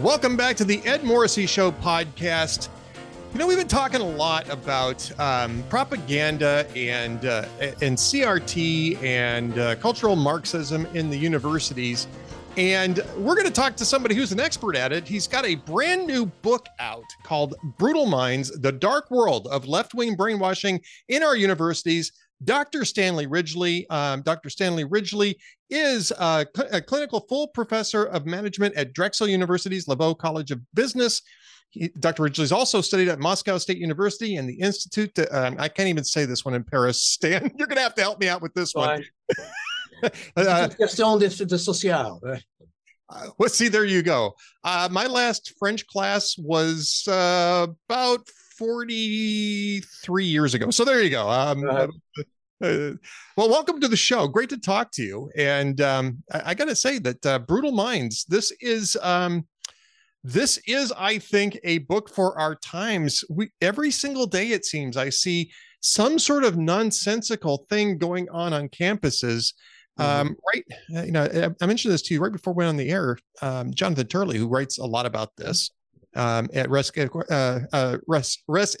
Welcome 0.00 0.34
back 0.34 0.56
to 0.56 0.64
the 0.64 0.80
Ed 0.86 1.04
Morrissey 1.04 1.44
Show 1.44 1.72
podcast. 1.72 2.70
You 3.34 3.38
know, 3.38 3.46
we've 3.46 3.58
been 3.58 3.68
talking 3.68 4.00
a 4.00 4.08
lot 4.08 4.48
about 4.48 5.20
um, 5.20 5.62
propaganda 5.68 6.66
and 6.74 7.22
uh, 7.26 7.44
and 7.60 7.98
CRT 7.98 9.02
and 9.02 9.58
uh, 9.58 9.74
cultural 9.76 10.16
Marxism 10.16 10.86
in 10.94 11.10
the 11.10 11.18
universities, 11.18 12.06
and 12.56 13.04
we're 13.18 13.34
going 13.34 13.46
to 13.46 13.52
talk 13.52 13.76
to 13.76 13.84
somebody 13.84 14.14
who's 14.14 14.32
an 14.32 14.40
expert 14.40 14.74
at 14.74 14.90
it. 14.90 15.06
He's 15.06 15.26
got 15.26 15.44
a 15.44 15.56
brand 15.56 16.06
new 16.06 16.24
book 16.24 16.64
out 16.78 17.04
called 17.22 17.54
"Brutal 17.76 18.06
Minds: 18.06 18.50
The 18.58 18.72
Dark 18.72 19.10
World 19.10 19.48
of 19.48 19.68
Left-Wing 19.68 20.16
Brainwashing 20.16 20.80
in 21.10 21.22
Our 21.22 21.36
Universities." 21.36 22.10
Dr. 22.44 22.84
Stanley 22.84 23.26
Ridgely. 23.26 23.88
Um, 23.90 24.22
Dr. 24.22 24.50
Stanley 24.50 24.84
Ridgely 24.84 25.38
is 25.68 26.10
a, 26.12 26.46
a, 26.72 26.80
clinical 26.80 27.20
full 27.28 27.48
professor 27.48 28.04
of 28.04 28.26
management 28.26 28.74
at 28.76 28.92
Drexel 28.92 29.28
University's 29.28 29.86
LeBow 29.86 30.16
College 30.16 30.50
of 30.50 30.60
Business. 30.74 31.22
He, 31.70 31.88
Dr. 32.00 32.24
Ridgely's 32.24 32.50
also 32.50 32.80
studied 32.80 33.08
at 33.08 33.18
Moscow 33.18 33.58
State 33.58 33.78
University 33.78 34.36
and 34.36 34.48
the 34.48 34.54
Institute. 34.54 35.14
To, 35.14 35.28
um, 35.38 35.56
I 35.58 35.68
can't 35.68 35.88
even 35.88 36.04
say 36.04 36.24
this 36.24 36.44
one 36.44 36.54
in 36.54 36.64
Paris. 36.64 37.02
Stan, 37.02 37.52
you're 37.58 37.68
going 37.68 37.76
to 37.76 37.82
have 37.82 37.94
to 37.96 38.02
help 38.02 38.18
me 38.20 38.28
out 38.28 38.42
with 38.42 38.54
this 38.54 38.74
one. 38.74 39.04
uh, 40.36 40.68
Question 40.76 41.18
de, 41.18 41.28
de 41.28 41.58
social. 41.58 42.20
Uh, 43.10 43.26
well, 43.38 43.48
see, 43.48 43.68
there 43.68 43.84
you 43.84 44.02
go. 44.02 44.34
Uh, 44.64 44.88
my 44.90 45.06
last 45.06 45.54
French 45.58 45.86
class 45.86 46.36
was 46.38 47.04
uh, 47.08 47.66
about 47.88 48.20
43 48.60 50.24
years 50.24 50.52
ago. 50.52 50.70
So 50.70 50.84
there 50.84 51.02
you 51.02 51.08
go. 51.08 51.30
Um, 51.30 51.64
uh, 51.66 51.86
uh, 52.62 52.92
well, 53.38 53.48
welcome 53.48 53.80
to 53.80 53.88
the 53.88 53.96
show. 53.96 54.28
Great 54.28 54.50
to 54.50 54.58
talk 54.58 54.92
to 54.92 55.02
you. 55.02 55.30
And 55.34 55.80
um, 55.80 56.22
I, 56.30 56.50
I 56.50 56.54
got 56.54 56.68
to 56.68 56.76
say 56.76 56.98
that 56.98 57.24
uh, 57.24 57.38
Brutal 57.38 57.72
Minds. 57.72 58.26
This 58.28 58.52
is 58.60 58.98
um, 59.02 59.46
this 60.22 60.58
is, 60.66 60.92
I 60.92 61.16
think, 61.16 61.58
a 61.64 61.78
book 61.78 62.10
for 62.10 62.38
our 62.38 62.54
times. 62.54 63.24
We 63.30 63.50
every 63.62 63.90
single 63.90 64.26
day 64.26 64.48
it 64.48 64.66
seems 64.66 64.98
I 64.98 65.08
see 65.08 65.50
some 65.80 66.18
sort 66.18 66.44
of 66.44 66.58
nonsensical 66.58 67.64
thing 67.70 67.96
going 67.96 68.28
on 68.28 68.52
on 68.52 68.68
campuses. 68.68 69.54
Mm-hmm. 69.98 70.02
Um, 70.02 70.36
right, 70.54 70.64
uh, 70.94 71.02
you 71.04 71.12
know, 71.12 71.24
I, 71.24 71.64
I, 71.64 71.66
mentioned 71.66 71.94
this 71.94 72.02
to 72.02 72.14
you 72.14 72.20
right 72.20 72.32
before 72.32 72.52
we 72.52 72.58
went 72.58 72.68
on 72.68 72.76
the 72.76 72.90
air. 72.90 73.16
Um, 73.40 73.72
Jonathan 73.72 74.06
Turley, 74.06 74.36
who 74.36 74.48
writes 74.48 74.78
a 74.78 74.84
lot 74.84 75.06
about 75.06 75.34
this, 75.36 75.70
um, 76.14 76.48
at 76.52 76.70
Res, 76.70 76.90
uh, 76.96 77.60
uh, 77.72 77.98
Res, 78.06 78.38
Res 78.48 78.76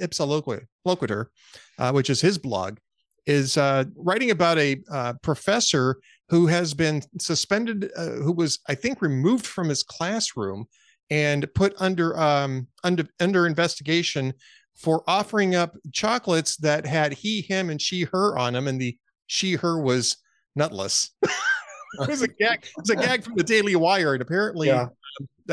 uh, 1.78 1.92
which 1.92 2.10
is 2.10 2.20
his 2.20 2.38
blog, 2.38 2.78
is 3.26 3.56
uh, 3.56 3.84
writing 3.96 4.30
about 4.30 4.58
a 4.58 4.82
uh, 4.90 5.14
professor 5.22 5.96
who 6.28 6.46
has 6.46 6.74
been 6.74 7.02
suspended, 7.18 7.90
uh, 7.96 8.10
who 8.10 8.32
was, 8.32 8.60
I 8.68 8.74
think, 8.74 9.02
removed 9.02 9.46
from 9.46 9.68
his 9.68 9.82
classroom 9.82 10.66
and 11.10 11.46
put 11.54 11.74
under 11.78 12.18
um, 12.18 12.68
under 12.84 13.04
under 13.18 13.46
investigation 13.46 14.32
for 14.76 15.02
offering 15.06 15.54
up 15.54 15.76
chocolates 15.92 16.56
that 16.58 16.86
had 16.86 17.12
he, 17.12 17.42
him, 17.42 17.70
and 17.70 17.80
she, 17.80 18.04
her 18.04 18.38
on 18.38 18.54
them, 18.54 18.68
and 18.68 18.80
the 18.80 18.96
she, 19.26 19.54
her 19.54 19.80
was 19.80 20.16
nutless. 20.56 21.10
it 21.22 22.08
was 22.08 22.22
a 22.22 22.28
gag. 22.28 22.62
It 22.62 22.72
was 22.76 22.90
a 22.90 22.96
gag 22.96 23.24
from 23.24 23.34
the 23.34 23.44
Daily 23.44 23.76
Wire, 23.76 24.14
and 24.14 24.22
apparently 24.22 24.68
yeah 24.68 24.86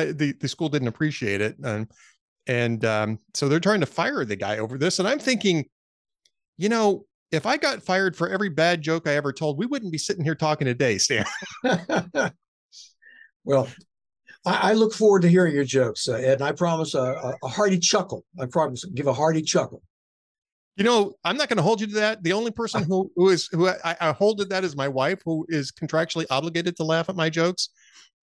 the, 0.05 0.33
the 0.39 0.47
school 0.47 0.69
didn't 0.69 0.87
appreciate 0.87 1.41
it. 1.41 1.57
And, 1.59 1.87
and 2.47 2.85
um, 2.85 3.19
so 3.33 3.47
they're 3.47 3.59
trying 3.59 3.81
to 3.81 3.85
fire 3.85 4.23
the 4.25 4.35
guy 4.35 4.57
over 4.57 4.77
this. 4.77 4.99
And 4.99 5.07
I'm 5.07 5.19
thinking, 5.19 5.65
you 6.57 6.69
know, 6.69 7.05
if 7.31 7.45
I 7.45 7.57
got 7.57 7.83
fired 7.83 8.15
for 8.15 8.29
every 8.29 8.49
bad 8.49 8.81
joke 8.81 9.07
I 9.07 9.15
ever 9.15 9.33
told, 9.33 9.57
we 9.57 9.65
wouldn't 9.65 9.91
be 9.91 9.97
sitting 9.97 10.23
here 10.23 10.35
talking 10.35 10.65
today, 10.65 10.97
Stan. 10.97 11.25
well, 13.43 13.67
I, 14.45 14.71
I, 14.71 14.73
look 14.73 14.93
forward 14.93 15.23
to 15.23 15.29
hearing 15.29 15.53
your 15.53 15.65
jokes, 15.65 16.07
uh, 16.07 16.13
Ed, 16.13 16.35
and 16.35 16.43
I 16.43 16.53
promise 16.53 16.93
a, 16.93 17.01
a, 17.01 17.35
a 17.43 17.47
hearty 17.47 17.79
chuckle. 17.79 18.23
I 18.39 18.45
promise 18.45 18.85
give 18.85 19.07
a 19.07 19.13
hearty 19.13 19.41
chuckle. 19.41 19.81
You 20.77 20.83
know, 20.83 21.13
I'm 21.23 21.37
not 21.37 21.49
going 21.49 21.57
to 21.57 21.63
hold 21.63 21.81
you 21.81 21.87
to 21.87 21.93
that. 21.95 22.23
The 22.23 22.33
only 22.33 22.51
person 22.51 22.83
who 22.83 23.11
who 23.15 23.29
is 23.29 23.49
who 23.51 23.67
I, 23.67 23.95
I 23.99 24.11
hold 24.11 24.37
to 24.37 24.45
that 24.45 24.63
is 24.63 24.75
my 24.75 24.87
wife, 24.87 25.19
who 25.25 25.45
is 25.49 25.71
contractually 25.71 26.25
obligated 26.29 26.77
to 26.77 26.83
laugh 26.83 27.09
at 27.09 27.15
my 27.15 27.29
jokes. 27.29 27.69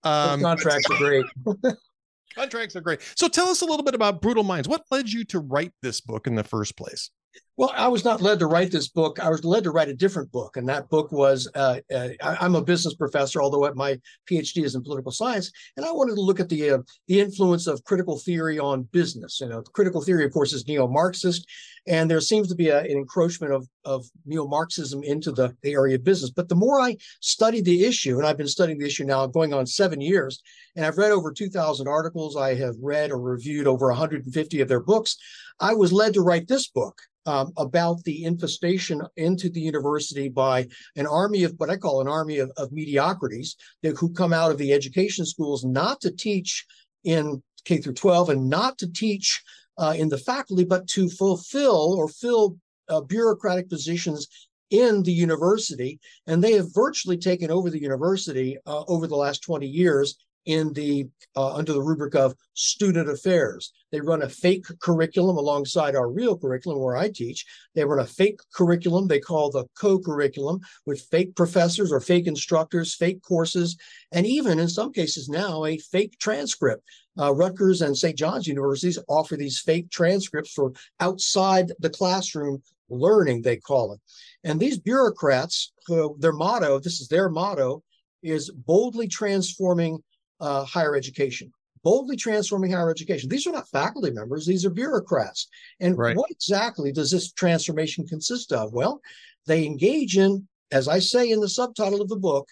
Um, 0.04 0.42
contracts 0.42 0.90
are 0.92 0.98
great. 0.98 1.26
contracts 2.36 2.76
are 2.76 2.82
great. 2.82 3.02
So 3.16 3.28
tell 3.28 3.48
us 3.48 3.62
a 3.62 3.66
little 3.66 3.84
bit 3.84 3.96
about 3.96 4.22
Brutal 4.22 4.44
Minds. 4.44 4.68
What 4.68 4.84
led 4.92 5.10
you 5.10 5.24
to 5.26 5.40
write 5.40 5.72
this 5.82 6.00
book 6.00 6.28
in 6.28 6.36
the 6.36 6.44
first 6.44 6.78
place? 6.78 7.10
Well, 7.56 7.72
I 7.76 7.88
was 7.88 8.04
not 8.04 8.20
led 8.20 8.40
to 8.40 8.48
write 8.48 8.72
this 8.72 8.88
book. 8.88 9.20
I 9.20 9.30
was 9.30 9.46
led 9.46 9.64
to 9.66 9.72
write 9.72 9.88
a 9.88 9.94
different 9.94 10.32
book, 10.32 10.58
and 10.58 10.68
that 10.70 10.90
book 10.90 11.12
was 11.12 11.48
uh, 11.54 11.82
uh, 11.94 12.10
I, 12.24 12.44
am 12.44 12.56
a 12.56 12.64
business 12.64 12.96
professor, 12.96 13.44
although 13.44 13.72
my 13.76 14.00
PhD 14.28 14.64
is 14.64 14.74
in 14.74 14.82
political 14.82 15.12
science, 15.12 15.52
and 15.78 15.86
I 15.86 15.92
wanted 15.92 16.16
to 16.16 16.22
look 16.22 16.40
at 16.40 16.50
the 16.50 16.72
uh, 16.72 16.78
the 17.08 17.20
influence 17.20 17.68
of 17.68 17.84
critical 17.84 18.18
theory 18.18 18.58
on 18.58 18.90
business. 18.92 19.40
You 19.40 19.50
know, 19.50 19.62
critical 19.62 20.02
theory, 20.02 20.26
of 20.26 20.32
course, 20.32 20.52
is 20.52 20.68
neo-Marxist, 20.68 21.48
and 21.86 22.10
there 22.10 22.22
seems 22.22 22.48
to 22.48 22.56
be 22.56 22.70
a, 22.70 22.80
an 22.80 22.98
encroachment 22.98 23.54
of 23.54 23.68
of 23.86 24.04
neo-Marxism 24.26 25.04
into 25.04 25.32
the, 25.32 25.56
the 25.62 25.74
area 25.74 25.94
of 25.96 26.04
business. 26.04 26.32
But 26.32 26.50
the 26.50 26.56
more 26.56 26.82
I 26.82 26.98
studied 27.22 27.66
the 27.66 27.86
issue, 27.86 28.18
and 28.18 28.26
I've 28.26 28.38
been 28.38 28.48
studying 28.48 28.80
the 28.80 28.88
issue 28.88 29.06
now 29.06 29.28
going 29.28 29.54
on 29.54 29.68
seven 29.68 30.02
years, 30.02 30.42
and 30.76 30.88
I've 30.88 30.98
read 30.98 31.12
over 31.12 31.32
2,000 31.32 31.88
articles, 31.88 32.36
I 32.36 32.56
have 32.56 32.78
read 32.82 33.12
or 33.12 33.20
reviewed 33.20 33.68
over 33.68 33.90
150 33.90 34.62
of 34.62 34.68
their 34.68 34.80
books. 34.80 35.18
I 35.60 35.76
was 35.76 35.94
led 35.94 36.16
to 36.16 36.22
write 36.22 36.48
this 36.48 36.68
book 36.68 37.00
um, 37.26 37.43
about 37.58 38.04
the 38.04 38.24
infestation 38.24 39.02
into 39.18 39.50
the 39.50 39.60
university 39.60 40.30
by 40.30 40.68
an 40.96 41.08
army 41.08 41.44
of 41.44 41.54
what 41.58 41.70
I 41.70 41.78
call 41.78 42.02
an 42.02 42.08
army 42.08 42.40
of, 42.40 42.52
of 42.58 42.72
mediocrities 42.72 43.56
that, 43.82 43.98
who 43.98 44.12
come 44.12 44.34
out 44.34 44.52
of 44.52 44.58
the 44.58 44.74
education 44.74 45.26
schools 45.26 45.64
not 45.64 46.02
to 46.02 46.12
teach 46.12 46.66
in 47.04 47.42
K 47.66 47.78
through 47.78 47.94
12 47.94 48.30
and 48.30 48.50
not 48.50 48.78
to 48.80 48.92
teach 48.92 49.42
uh, 49.78 49.96
in 49.98 50.10
the 50.10 50.18
faculty, 50.18 50.64
but 50.64 50.88
to 50.90 51.10
fulfill 51.10 51.96
or 51.98 52.08
fill 52.08 52.58
uh, 52.90 53.02
bureaucratic 53.02 53.70
positions 53.70 54.28
in 54.70 55.04
the 55.04 55.12
university. 55.14 56.00
And 56.28 56.44
they 56.44 56.54
have 56.54 56.74
virtually 56.74 57.18
taken 57.18 57.52
over 57.52 57.70
the 57.70 57.82
university 57.82 58.58
uh, 58.66 58.84
over 58.88 59.08
the 59.08 59.16
last 59.16 59.44
20 59.44 59.68
years 59.68 60.16
in 60.46 60.74
the 60.74 61.08
uh, 61.36 61.54
under 61.56 61.74
the 61.74 61.82
rubric 61.82 62.16
of 62.16 62.36
student 62.54 63.10
affairs. 63.10 63.72
They 63.92 64.02
run 64.02 64.22
a 64.22 64.30
fake 64.30 64.66
curriculum 64.80 65.38
alongside 65.38 65.96
our 65.96 66.10
real 66.10 66.38
curriculum 66.38 66.80
where 66.80 66.96
I 66.96 67.10
teach. 67.10 67.46
They 67.76 67.84
run 67.84 68.00
a 68.00 68.06
fake 68.06 68.40
curriculum 68.54 69.08
they 69.08 69.20
call 69.20 69.50
the 69.50 69.66
co-curriculum 69.80 70.60
with 70.86 71.08
fake 71.12 71.36
professors 71.36 71.92
or 71.92 72.00
fake 72.00 72.28
instructors, 72.28 72.96
fake 72.96 73.22
courses, 73.22 73.78
and 74.12 74.26
even 74.26 74.60
in 74.60 74.68
some 74.68 74.92
cases 74.92 75.30
now 75.30 75.66
a 75.66 75.78
fake 75.78 76.18
transcript. 76.20 76.84
Uh, 77.18 77.34
Rutgers 77.34 77.82
and 77.82 77.96
St. 77.96 78.18
John's 78.18 78.48
universities 78.48 78.98
offer 79.08 79.36
these 79.36 79.60
fake 79.60 79.90
transcripts 79.92 80.52
for 80.52 80.74
outside 81.00 81.72
the 81.80 81.90
classroom 81.90 82.62
learning, 82.90 83.42
they 83.42 83.58
call 83.58 83.94
it. 83.94 84.00
And 84.44 84.60
these 84.60 84.80
bureaucrats, 84.80 85.72
uh, 85.90 86.10
their 86.18 86.32
motto, 86.32 86.80
this 86.80 87.00
is 87.00 87.08
their 87.08 87.30
motto, 87.30 87.84
is 88.22 88.50
boldly 88.50 89.08
transforming 89.08 90.02
uh, 90.44 90.66
higher 90.66 90.96
education, 90.96 91.52
boldly 91.84 92.18
transforming 92.18 92.72
higher 92.72 92.92
education. 92.92 93.30
These 93.30 93.48
are 93.48 93.54
not 93.54 93.70
faculty 93.70 94.12
members, 94.12 94.46
these 94.46 94.66
are 94.66 94.70
bureaucrats. 94.70 95.48
And 95.80 95.98
right. 95.98 96.18
what 96.18 96.30
exactly 96.30 96.92
does 96.92 97.10
this 97.10 97.32
transformation 97.32 98.06
consist 98.06 98.52
of? 98.52 98.74
Well, 98.74 99.02
they 99.48 99.66
engage 99.66 100.18
in, 100.18 100.46
as 100.72 100.90
I 100.90 101.00
say 101.00 101.32
in 101.32 101.40
the 101.40 101.48
subtitle 101.48 102.02
of 102.02 102.10
the 102.10 102.18
book, 102.18 102.50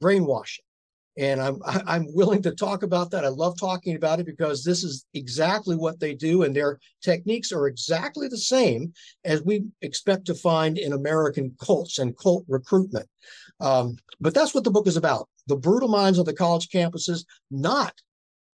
brainwashing. 0.00 0.64
And 1.16 1.40
I'm 1.40 1.60
I'm 1.86 2.06
willing 2.14 2.42
to 2.42 2.54
talk 2.54 2.84
about 2.84 3.10
that. 3.10 3.24
I 3.24 3.28
love 3.28 3.58
talking 3.58 3.96
about 3.96 4.20
it 4.20 4.26
because 4.26 4.62
this 4.62 4.84
is 4.84 5.04
exactly 5.14 5.74
what 5.74 5.98
they 5.98 6.14
do, 6.14 6.44
and 6.44 6.54
their 6.54 6.78
techniques 7.02 7.50
are 7.50 7.66
exactly 7.66 8.28
the 8.28 8.38
same 8.38 8.92
as 9.24 9.42
we 9.42 9.64
expect 9.82 10.26
to 10.26 10.34
find 10.34 10.78
in 10.78 10.92
American 10.92 11.56
cults 11.60 11.98
and 11.98 12.16
cult 12.16 12.44
recruitment. 12.48 13.08
Um, 13.60 13.96
but 14.20 14.34
that's 14.34 14.54
what 14.54 14.62
the 14.62 14.70
book 14.70 14.86
is 14.86 14.96
about 14.96 15.28
the 15.46 15.56
brutal 15.56 15.88
minds 15.88 16.18
of 16.18 16.26
the 16.26 16.34
college 16.34 16.68
campuses, 16.68 17.24
not 17.50 17.94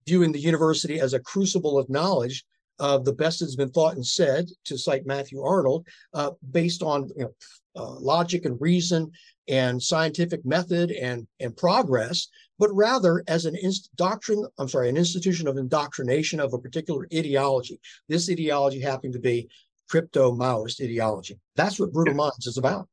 viewing 0.07 0.33
the 0.33 0.41
university 0.41 1.01
as 1.01 1.13
a 1.13 1.21
crucible 1.21 1.79
of 1.79 1.89
knowledge 1.89 2.45
of 2.79 3.05
the 3.05 3.13
best 3.13 3.41
that's 3.41 3.57
been 3.57 3.71
thought 3.71 3.95
and 3.95 4.07
said, 4.07 4.49
to 4.65 4.79
cite 4.79 5.07
Matthew 5.07 5.43
Arnold, 5.43 5.87
uh, 6.15 6.31
based 6.51 6.83
on 6.83 7.09
you 7.17 7.25
know, 7.25 7.35
uh, 7.77 8.01
logic 8.01 8.47
and 8.47 8.61
reason 8.61 9.11
and 9.49 9.83
scientific 9.83 10.45
method 10.45 10.91
and, 10.91 11.27
and 11.41 11.57
progress, 11.57 12.29
but 12.59 12.71
rather 12.73 13.23
as 13.29 13.45
an 13.45 13.57
inst- 13.57 13.91
doctrine, 13.97 14.47
I'm 14.59 14.69
sorry, 14.69 14.89
an 14.89 14.97
institution 14.97 15.47
of 15.47 15.57
indoctrination 15.57 16.41
of 16.41 16.55
a 16.55 16.59
particular 16.59 17.07
ideology. 17.15 17.81
This 18.09 18.31
ideology 18.31 18.81
happening 18.81 19.13
to 19.13 19.19
be 19.19 19.49
crypto 19.89 20.33
Maoist 20.33 20.83
ideology. 20.83 21.39
That's 21.57 21.79
what 21.79 21.93
Brutal 21.93 22.15
Minds 22.15 22.47
is 22.47 22.59
about 22.59 22.89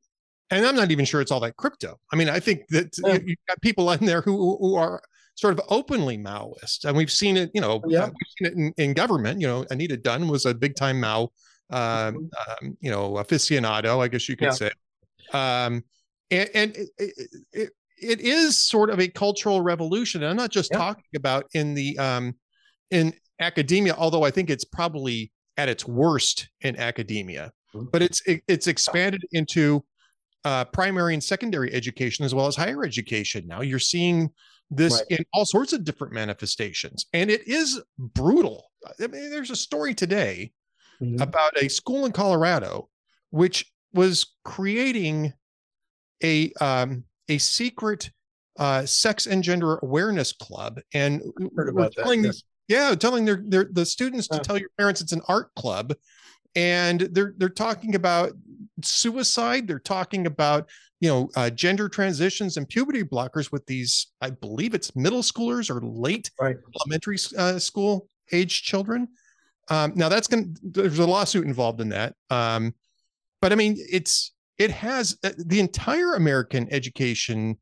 and 0.49 0.65
I'm 0.65 0.75
not 0.75 0.91
even 0.91 1.05
sure 1.05 1.21
it's 1.21 1.31
all 1.31 1.39
that 1.41 1.57
crypto. 1.57 1.99
I 2.11 2.15
mean, 2.15 2.29
I 2.29 2.39
think 2.39 2.67
that 2.69 2.97
yeah. 3.03 3.19
you've 3.25 3.37
got 3.47 3.61
people 3.61 3.91
in 3.91 4.05
there 4.05 4.21
who 4.21 4.57
who 4.59 4.75
are 4.75 5.01
sort 5.35 5.53
of 5.53 5.61
openly 5.69 6.17
Maoist, 6.17 6.85
and 6.85 6.95
we've 6.95 7.11
seen 7.11 7.37
it. 7.37 7.51
You 7.53 7.61
know, 7.61 7.81
yeah. 7.87 8.05
we've 8.05 8.13
seen 8.37 8.47
it 8.47 8.53
in, 8.53 8.73
in 8.77 8.93
government. 8.93 9.41
You 9.41 9.47
know, 9.47 9.65
Anita 9.69 9.97
Dunn 9.97 10.27
was 10.27 10.45
a 10.45 10.53
big 10.53 10.75
time 10.75 10.99
Mao, 10.99 11.23
um, 11.69 11.79
mm-hmm. 11.79 12.65
um, 12.67 12.77
you 12.81 12.91
know, 12.91 13.13
aficionado, 13.13 14.01
I 14.01 14.07
guess 14.07 14.27
you 14.27 14.35
could 14.35 14.45
yeah. 14.45 14.51
say. 14.51 14.71
Um, 15.33 15.83
and, 16.31 16.49
and 16.53 16.75
it, 16.75 16.89
it, 17.51 17.69
it 18.01 18.21
is 18.21 18.57
sort 18.57 18.89
of 18.89 18.99
a 18.99 19.07
cultural 19.07 19.61
revolution. 19.61 20.23
And 20.23 20.31
I'm 20.31 20.37
not 20.37 20.51
just 20.51 20.71
talking 20.71 21.03
about 21.15 21.45
in 21.53 21.73
the 21.73 21.97
um, 21.97 22.35
in 22.91 23.13
academia, 23.39 23.95
although 23.97 24.23
I 24.23 24.31
think 24.31 24.49
it's 24.49 24.65
probably 24.65 25.31
at 25.57 25.69
its 25.69 25.87
worst 25.87 26.49
in 26.61 26.77
academia, 26.77 27.51
mm-hmm. 27.73 27.87
but 27.91 28.01
it's 28.01 28.21
it, 28.25 28.43
it's 28.47 28.67
expanded 28.67 29.23
into 29.31 29.83
uh, 30.47 30.63
primary 30.65 31.13
and 31.13 31.23
secondary 31.23 31.73
education 31.73 32.23
as 32.23 32.33
well 32.33 32.47
as 32.47 32.55
higher 32.55 32.85
education. 32.85 33.45
Now 33.47 33.61
you're 33.61 33.79
seeing 33.79 34.29
this 34.69 34.93
right. 34.93 35.19
in 35.19 35.25
all 35.33 35.45
sorts 35.45 35.73
of 35.73 35.83
different 35.83 36.13
manifestations, 36.13 37.05
and 37.11 37.29
it 37.29 37.47
is 37.47 37.81
brutal. 37.97 38.71
I 38.99 39.07
mean, 39.07 39.29
there's 39.29 39.51
a 39.51 39.55
story 39.55 39.93
today 39.93 40.51
mm-hmm. 41.01 41.21
about 41.21 41.51
a 41.61 41.67
school 41.67 42.05
in 42.05 42.11
Colorado 42.11 42.89
which 43.31 43.71
was 43.93 44.35
creating 44.43 45.33
a 46.23 46.51
um, 46.61 47.03
a 47.27 47.37
secret 47.37 48.09
uh, 48.57 48.85
sex 48.85 49.27
and 49.27 49.43
gender 49.43 49.77
awareness 49.77 50.31
club, 50.33 50.79
and 50.93 51.21
heard 51.55 51.69
about 51.69 51.93
telling 51.93 52.21
that. 52.21 52.29
Yes. 52.29 52.43
yeah, 52.67 52.95
telling 52.95 53.25
their, 53.25 53.43
their 53.45 53.69
the 53.71 53.85
students 53.85 54.27
to 54.29 54.39
tell 54.39 54.57
your 54.57 54.69
parents 54.77 55.01
it's 55.01 55.11
an 55.11 55.21
art 55.27 55.53
club, 55.55 55.93
and 56.55 57.01
they're 57.11 57.33
they're 57.37 57.49
talking 57.49 57.95
about 57.95 58.31
suicide. 58.83 59.67
They're 59.67 59.79
talking 59.79 60.25
about 60.25 60.69
you 60.99 61.09
know 61.09 61.29
uh, 61.35 61.49
gender 61.49 61.89
transitions 61.89 62.57
and 62.57 62.67
puberty 62.67 63.03
blockers 63.03 63.51
with 63.51 63.65
these. 63.65 64.07
I 64.21 64.31
believe 64.31 64.73
it's 64.73 64.95
middle 64.95 65.21
schoolers 65.21 65.69
or 65.69 65.81
late 65.81 66.31
right. 66.39 66.57
elementary 66.81 67.17
uh, 67.37 67.59
school 67.59 68.07
age 68.31 68.63
children. 68.63 69.07
Um, 69.69 69.93
now 69.95 70.09
that's 70.09 70.27
going 70.27 70.55
to 70.55 70.81
there's 70.81 70.99
a 70.99 71.05
lawsuit 71.05 71.45
involved 71.45 71.81
in 71.81 71.89
that. 71.89 72.15
Um, 72.29 72.73
but 73.41 73.51
I 73.51 73.55
mean, 73.55 73.75
it's 73.77 74.33
it 74.57 74.71
has 74.71 75.17
uh, 75.23 75.31
the 75.37 75.59
entire 75.59 76.15
American 76.15 76.67
education 76.71 77.57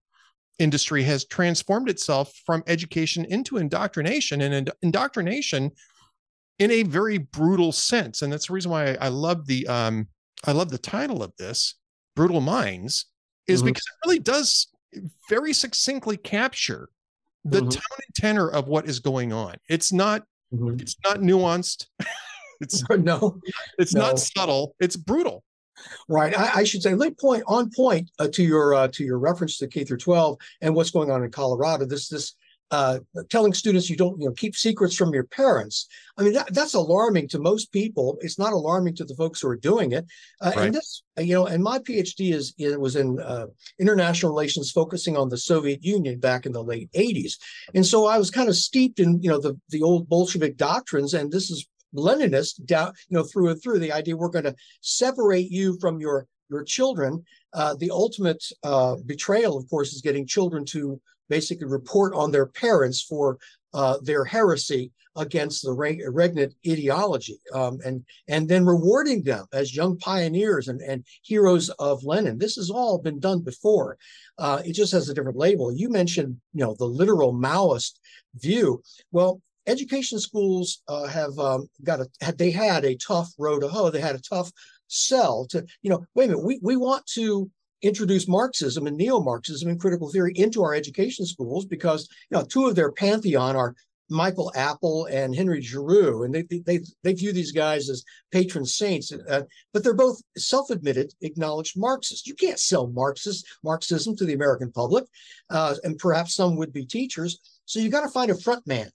industry 0.59 1.03
has 1.03 1.25
transformed 1.25 1.89
itself 1.89 2.33
from 2.45 2.63
education 2.67 3.25
into 3.25 3.57
indoctrination 3.57 4.41
and 4.41 4.71
indoctrination 4.81 5.71
in 6.59 6.71
a 6.71 6.83
very 6.83 7.17
brutal 7.17 7.71
sense. 7.71 8.21
And 8.21 8.31
that's 8.31 8.47
the 8.47 8.53
reason 8.53 8.71
why 8.71 8.91
I, 8.91 8.97
I 9.01 9.07
love 9.09 9.45
the 9.45 9.67
um 9.67 10.07
I 10.45 10.51
love 10.51 10.69
the 10.69 10.77
title 10.77 11.23
of 11.23 11.33
this, 11.37 11.75
Brutal 12.15 12.41
Minds, 12.41 13.05
is 13.47 13.59
mm-hmm. 13.59 13.67
because 13.67 13.83
it 13.83 14.07
really 14.07 14.19
does 14.19 14.67
very 15.29 15.53
succinctly 15.53 16.17
capture 16.17 16.89
the 17.43 17.59
mm-hmm. 17.59 17.69
tone 17.69 17.99
and 18.07 18.15
tenor 18.15 18.49
of 18.49 18.67
what 18.67 18.87
is 18.87 18.99
going 18.99 19.33
on. 19.33 19.55
It's 19.69 19.91
not 19.91 20.23
mm-hmm. 20.53 20.79
it's 20.79 20.95
not 21.03 21.19
nuanced. 21.19 21.87
it's 22.61 22.83
no, 22.89 23.39
it's 23.77 23.93
no. 23.93 24.01
not 24.01 24.19
subtle. 24.19 24.75
It's 24.79 24.95
brutal. 24.95 25.43
Right. 26.07 26.37
I, 26.37 26.59
I, 26.59 26.63
should 26.63 26.81
say, 26.81 26.93
late 26.95 27.19
point 27.19 27.43
on 27.47 27.69
point 27.75 28.09
uh, 28.17 28.29
to 28.29 28.43
your 28.43 28.73
uh, 28.73 28.87
to 28.93 29.03
your 29.03 29.19
reference 29.19 29.57
to 29.57 29.67
K 29.67 29.83
through 29.83 29.97
12 29.97 30.37
and 30.61 30.73
what's 30.73 30.89
going 30.89 31.11
on 31.11 31.23
in 31.23 31.31
Colorado. 31.31 31.85
This 31.85 32.07
this 32.07 32.33
uh, 32.71 32.99
telling 33.29 33.53
students 33.53 33.89
you 33.89 33.95
don't 33.95 34.19
you 34.19 34.27
know 34.27 34.33
keep 34.33 34.55
secrets 34.55 34.95
from 34.95 35.13
your 35.13 35.25
parents. 35.25 35.87
I 36.17 36.23
mean 36.23 36.33
that, 36.33 36.53
that's 36.53 36.73
alarming 36.73 37.27
to 37.29 37.39
most 37.39 37.71
people. 37.71 38.17
It's 38.21 38.39
not 38.39 38.53
alarming 38.53 38.95
to 38.95 39.05
the 39.05 39.15
folks 39.15 39.41
who 39.41 39.49
are 39.49 39.55
doing 39.55 39.91
it. 39.91 40.05
Uh, 40.41 40.51
right. 40.55 40.65
And 40.65 40.73
this 40.73 41.03
you 41.17 41.33
know, 41.33 41.45
and 41.45 41.63
my 41.63 41.79
PhD 41.79 42.33
is 42.33 42.53
it 42.57 42.79
was 42.79 42.95
in 42.95 43.19
uh, 43.19 43.47
international 43.79 44.31
relations, 44.31 44.71
focusing 44.71 45.15
on 45.15 45.29
the 45.29 45.37
Soviet 45.37 45.83
Union 45.83 46.19
back 46.19 46.45
in 46.45 46.51
the 46.51 46.63
late 46.63 46.91
80s. 46.93 47.33
And 47.73 47.85
so 47.85 48.07
I 48.07 48.17
was 48.17 48.31
kind 48.31 48.49
of 48.49 48.55
steeped 48.55 48.99
in 48.99 49.21
you 49.21 49.29
know 49.29 49.39
the 49.39 49.59
the 49.69 49.83
old 49.83 50.09
Bolshevik 50.09 50.57
doctrines, 50.57 51.13
and 51.13 51.31
this 51.31 51.51
is 51.51 51.67
Leninist 51.95 52.65
down, 52.65 52.91
you 53.09 53.17
know, 53.17 53.23
through 53.23 53.49
and 53.49 53.61
through. 53.61 53.79
The 53.79 53.93
idea 53.93 54.17
we're 54.17 54.29
going 54.29 54.45
to 54.45 54.55
separate 54.81 55.51
you 55.51 55.77
from 55.79 55.99
your 55.99 56.27
your 56.49 56.63
children. 56.63 57.23
Uh, 57.53 57.75
the 57.75 57.89
ultimate 57.89 58.43
uh, 58.63 58.95
betrayal, 59.05 59.57
of 59.57 59.69
course, 59.69 59.93
is 59.93 60.01
getting 60.01 60.27
children 60.27 60.65
to 60.65 60.99
basically 61.29 61.67
report 61.67 62.13
on 62.13 62.31
their 62.31 62.45
parents 62.45 63.01
for 63.01 63.37
uh, 63.73 63.97
their 64.01 64.23
heresy 64.23 64.91
against 65.17 65.63
the 65.63 65.71
regnant 65.71 66.53
ideology, 66.67 67.39
um, 67.53 67.79
and 67.85 68.03
and 68.27 68.47
then 68.47 68.65
rewarding 68.65 69.23
them 69.23 69.45
as 69.53 69.75
young 69.75 69.97
pioneers 69.97 70.67
and, 70.67 70.81
and 70.81 71.05
heroes 71.23 71.69
of 71.79 72.03
Lenin. 72.03 72.37
This 72.37 72.55
has 72.55 72.69
all 72.69 72.97
been 72.97 73.19
done 73.19 73.41
before. 73.41 73.97
Uh, 74.37 74.61
it 74.65 74.73
just 74.73 74.91
has 74.91 75.09
a 75.09 75.13
different 75.13 75.37
label. 75.37 75.71
You 75.73 75.89
mentioned, 75.89 76.37
you 76.53 76.65
know, 76.65 76.75
the 76.77 76.85
literal 76.85 77.33
Maoist 77.33 77.93
view. 78.35 78.81
Well, 79.11 79.41
education 79.67 80.19
schools 80.19 80.81
uh, 80.87 81.07
have 81.07 81.37
um, 81.39 81.69
got 81.83 82.01
a 82.01 82.07
had 82.21 82.37
they 82.37 82.51
had 82.51 82.85
a 82.85 82.95
tough 82.97 83.31
row 83.37 83.59
to 83.59 83.67
hoe. 83.67 83.89
They 83.89 84.01
had 84.01 84.15
a 84.15 84.21
tough 84.21 84.51
sell 84.87 85.45
to 85.47 85.65
you 85.81 85.89
know. 85.89 86.05
Wait 86.13 86.25
a 86.25 86.27
minute, 86.29 86.43
we 86.43 86.59
we 86.61 86.75
want 86.75 87.05
to 87.07 87.49
introduce 87.81 88.27
Marxism 88.27 88.87
and 88.87 88.97
neo-Marxism 88.97 89.69
and 89.69 89.79
critical 89.79 90.09
theory 90.09 90.33
into 90.35 90.63
our 90.63 90.73
education 90.73 91.25
schools 91.25 91.65
because 91.65 92.07
you 92.29 92.37
know 92.37 92.43
two 92.43 92.65
of 92.67 92.75
their 92.75 92.91
pantheon 92.91 93.55
are 93.55 93.75
Michael 94.09 94.51
Apple 94.55 95.05
and 95.05 95.35
Henry 95.35 95.61
Giroux, 95.61 96.23
and 96.23 96.33
they 96.33 96.43
they 96.65 96.79
they 97.03 97.13
view 97.13 97.33
these 97.33 97.51
guys 97.51 97.89
as 97.89 98.03
patron 98.31 98.65
saints, 98.65 99.11
uh, 99.11 99.41
but 99.73 99.83
they're 99.83 99.95
both 99.95 100.21
self-admitted, 100.37 101.13
acknowledged 101.21 101.77
Marxists. 101.77 102.27
You 102.27 102.35
can't 102.35 102.59
sell 102.59 102.87
Marxist 102.87 103.47
Marxism 103.63 104.15
to 104.17 104.25
the 104.25 104.33
American 104.33 104.71
public, 104.71 105.05
uh, 105.49 105.75
and 105.83 105.97
perhaps 105.97 106.35
some 106.35 106.55
would 106.57 106.71
be 106.71 106.85
teachers. 106.85 107.39
So 107.65 107.79
you 107.79 107.89
got 107.89 108.01
to 108.01 108.09
find 108.09 108.29
a 108.29 108.35
front 108.35 108.67
man 108.67 108.91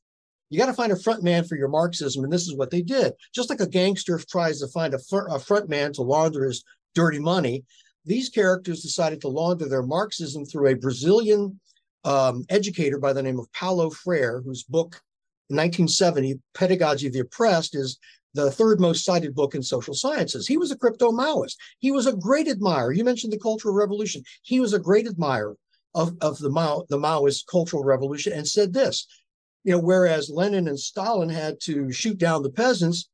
you 0.51 0.59
got 0.59 0.67
to 0.67 0.75
find 0.75 0.93
a 0.93 0.97
front 0.97 1.23
man 1.23 1.45
for 1.45 1.57
your 1.57 1.69
Marxism, 1.69 2.25
and 2.25 2.33
this 2.33 2.47
is 2.47 2.57
what 2.57 2.71
they 2.71 2.83
did. 2.83 3.13
Just 3.33 3.51
like 3.51 3.61
a 3.61 3.69
gangster 3.69 4.21
tries 4.29 4.59
to 4.61 4.69
find 4.69 4.95
a, 4.95 4.99
fr- 4.99 5.29
a 5.31 5.39
front 5.39 5.69
man 5.69 5.93
to 5.95 6.03
launder 6.03 6.45
his 6.45 6.65
dirty 6.95 7.21
money, 7.21 7.65
these 8.05 8.29
characters 8.29 8.83
decided 8.83 9.21
to 9.21 9.29
launder 9.29 9.69
their 9.69 9.83
Marxism 9.83 10.45
through 10.45 10.69
a 10.69 10.75
Brazilian 10.75 11.61
um, 12.05 12.45
educator 12.49 12.99
by 12.99 13.13
the 13.13 13.23
name 13.23 13.39
of 13.39 13.53
Paulo 13.53 13.91
Freire, 13.91 14.41
whose 14.41 14.63
book 14.63 15.01
in 15.51 15.57
1970, 15.57 16.41
Pedagogy 16.55 17.09
of 17.09 17.13
the 17.13 17.21
Oppressed, 17.21 17.75
is 17.75 17.99
the 18.35 18.51
third 18.51 18.81
most 18.81 19.05
cited 19.05 19.35
book 19.35 19.55
in 19.55 19.63
social 19.63 19.93
sciences. 19.93 20.47
He 20.47 20.57
was 20.57 20.71
a 20.71 20.79
crypto 20.79 21.11
Maoist. 21.11 21.57
He 21.81 21.91
was 21.91 22.07
a 22.07 22.17
great 22.17 22.49
admirer. 22.49 22.93
You 22.93 23.05
mentioned 23.05 23.33
the 23.33 23.39
Cultural 23.39 23.75
Revolution. 23.75 24.23
He 24.43 24.61
was 24.61 24.73
a 24.73 24.79
great 24.79 25.07
admirer 25.07 25.57
of, 25.95 26.17
of 26.21 26.39
the, 26.39 26.49
Mao, 26.49 26.85
the 26.89 26.99
Maoist 26.99 27.47
Cultural 27.47 27.83
Revolution 27.83 28.33
and 28.33 28.47
said 28.47 28.73
this 28.73 29.07
you 29.65 29.73
know, 29.73 29.79
whereas 29.79 30.31
Lenin 30.31 30.69
and 30.69 30.79
Stalin 30.79 31.29
had 31.29 31.61
to 31.63 31.93
shoot 31.93 32.19
down 32.19 32.43
the 32.43 32.51
peasants, 32.51 33.09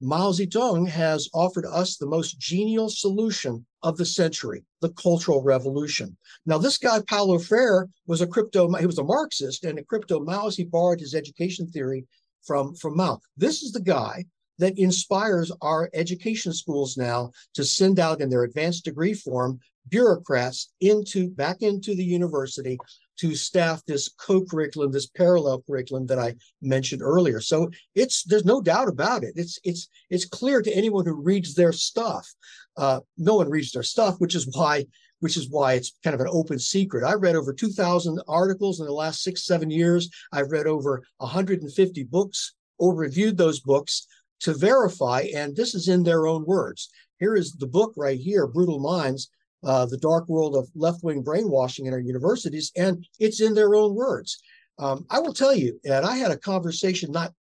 Mao 0.00 0.32
Zedong 0.32 0.88
has 0.88 1.28
offered 1.32 1.66
us 1.66 1.96
the 1.96 2.06
most 2.06 2.38
genial 2.38 2.88
solution 2.88 3.64
of 3.82 3.96
the 3.96 4.04
century, 4.04 4.64
the 4.80 4.90
Cultural 4.90 5.42
Revolution. 5.42 6.16
Now, 6.46 6.58
this 6.58 6.78
guy, 6.78 7.00
Paulo 7.08 7.38
Freire, 7.38 7.88
was 8.06 8.20
a 8.20 8.26
crypto, 8.26 8.72
he 8.74 8.86
was 8.86 8.98
a 8.98 9.04
Marxist 9.04 9.64
and 9.64 9.78
a 9.78 9.84
crypto 9.84 10.20
Maoist. 10.20 10.56
He 10.56 10.64
borrowed 10.64 11.00
his 11.00 11.14
education 11.14 11.66
theory 11.66 12.06
from, 12.44 12.74
from 12.74 12.96
Mao. 12.96 13.20
This 13.36 13.62
is 13.62 13.72
the 13.72 13.80
guy 13.80 14.24
that 14.58 14.78
inspires 14.78 15.50
our 15.60 15.90
education 15.94 16.52
schools 16.52 16.96
now 16.96 17.30
to 17.54 17.64
send 17.64 17.98
out 17.98 18.20
in 18.20 18.28
their 18.28 18.44
advanced 18.44 18.84
degree 18.84 19.14
form 19.14 19.58
bureaucrats 19.88 20.70
into 20.80 21.28
back 21.30 21.62
into 21.62 21.94
the 21.94 22.04
university 22.04 22.78
to 23.18 23.34
staff 23.34 23.84
this 23.86 24.08
co-curriculum, 24.08 24.92
this 24.92 25.06
parallel 25.06 25.62
curriculum 25.62 26.06
that 26.06 26.18
I 26.18 26.34
mentioned 26.60 27.02
earlier. 27.02 27.40
So 27.40 27.70
it's 27.94 28.24
there's 28.24 28.44
no 28.44 28.60
doubt 28.60 28.88
about 28.88 29.24
it. 29.24 29.34
It's 29.36 29.58
it's 29.64 29.88
it's 30.10 30.24
clear 30.24 30.62
to 30.62 30.72
anyone 30.74 31.06
who 31.06 31.22
reads 31.22 31.54
their 31.54 31.72
stuff. 31.72 32.28
Uh, 32.76 33.00
no 33.18 33.36
one 33.36 33.50
reads 33.50 33.72
their 33.72 33.82
stuff, 33.82 34.16
which 34.18 34.34
is 34.34 34.48
why 34.52 34.86
which 35.20 35.36
is 35.36 35.48
why 35.48 35.74
it's 35.74 35.92
kind 36.02 36.14
of 36.14 36.20
an 36.20 36.28
open 36.30 36.58
secret. 36.58 37.04
I 37.04 37.14
read 37.14 37.36
over 37.36 37.52
2,000 37.52 38.20
articles 38.26 38.80
in 38.80 38.86
the 38.86 38.92
last 38.92 39.22
six 39.22 39.46
seven 39.46 39.70
years. 39.70 40.10
I've 40.32 40.50
read 40.50 40.66
over 40.66 41.02
150 41.18 42.04
books 42.04 42.54
or 42.78 42.96
reviewed 42.96 43.36
those 43.36 43.60
books 43.60 44.08
to 44.40 44.52
verify, 44.52 45.28
and 45.36 45.54
this 45.54 45.76
is 45.76 45.86
in 45.86 46.02
their 46.02 46.26
own 46.26 46.44
words. 46.44 46.90
Here 47.20 47.36
is 47.36 47.52
the 47.52 47.68
book 47.68 47.94
right 47.96 48.18
here, 48.18 48.48
Brutal 48.48 48.80
Minds 48.80 49.30
uh, 49.64 49.86
the 49.86 49.98
dark 49.98 50.28
world 50.28 50.56
of 50.56 50.68
left 50.74 51.02
wing 51.04 51.22
brainwashing 51.22 51.86
in 51.86 51.92
our 51.92 52.00
universities, 52.00 52.72
and 52.76 53.06
it's 53.18 53.40
in 53.40 53.54
their 53.54 53.74
own 53.74 53.94
words. 53.94 54.42
Um, 54.78 55.06
I 55.10 55.20
will 55.20 55.34
tell 55.34 55.54
you, 55.54 55.78
and 55.84 56.04
I 56.04 56.16
had 56.16 56.30
a 56.30 56.36
conversation 56.36 57.12
not 57.12 57.32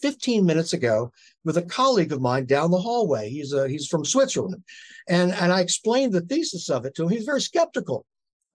15 0.00 0.44
minutes 0.44 0.72
ago 0.72 1.10
with 1.44 1.56
a 1.56 1.62
colleague 1.62 2.12
of 2.12 2.20
mine 2.20 2.46
down 2.46 2.70
the 2.70 2.78
hallway. 2.78 3.28
He's 3.28 3.52
a, 3.52 3.68
he's 3.68 3.88
from 3.88 4.04
Switzerland, 4.04 4.62
and 5.08 5.32
and 5.32 5.52
I 5.52 5.60
explained 5.60 6.12
the 6.12 6.20
thesis 6.20 6.70
of 6.70 6.84
it 6.84 6.94
to 6.94 7.04
him. 7.04 7.10
He's 7.10 7.24
very 7.24 7.40
skeptical, 7.40 8.06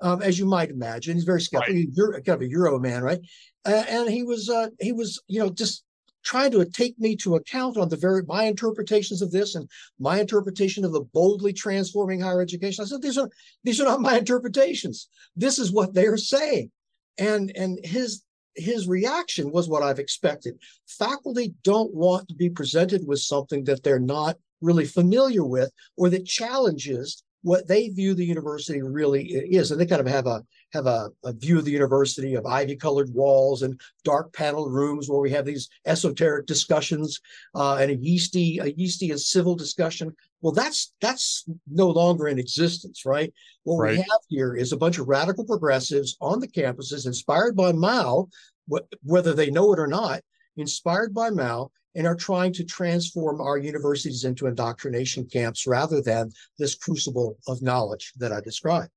um, 0.02 0.22
as 0.22 0.40
you 0.40 0.46
might 0.46 0.70
imagine. 0.70 1.16
He's 1.16 1.26
very 1.26 1.42
skeptical. 1.42 1.76
Right. 1.76 1.86
He's 1.86 2.24
kind 2.26 2.30
of 2.30 2.42
a 2.42 2.50
Euro 2.50 2.80
man, 2.80 3.04
right? 3.04 3.20
Uh, 3.66 3.84
and 3.88 4.10
he 4.10 4.24
was 4.24 4.50
uh, 4.50 4.68
he 4.80 4.92
was 4.92 5.22
you 5.28 5.40
know 5.40 5.50
just 5.50 5.84
trying 6.24 6.52
to 6.52 6.66
take 6.66 6.98
me 7.00 7.16
to 7.18 7.36
account 7.36 7.78
on 7.78 7.90
the 7.90 7.98
very 7.98 8.24
my 8.28 8.44
interpretations 8.44 9.22
of 9.22 9.32
this 9.32 9.56
and 9.56 9.70
my 10.00 10.20
interpretation 10.20 10.86
of 10.86 10.94
the 10.94 11.02
boldly 11.14 11.54
transforming 11.54 12.20
higher 12.20 12.42
education. 12.42 12.84
I 12.84 12.88
said 12.88 13.02
these 13.02 13.18
are 13.18 13.30
these 13.64 13.80
are 13.80 13.86
not 13.86 14.02
my 14.02 14.18
interpretations. 14.18 15.08
This 15.36 15.60
is 15.60 15.72
what 15.72 15.94
they're 15.94 16.18
saying, 16.18 16.72
and 17.18 17.52
and 17.56 17.80
his 17.84 18.24
his 18.56 18.88
reaction 18.88 19.52
was 19.52 19.68
what 19.68 19.84
I've 19.84 20.00
expected. 20.00 20.60
Faculty 20.88 21.56
don't 21.64 21.94
want 21.94 22.28
to 22.30 22.36
be 22.36 22.50
presented 22.50 23.06
with 23.08 23.20
something 23.20 23.64
that 23.66 23.84
they're 23.84 24.00
not 24.00 24.38
really 24.62 24.86
familiar 24.86 25.44
with 25.44 25.72
or 25.98 26.10
that 26.10 26.26
challenges 26.26 27.24
what 27.44 27.68
they 27.68 27.90
view 27.90 28.14
the 28.14 28.26
university 28.26 28.82
really 28.82 29.24
is. 29.26 29.70
And 29.70 29.80
they 29.80 29.86
kind 29.86 30.02
of 30.02 30.08
have 30.08 30.26
a 30.28 30.44
have 30.72 30.88
a, 30.88 31.10
a 31.24 31.34
view 31.34 31.60
of 31.60 31.66
the 31.66 31.72
university 31.72 32.34
of 32.34 32.46
ivy 32.46 32.76
colored 32.76 33.14
walls 33.14 33.62
and 33.62 33.80
dark 34.04 34.34
paneled 34.34 34.74
rooms 34.74 35.08
where 35.08 35.20
we 35.20 35.30
have 35.32 35.46
these 35.46 35.70
esoteric 35.86 36.48
discussions 36.48 37.20
uh, 37.54 37.76
and 37.76 37.92
a 37.92 37.96
yeasty, 37.96 38.58
a 38.60 38.68
yeasty 38.68 39.12
and 39.12 39.20
civil 39.20 39.56
discussion. 39.56 40.16
Well, 40.42 40.54
that's 40.54 40.94
that's 41.00 41.46
no 41.70 41.90
longer 41.90 42.28
in 42.28 42.40
existence, 42.40 43.06
right? 43.06 43.32
What 43.64 43.78
right. 43.78 43.92
we 43.92 43.98
have 43.98 44.22
here 44.30 44.56
is 44.56 44.72
a 44.72 44.78
bunch 44.78 44.98
of 44.98 45.08
radical 45.08 45.46
progressives 45.46 46.18
on 46.22 46.40
the 46.40 46.48
campuses 46.48 47.06
inspired 47.06 47.56
by 47.56 47.72
Mao, 47.74 48.30
wh- 48.72 48.88
whether 49.04 49.34
they 49.34 49.52
know 49.52 49.74
it 49.74 49.80
or 49.80 49.88
not, 49.88 50.22
inspired 50.58 51.14
by 51.14 51.30
Mao, 51.30 51.72
and 51.96 52.08
are 52.08 52.16
trying 52.16 52.52
to 52.54 52.64
transform 52.64 53.40
our 53.40 53.58
universities 53.58 54.24
into 54.24 54.48
indoctrination 54.48 55.26
camps 55.26 55.68
rather 55.68 56.02
than 56.02 56.32
this 56.58 56.76
crucible 56.76 57.38
of 57.48 57.62
knowledge 57.62 58.14
that 58.18 58.32
I 58.32 58.42
described. 58.42 58.90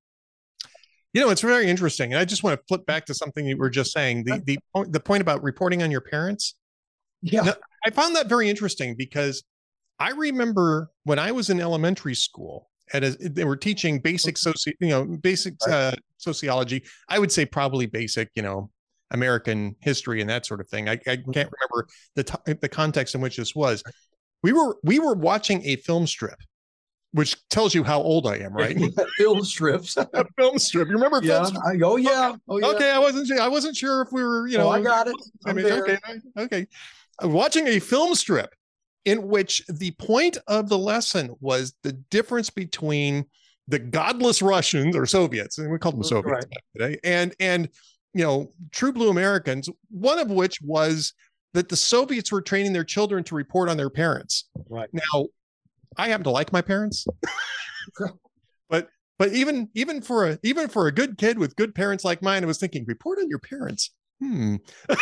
You 1.13 1.23
know, 1.23 1.31
it's 1.31 1.41
very 1.41 1.67
interesting, 1.67 2.13
and 2.13 2.21
I 2.21 2.25
just 2.25 2.43
want 2.43 2.59
to 2.59 2.65
flip 2.69 2.85
back 2.85 3.07
to 3.07 3.15
something 3.15 3.47
you 3.47 3.57
were 3.57 3.71
just 3.71 3.93
saying 3.93 4.25
the 4.25 4.43
the 4.45 4.59
the 4.89 5.01
point 5.01 5.23
about 5.23 5.43
reporting 5.43 5.83
on 5.83 5.91
your 5.91 6.03
parents. 6.03 6.55
Yeah, 7.23 7.43
now, 7.43 7.55
I 7.87 7.91
found 7.91 8.17
that 8.17 8.29
very 8.29 8.51
interesting 8.51 8.95
because 8.97 9.43
I 9.99 10.11
remember 10.11 10.91
when 11.05 11.19
I 11.19 11.33
was 11.33 11.49
in 11.49 11.61
elementary 11.61 12.15
school, 12.15 12.69
and 12.93 13.05
they 13.05 13.45
were 13.45 13.57
teaching 13.57 13.99
basic 13.99 14.37
soci, 14.37 14.73
you 14.81 14.89
know, 14.89 15.05
basic 15.05 15.55
uh, 15.67 15.93
sociology. 16.19 16.85
I 17.09 17.19
would 17.19 17.33
say 17.33 17.47
probably 17.47 17.87
basic, 17.87 18.31
you 18.35 18.43
know, 18.43 18.71
American 19.11 19.77
history 19.81 20.21
and 20.21 20.29
that 20.31 20.47
sort 20.47 20.61
of 20.61 20.69
thing. 20.69 20.89
I, 20.89 20.93
I 20.93 20.97
mm-hmm. 20.97 21.31
can't 21.33 21.51
remember 21.51 21.89
the 22.15 22.25
t- 22.25 22.53
the 22.61 22.69
context 22.69 23.15
in 23.15 23.21
which 23.21 23.37
this 23.37 23.55
was. 23.55 23.83
We 24.43 24.53
were 24.53 24.77
we 24.83 24.99
were 24.99 25.15
watching 25.15 25.65
a 25.65 25.77
film 25.77 26.07
strip 26.07 26.39
which 27.17 27.49
tells 27.49 27.75
you 27.75 27.83
how 27.83 28.03
old 28.03 28.27
I 28.27 28.37
am, 28.37 28.53
right? 28.57 28.77
film 29.17 29.43
strips. 29.43 29.97
a 30.13 30.27
film 30.37 30.59
strip. 30.59 30.89
You 30.89 30.95
remember? 30.95 31.21
Yeah. 31.23 31.49
I, 31.65 31.79
oh 31.83 31.97
yeah. 31.97 32.35
Oh 32.49 32.59
yeah. 32.59 32.67
Okay, 32.69 32.91
I 32.91 32.99
wasn't. 32.99 33.41
I 33.41 33.49
wasn't 33.49 33.77
sure 33.77 34.03
if 34.03 34.09
we 34.13 34.23
were. 34.23 34.47
You 34.47 34.59
oh, 34.59 34.61
know. 34.61 34.69
Oh, 34.69 34.73
I 34.73 34.83
got 34.83 35.09
it. 35.09 35.17
i 35.47 35.53
mean, 35.53 35.67
okay, 35.67 35.99
okay. 36.39 36.67
Uh, 37.23 37.29
watching 37.29 37.67
a 37.69 37.79
film 37.79 38.15
strip 38.15 38.55
in 39.07 39.29
which 39.29 39.65
the 39.69 39.93
point 39.93 40.37
of 40.47 40.69
the 40.69 40.77
lesson 40.77 41.35
was 41.41 41.75
the 41.83 41.93
difference 41.93 42.51
between 42.51 43.25
the 43.69 43.79
godless 43.79 44.43
Russians 44.43 44.95
or 44.95 45.07
Soviets, 45.07 45.59
and 45.59 45.73
we 45.73 45.79
called 45.79 45.95
them 45.95 46.03
mm, 46.03 46.09
Soviets 46.09 46.47
right. 46.47 46.63
today, 46.77 46.99
and 47.03 47.35
and 47.41 47.69
you 48.17 48.25
know 48.25 48.51
true 48.73 48.93
blue 48.93 49.11
Americans. 49.11 49.69
One 49.91 50.19
of 50.19 50.31
which 50.31 50.59
was 50.63 51.13
that 51.53 51.69
the 51.69 51.77
Soviets 51.77 52.33
were 52.33 52.41
training 52.41 52.73
their 52.73 52.85
children 52.85 53.23
to 53.25 53.35
report 53.35 53.69
on 53.69 53.77
their 53.77 53.91
parents. 53.91 54.49
Right 54.71 54.89
now, 54.93 55.27
I 55.99 56.09
happen 56.09 56.25
to 56.25 56.31
like 56.31 56.51
my 56.51 56.63
parents, 56.63 57.07
but 58.71 58.89
but 59.19 59.33
even 59.33 59.69
even 59.75 60.01
for 60.01 60.27
a 60.27 60.39
even 60.43 60.69
for 60.69 60.87
a 60.87 60.93
good 60.93 61.19
kid 61.19 61.39
with 61.39 61.57
good 61.57 61.75
parents 61.75 62.05
like 62.05 62.23
mine, 62.23 62.43
I 62.43 62.47
was 62.47 62.59
thinking, 62.59 62.85
report 62.87 63.19
on 63.19 63.29
your 63.29 63.39
parents. 63.39 63.91
Hmm. 64.19 64.57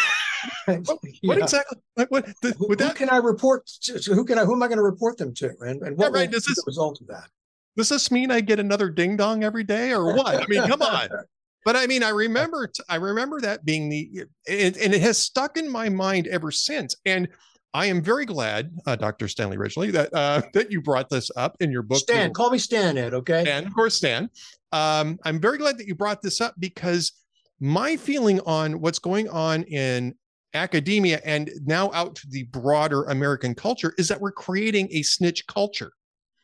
what, 0.64 0.98
what 1.22 1.38
exactly? 1.38 1.78
What, 1.94 2.10
what 2.10 2.26
the, 2.42 2.52
who, 2.58 2.74
that, 2.74 2.88
who 2.88 2.94
can 2.94 3.10
I 3.10 3.18
report? 3.18 3.66
To, 3.82 4.12
who 4.12 4.24
can 4.24 4.38
I? 4.38 4.44
Who 4.44 4.54
am 4.54 4.62
I 4.64 4.66
going 4.66 4.78
to 4.78 4.82
report 4.82 5.18
them 5.18 5.32
to? 5.34 5.52
And, 5.60 5.82
and 5.82 5.96
what 5.96 6.12
yeah, 6.12 6.18
right. 6.18 6.30
does 6.30 6.44
this, 6.44 6.56
the 6.56 6.64
result 6.66 7.00
of 7.00 7.06
that? 7.06 7.28
Does 7.76 7.88
this 7.88 8.10
mean 8.10 8.32
I 8.32 8.40
get 8.40 8.58
another 8.58 8.90
ding 8.90 9.16
dong 9.16 9.44
every 9.44 9.62
day, 9.62 9.92
or 9.92 10.16
what? 10.16 10.42
I 10.42 10.46
mean, 10.48 10.66
come 10.66 10.82
on. 10.82 11.08
But 11.64 11.76
I 11.76 11.86
mean, 11.86 12.02
I 12.02 12.10
remember, 12.10 12.70
I 12.88 12.96
remember 12.96 13.40
that 13.40 13.64
being 13.64 13.88
the, 13.88 14.24
and, 14.48 14.76
and 14.76 14.94
it 14.94 15.00
has 15.00 15.18
stuck 15.18 15.56
in 15.56 15.70
my 15.70 15.88
mind 15.88 16.26
ever 16.26 16.50
since. 16.50 16.94
And 17.06 17.28
I 17.72 17.86
am 17.86 18.02
very 18.02 18.24
glad, 18.24 18.72
uh, 18.86 18.96
Dr. 18.96 19.26
Stanley 19.28 19.56
Ridgely, 19.56 19.90
that 19.90 20.14
uh, 20.14 20.42
that 20.54 20.70
you 20.70 20.80
brought 20.80 21.08
this 21.10 21.30
up 21.36 21.56
in 21.60 21.72
your 21.72 21.82
book. 21.82 21.98
Stan, 21.98 22.32
call 22.32 22.50
me 22.50 22.58
Stan, 22.58 22.96
Ed. 22.96 23.14
Okay. 23.14 23.42
Stan, 23.42 23.66
of 23.66 23.74
course, 23.74 23.96
Stan. 23.96 24.30
Um, 24.72 25.18
I'm 25.24 25.40
very 25.40 25.58
glad 25.58 25.78
that 25.78 25.86
you 25.86 25.94
brought 25.94 26.22
this 26.22 26.40
up 26.40 26.54
because 26.58 27.12
my 27.60 27.96
feeling 27.96 28.40
on 28.40 28.80
what's 28.80 28.98
going 28.98 29.28
on 29.28 29.62
in 29.64 30.14
academia 30.54 31.20
and 31.24 31.50
now 31.64 31.90
out 31.92 32.14
to 32.14 32.28
the 32.28 32.44
broader 32.44 33.04
American 33.04 33.54
culture 33.54 33.92
is 33.98 34.08
that 34.08 34.20
we're 34.20 34.32
creating 34.32 34.88
a 34.92 35.02
snitch 35.02 35.46
culture 35.46 35.92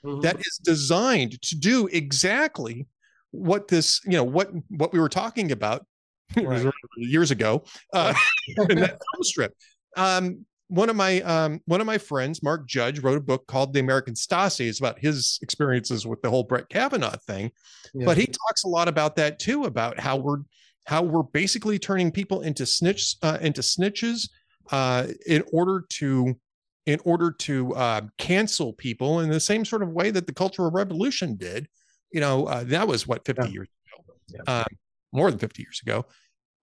mm-hmm. 0.05 0.21
that 0.21 0.39
is 0.41 0.61
designed 0.63 1.41
to 1.43 1.57
do 1.57 1.89
exactly 1.93 2.87
what 3.31 3.69
this, 3.69 4.01
you 4.05 4.13
know, 4.13 4.25
what 4.25 4.51
what 4.69 4.93
we 4.93 5.01
were 5.01 5.09
talking 5.09 5.53
about 5.53 5.87
right. 6.37 6.73
years 6.97 7.31
ago 7.31 7.65
uh, 7.93 8.15
in 8.69 8.79
that 8.81 8.91
film 8.91 9.23
strip. 9.23 9.55
Um, 9.97 10.45
one 10.69 10.89
of 10.89 10.95
my 10.95 11.21
um, 11.23 11.61
one 11.67 11.81
of 11.81 11.87
my 11.87 11.99
friends, 11.99 12.43
Mark 12.43 12.67
Judge, 12.69 13.01
wrote 13.01 13.19
a 13.19 13.23
book 13.23 13.47
called 13.47 13.73
"The 13.73 13.81
American 13.81 14.15
Stasi." 14.15 14.69
It's 14.69 14.79
about 14.79 15.01
his 15.01 15.39
experiences 15.43 16.07
with 16.07 16.23
the 16.23 16.31
whole 16.31 16.45
Brett 16.45 16.69
Kavanaugh 16.69 17.17
thing, 17.27 17.51
yeah. 17.93 18.07
but 18.07 18.17
he 18.17 18.27
talks 18.27 18.63
a 18.65 18.69
lot 18.69 18.87
about 18.87 19.17
that 19.17 19.41
too, 19.41 19.65
about 19.65 19.99
how 19.99 20.17
we're 20.17 20.39
how 20.87 21.03
we're 21.03 21.25
basically 21.25 21.79
turning 21.79 22.13
people 22.13 22.43
into 22.43 22.65
snitch 22.65 23.17
uh, 23.23 23.39
into 23.41 23.63
snitches 23.63 24.29
uh, 24.71 25.09
in 25.27 25.43
order 25.53 25.85
to 25.89 26.37
in 26.87 27.01
order 27.05 27.31
to 27.31 27.75
uh, 27.75 28.01
cancel 28.19 28.73
people 28.73 29.21
in 29.21 29.29
the 29.29 29.41
same 29.41 29.65
sort 29.65 29.83
of 29.83 29.91
way 29.91 30.11
that 30.11 30.27
the 30.27 30.35
Cultural 30.35 30.71
Revolution 30.71 31.37
did. 31.37 31.69
You 32.13 32.21
know, 32.21 32.47
uh, 32.47 32.65
that 32.65 32.89
was 32.89 33.07
what 33.07 33.25
fifty 33.25 33.49
yeah. 33.49 33.53
years 33.53 33.69
ago, 33.87 34.15
yeah. 34.29 34.61
Um, 34.61 34.67
more 35.13 35.31
than 35.31 35.39
fifty 35.39 35.63
years 35.63 35.81
ago. 35.83 36.07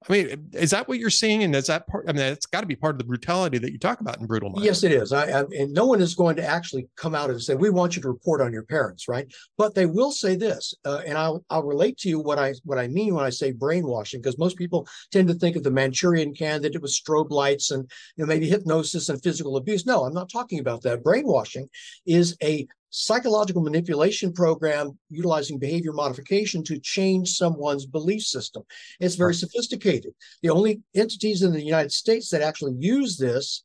I 0.08 0.14
mean, 0.14 0.50
is 0.54 0.72
that 0.72 0.88
what 0.88 1.00
you're 1.00 1.10
seeing? 1.10 1.44
And 1.44 1.56
is 1.56 1.68
that 1.68 1.88
part? 1.88 2.06
I 2.08 2.14
mean, 2.14 2.22
it's 2.22 2.46
got 2.46 2.62
to 2.62 2.68
be 2.68 2.76
part 2.76 2.94
of 2.94 3.00
the 3.00 3.04
brutality 3.04 3.58
that 3.58 3.72
you 3.72 3.80
talk 3.80 4.00
about 4.00 4.20
in 4.20 4.28
brutal 4.28 4.50
minds. 4.50 4.66
Yes, 4.66 4.84
it 4.84 4.92
is. 4.92 5.12
I, 5.12 5.26
I, 5.26 5.44
and 5.58 5.74
no 5.74 5.86
one 5.88 6.02
is 6.02 6.14
going 6.14 6.36
to 6.36 6.46
actually 6.46 6.88
come 6.96 7.16
out 7.16 7.32
and 7.32 7.42
say, 7.42 7.56
"We 7.56 7.72
want 7.72 7.96
you 7.96 8.02
to 8.04 8.08
report 8.08 8.40
on 8.40 8.54
your 8.54 8.64
parents," 8.64 9.08
right? 9.08 9.28
But 9.58 9.74
they 9.74 9.88
will 9.88 10.12
say 10.12 10.36
this, 10.36 10.74
uh, 10.86 11.02
and 11.06 11.18
I'll 11.18 11.44
I'll 11.50 11.64
relate 11.64 11.98
to 12.00 12.10
you 12.10 12.20
what 12.20 12.38
I 12.38 12.54
what 12.64 12.78
I 12.78 12.88
mean 12.88 13.16
when 13.16 13.26
I 13.26 13.32
say 13.32 13.52
brainwashing, 13.52 14.22
because 14.22 14.38
most 14.38 14.56
people 14.56 14.88
tend 15.12 15.28
to 15.30 15.34
think 15.34 15.56
of 15.56 15.64
the 15.64 15.72
Manchurian 15.72 16.34
Candidate 16.34 16.82
with 16.82 16.92
strobe 16.92 17.32
lights 17.32 17.72
and 17.72 17.90
you 18.16 18.24
know 18.24 18.28
maybe 18.28 18.48
hypnosis 18.48 19.10
and 19.10 19.22
physical 19.22 19.58
abuse. 19.58 19.86
No, 19.86 20.06
I'm 20.06 20.14
not 20.14 20.32
talking 20.32 20.60
about 20.60 20.84
that. 20.84 21.04
Brainwashing 21.04 21.70
is 22.06 22.38
a 22.44 22.68
psychological 22.98 23.62
manipulation 23.62 24.34
program 24.34 24.98
utilizing 25.10 25.60
behavior 25.60 25.94
modification 25.94 26.64
to 26.64 26.80
change 26.80 27.30
someone's 27.30 27.86
belief 27.86 28.24
system. 28.24 28.64
It's 29.00 29.16
very 29.16 29.36
sophisticated. 29.36 30.14
The 30.42 30.50
only 30.50 30.82
entities 30.96 31.44
in 31.44 31.54
the 31.54 31.64
United 31.64 31.92
States 31.92 32.30
that 32.30 32.42
actually 32.42 32.74
use 32.80 33.18
this 33.18 33.64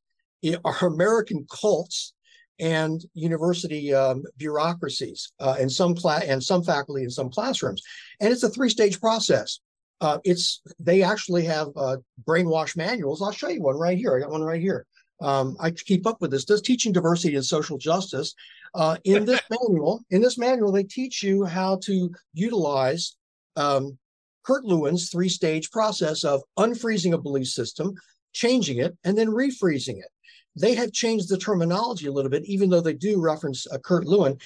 are 0.64 0.86
American 0.86 1.46
cults 1.50 2.12
and 2.60 3.02
university 3.14 3.94
um, 3.94 4.22
bureaucracies 4.36 5.32
uh, 5.40 5.56
and 5.58 5.72
some 5.72 5.94
class 5.94 6.24
and 6.24 6.42
some 6.42 6.62
faculty 6.62 7.02
in 7.02 7.10
some 7.10 7.30
classrooms. 7.30 7.82
And 8.20 8.32
it's 8.32 8.42
a 8.42 8.50
three-stage 8.50 9.00
process. 9.00 9.60
Uh, 10.02 10.18
it's 10.24 10.60
they 10.78 11.02
actually 11.02 11.44
have 11.44 11.68
uh, 11.76 11.96
brainwash 12.28 12.76
manuals. 12.76 13.22
I'll 13.22 13.32
show 13.32 13.48
you 13.48 13.62
one 13.62 13.78
right 13.78 13.96
here. 13.96 14.14
I 14.14 14.20
got 14.20 14.30
one 14.30 14.42
right 14.42 14.60
here. 14.60 14.84
Um, 15.22 15.56
I 15.60 15.70
keep 15.70 16.06
up 16.06 16.20
with 16.20 16.30
this. 16.30 16.44
Does 16.44 16.62
teaching 16.62 16.92
diversity 16.92 17.36
and 17.36 17.44
social 17.44 17.78
justice 17.78 18.34
uh, 18.74 18.96
in 19.04 19.24
this 19.24 19.40
manual, 19.50 20.02
in 20.10 20.20
this 20.20 20.38
manual, 20.38 20.72
they 20.72 20.84
teach 20.84 21.22
you 21.22 21.44
how 21.44 21.78
to 21.84 22.10
utilize 22.34 23.16
um, 23.56 23.98
Kurt 24.44 24.64
Lewin's 24.64 25.10
three-stage 25.10 25.70
process 25.70 26.24
of 26.24 26.42
unfreezing 26.58 27.14
a 27.14 27.18
belief 27.18 27.48
system, 27.48 27.94
changing 28.32 28.78
it, 28.78 28.96
and 29.04 29.16
then 29.16 29.28
refreezing 29.28 29.98
it. 29.98 30.08
They 30.56 30.74
have 30.74 30.92
changed 30.92 31.28
the 31.28 31.38
terminology 31.38 32.06
a 32.06 32.12
little 32.12 32.30
bit, 32.30 32.44
even 32.44 32.68
though 32.68 32.80
they 32.80 32.92
do 32.92 33.20
reference 33.20 33.66
uh, 33.70 33.78
Kurt 33.78 34.04
Lewin. 34.04 34.36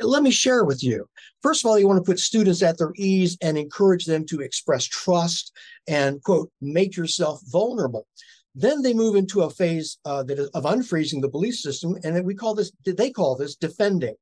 Let 0.00 0.22
me 0.22 0.30
share 0.30 0.64
with 0.64 0.82
you. 0.82 1.06
First 1.42 1.64
of 1.64 1.68
all, 1.68 1.78
you 1.78 1.86
want 1.86 2.04
to 2.04 2.10
put 2.10 2.18
students 2.18 2.62
at 2.62 2.78
their 2.78 2.92
ease 2.96 3.36
and 3.42 3.56
encourage 3.56 4.06
them 4.06 4.26
to 4.26 4.40
express 4.40 4.84
trust 4.84 5.52
and, 5.86 6.22
quote, 6.22 6.50
make 6.60 6.96
yourself 6.96 7.40
vulnerable. 7.46 8.06
Then 8.54 8.82
they 8.82 8.92
move 8.92 9.16
into 9.16 9.42
a 9.42 9.50
phase 9.50 9.98
uh, 10.04 10.22
that 10.24 10.38
is 10.38 10.48
of 10.48 10.64
unfreezing 10.64 11.22
the 11.22 11.28
belief 11.28 11.54
system, 11.54 11.96
and 12.04 12.24
we 12.24 12.34
call 12.34 12.54
this 12.54 12.72
they 12.84 13.10
call 13.10 13.34
this 13.36 13.56
defending. 13.56 14.14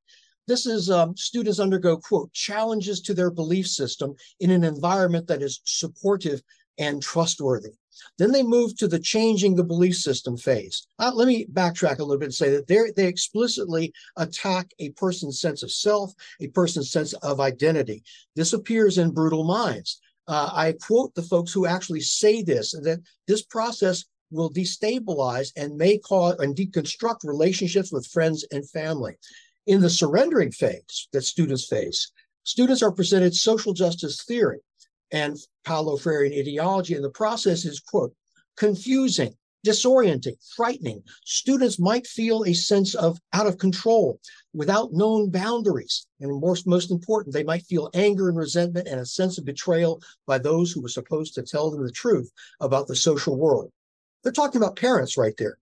This 0.46 0.66
is 0.66 0.90
um, 0.90 1.16
students 1.16 1.60
undergo 1.60 1.96
quote 1.96 2.32
challenges 2.32 3.00
to 3.02 3.14
their 3.14 3.30
belief 3.30 3.66
system 3.68 4.14
in 4.40 4.50
an 4.50 4.64
environment 4.64 5.26
that 5.28 5.42
is 5.42 5.60
supportive 5.64 6.42
and 6.78 7.02
trustworthy. 7.02 7.70
Then 8.18 8.32
they 8.32 8.42
move 8.42 8.76
to 8.78 8.88
the 8.88 8.98
changing 8.98 9.54
the 9.54 9.64
belief 9.64 9.96
system 9.96 10.36
phase. 10.36 10.86
Uh, 10.98 11.12
let 11.14 11.28
me 11.28 11.46
backtrack 11.46 11.98
a 11.98 12.02
little 12.02 12.18
bit 12.18 12.26
and 12.26 12.34
say 12.34 12.50
that 12.50 12.66
they 12.96 13.06
explicitly 13.06 13.92
attack 14.16 14.70
a 14.78 14.90
person's 14.90 15.40
sense 15.40 15.62
of 15.62 15.70
self, 15.70 16.12
a 16.40 16.48
person's 16.48 16.90
sense 16.90 17.12
of 17.14 17.40
identity. 17.40 18.02
This 18.36 18.52
appears 18.52 18.98
in 18.98 19.10
brutal 19.10 19.44
minds. 19.44 20.00
Uh, 20.26 20.50
I 20.52 20.74
quote 20.80 21.14
the 21.14 21.22
folks 21.22 21.52
who 21.52 21.66
actually 21.66 22.00
say 22.00 22.42
this, 22.42 22.72
that 22.72 23.00
this 23.26 23.42
process 23.42 24.04
will 24.30 24.50
destabilize 24.50 25.52
and 25.56 25.76
may 25.76 25.98
cause 25.98 26.38
and 26.38 26.56
deconstruct 26.56 27.24
relationships 27.24 27.92
with 27.92 28.06
friends 28.06 28.44
and 28.50 28.68
family. 28.70 29.14
In 29.66 29.80
the 29.80 29.90
surrendering 29.90 30.52
phase 30.52 31.08
that 31.12 31.22
students 31.22 31.68
face, 31.68 32.10
students 32.44 32.82
are 32.82 32.92
presented 32.92 33.34
social 33.34 33.72
justice 33.72 34.24
theory 34.24 34.60
and 35.12 35.36
Paulo 35.64 35.96
Freirean 35.96 36.38
ideology, 36.38 36.94
and 36.94 37.04
the 37.04 37.10
process 37.10 37.64
is, 37.64 37.80
quote, 37.80 38.14
confusing, 38.56 39.34
disorienting, 39.66 40.36
frightening. 40.56 41.02
Students 41.24 41.78
might 41.78 42.06
feel 42.06 42.44
a 42.44 42.54
sense 42.54 42.94
of 42.94 43.18
out 43.32 43.46
of 43.46 43.58
control 43.58 44.20
without 44.54 44.92
known 44.92 45.30
boundaries. 45.30 46.06
And 46.20 46.40
most, 46.40 46.66
most 46.66 46.90
important, 46.90 47.34
they 47.34 47.42
might 47.42 47.64
feel 47.64 47.90
anger 47.94 48.28
and 48.28 48.38
resentment 48.38 48.88
and 48.88 49.00
a 49.00 49.06
sense 49.06 49.38
of 49.38 49.44
betrayal 49.44 50.00
by 50.26 50.38
those 50.38 50.72
who 50.72 50.80
were 50.80 50.88
supposed 50.88 51.34
to 51.34 51.42
tell 51.42 51.70
them 51.70 51.84
the 51.84 51.92
truth 51.92 52.30
about 52.60 52.86
the 52.86 52.96
social 52.96 53.36
world. 53.36 53.70
They're 54.22 54.32
talking 54.32 54.60
about 54.60 54.76
parents 54.76 55.16
right 55.16 55.34
there. 55.38 55.58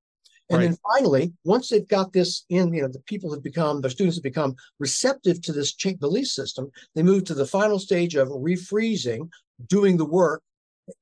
And 0.50 0.60
right. 0.60 0.68
then 0.68 0.78
finally, 0.82 1.32
once 1.44 1.68
they've 1.68 1.86
got 1.86 2.12
this 2.12 2.44
in, 2.48 2.72
you 2.72 2.82
know, 2.82 2.88
the 2.88 3.00
people 3.00 3.32
have 3.32 3.42
become, 3.42 3.80
the 3.80 3.90
students 3.90 4.16
have 4.16 4.22
become 4.22 4.56
receptive 4.78 5.42
to 5.42 5.52
this 5.52 5.74
change 5.74 6.00
belief 6.00 6.28
system, 6.28 6.70
they 6.94 7.02
move 7.02 7.24
to 7.24 7.34
the 7.34 7.46
final 7.46 7.78
stage 7.78 8.14
of 8.14 8.28
refreezing, 8.28 9.28
doing 9.66 9.96
the 9.96 10.06
work, 10.06 10.42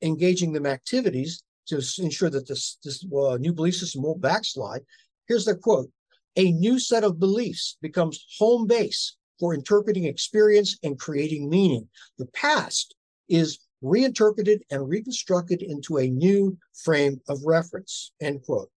engaging 0.02 0.52
them 0.52 0.66
activities 0.66 1.42
to 1.66 1.80
ensure 1.98 2.30
that 2.30 2.48
this, 2.48 2.78
this 2.82 3.04
uh, 3.04 3.36
new 3.36 3.52
belief 3.52 3.76
system 3.76 4.02
won't 4.02 4.20
backslide. 4.20 4.82
Here's 5.28 5.44
the 5.44 5.54
quote 5.54 5.90
A 6.36 6.50
new 6.52 6.78
set 6.78 7.04
of 7.04 7.20
beliefs 7.20 7.76
becomes 7.80 8.25
home 8.38 8.66
base 8.66 9.16
for 9.38 9.54
interpreting 9.54 10.04
experience 10.04 10.78
and 10.82 10.98
creating 10.98 11.48
meaning. 11.48 11.88
The 12.18 12.26
past 12.26 12.94
is 13.28 13.58
reinterpreted 13.83 14.62
and 14.71 14.88
reconstructed 14.88 15.62
into 15.62 15.99
a 15.99 16.09
new 16.09 16.56
frame 16.85 17.21
of 17.28 17.45
reference. 17.45 18.12
End 18.21 18.42
quote. 18.45 18.71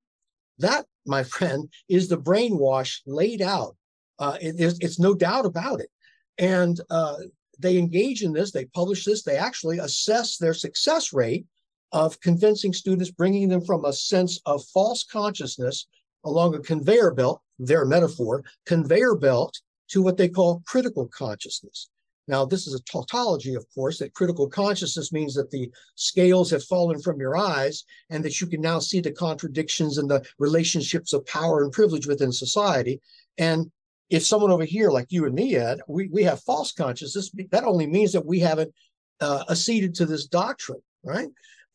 That, 0.59 0.87
my 1.07 1.23
friend, 1.35 1.69
is 1.89 2.09
the 2.09 2.19
brainwash 2.19 3.01
laid 3.07 3.43
out. 3.43 3.77
Uh, 4.19 4.37
it, 4.41 4.57
it's, 4.59 4.79
it's, 4.81 4.99
no 4.99 5.15
doubt 5.15 5.47
about 5.47 5.81
it. 5.81 5.91
And 6.39 6.81
uh, 6.91 7.17
they 7.59 7.79
engage 7.79 8.23
in 8.23 8.33
this, 8.33 8.51
they 8.51 8.65
publish 8.67 9.05
this, 9.05 9.23
they 9.23 9.37
actually 9.37 9.79
assess 9.79 10.37
their 10.37 10.55
success 10.55 11.13
rate 11.13 11.47
of 11.93 12.21
convincing 12.21 12.73
students, 12.73 13.11
bringing 13.11 13.49
them 13.49 13.65
from 13.65 13.85
a 13.85 13.93
sense 13.93 14.41
of 14.45 14.65
false 14.67 15.05
consciousness 15.05 15.87
along 16.25 16.55
a 16.55 16.61
conveyor 16.61 17.13
belt, 17.13 17.41
their 17.59 17.85
metaphor, 17.85 18.45
conveyor 18.67 19.15
belt 19.15 19.61
to 19.89 20.03
what 20.03 20.17
they 20.17 20.29
call 20.29 20.63
critical 20.67 21.07
consciousness. 21.09 21.89
Now, 22.29 22.45
this 22.45 22.67
is 22.67 22.75
a 22.75 22.83
tautology, 22.83 23.55
of 23.55 23.67
course, 23.75 23.99
that 23.99 24.15
critical 24.15 24.49
consciousness 24.49 25.13
means 25.13 25.35
that 25.35 25.51
the 25.51 25.71
scales 25.95 26.51
have 26.51 26.63
fallen 26.63 27.01
from 27.01 27.19
your 27.19 27.37
eyes 27.37 27.85
and 28.11 28.23
that 28.25 28.41
you 28.41 28.47
can 28.47 28.61
now 28.61 28.79
see 28.79 29.01
the 29.01 29.11
contradictions 29.11 29.97
and 29.97 30.11
the 30.11 30.25
relationships 30.39 31.13
of 31.15 31.27
power 31.27 31.63
and 31.63 31.73
privilege 31.73 32.07
within 32.07 32.31
society. 32.31 33.01
And 33.39 33.71
if 34.11 34.27
someone 34.27 34.51
over 34.51 34.65
here, 34.65 34.91
like 34.91 35.11
you 35.11 35.25
and 35.25 35.35
me, 35.35 35.57
Ed, 35.57 35.81
we, 35.89 36.09
we 36.09 36.23
have 36.25 36.41
false 36.43 36.73
consciousness, 36.73 37.31
that 37.51 37.65
only 37.65 37.87
means 37.87 38.13
that 38.13 38.27
we 38.27 38.41
haven't 38.41 38.73
uh, 39.21 39.45
acceded 39.51 39.95
to 39.97 40.07
this 40.07 40.27
doctrine, 40.27 40.81
right? 41.03 41.29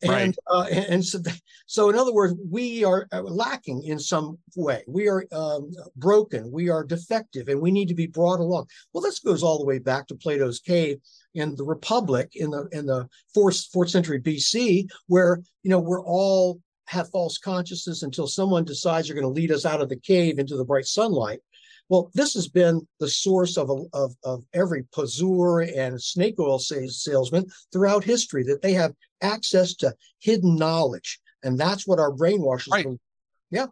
And, 0.04 0.12
right. 0.12 0.36
uh, 0.50 0.66
and, 0.70 0.84
and 0.86 1.04
so, 1.04 1.18
so 1.66 1.90
in 1.90 1.96
other 1.96 2.12
words, 2.12 2.34
we 2.50 2.84
are 2.84 3.08
uh, 3.12 3.22
lacking 3.22 3.82
in 3.84 3.98
some 3.98 4.38
way. 4.54 4.84
We 4.86 5.08
are 5.08 5.24
um, 5.32 5.70
broken. 5.96 6.52
We 6.52 6.68
are 6.68 6.84
defective, 6.84 7.48
and 7.48 7.60
we 7.60 7.70
need 7.70 7.88
to 7.88 7.94
be 7.94 8.06
brought 8.06 8.40
along. 8.40 8.66
Well, 8.92 9.02
this 9.02 9.18
goes 9.18 9.42
all 9.42 9.58
the 9.58 9.64
way 9.64 9.78
back 9.78 10.06
to 10.08 10.14
Plato's 10.14 10.60
cave 10.60 10.98
in 11.34 11.56
the 11.56 11.64
Republic 11.64 12.30
in 12.34 12.50
the 12.50 12.68
in 12.72 12.86
the 12.86 13.08
fourth 13.32 13.66
fourth 13.72 13.90
century 13.90 14.20
BC, 14.20 14.88
where 15.06 15.40
you 15.62 15.70
know 15.70 15.80
we're 15.80 16.04
all 16.04 16.60
have 16.86 17.10
false 17.10 17.38
consciousness 17.38 18.02
until 18.02 18.26
someone 18.26 18.64
decides 18.64 19.08
you're 19.08 19.18
going 19.18 19.22
to 19.22 19.40
lead 19.40 19.50
us 19.50 19.64
out 19.64 19.80
of 19.80 19.88
the 19.88 19.96
cave 19.96 20.38
into 20.38 20.56
the 20.56 20.64
bright 20.64 20.86
sunlight. 20.86 21.40
Well, 21.88 22.10
this 22.14 22.34
has 22.34 22.48
been 22.48 22.86
the 22.98 23.08
source 23.08 23.56
of, 23.56 23.68
a, 23.70 23.84
of, 23.92 24.14
of 24.24 24.44
every 24.54 24.84
poseur 24.92 25.62
and 25.62 26.00
snake 26.00 26.36
oil 26.38 26.58
salesman 26.58 27.46
throughout 27.72 28.04
history, 28.04 28.42
that 28.44 28.62
they 28.62 28.72
have 28.72 28.94
access 29.20 29.74
to 29.76 29.94
hidden 30.20 30.56
knowledge. 30.56 31.20
And 31.42 31.58
that's 31.58 31.86
what 31.86 31.98
our 31.98 32.10
brainwash 32.10 32.66
is. 32.66 32.72
Right. 32.72 32.86
Yeah. 33.50 33.66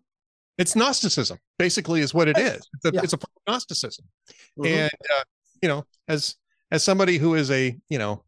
It's 0.59 0.76
Gnosticism, 0.76 1.38
basically, 1.59 2.00
is 2.00 2.12
what 2.12 2.28
it 2.28 2.37
is. 2.37 2.61
It's 2.75 2.85
a, 2.85 2.92
yeah. 2.92 3.00
it's 3.02 3.14
a 3.14 3.19
Gnosticism. 3.49 4.04
Mm-hmm. 4.59 4.66
And, 4.66 4.90
uh, 5.19 5.25
you 5.62 5.69
know, 5.69 5.85
as 6.07 6.37
as 6.71 6.83
somebody 6.83 7.16
who 7.16 7.35
is 7.35 7.51
a, 7.51 7.77
you 7.88 7.98
know, 7.98 8.22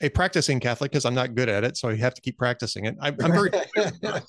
a 0.00 0.08
practicing 0.10 0.60
Catholic 0.60 0.90
because 0.90 1.04
I'm 1.04 1.14
not 1.14 1.34
good 1.34 1.48
at 1.48 1.64
it, 1.64 1.76
so 1.76 1.88
you 1.88 1.96
have 1.96 2.14
to 2.14 2.20
keep 2.20 2.36
practicing 2.36 2.84
it. 2.84 2.96
I'm, 3.00 3.16
I'm 3.22 3.32
very. 3.32 3.50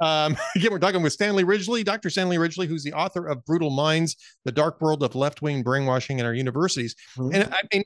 um, 0.00 0.36
again, 0.56 0.70
we're 0.70 0.78
talking 0.78 1.02
with 1.02 1.12
Stanley 1.12 1.44
Ridgely, 1.44 1.82
Dr. 1.82 2.10
Stanley 2.10 2.38
Ridgely, 2.38 2.66
who's 2.66 2.84
the 2.84 2.92
author 2.92 3.26
of 3.26 3.44
"Brutal 3.44 3.70
Minds: 3.70 4.16
The 4.44 4.52
Dark 4.52 4.80
World 4.80 5.02
of 5.02 5.14
Left-Wing 5.14 5.62
Brainwashing 5.62 6.18
in 6.18 6.26
Our 6.26 6.34
Universities." 6.34 6.94
Mm-hmm. 7.16 7.34
And 7.34 7.54
I 7.54 7.60
mean, 7.72 7.84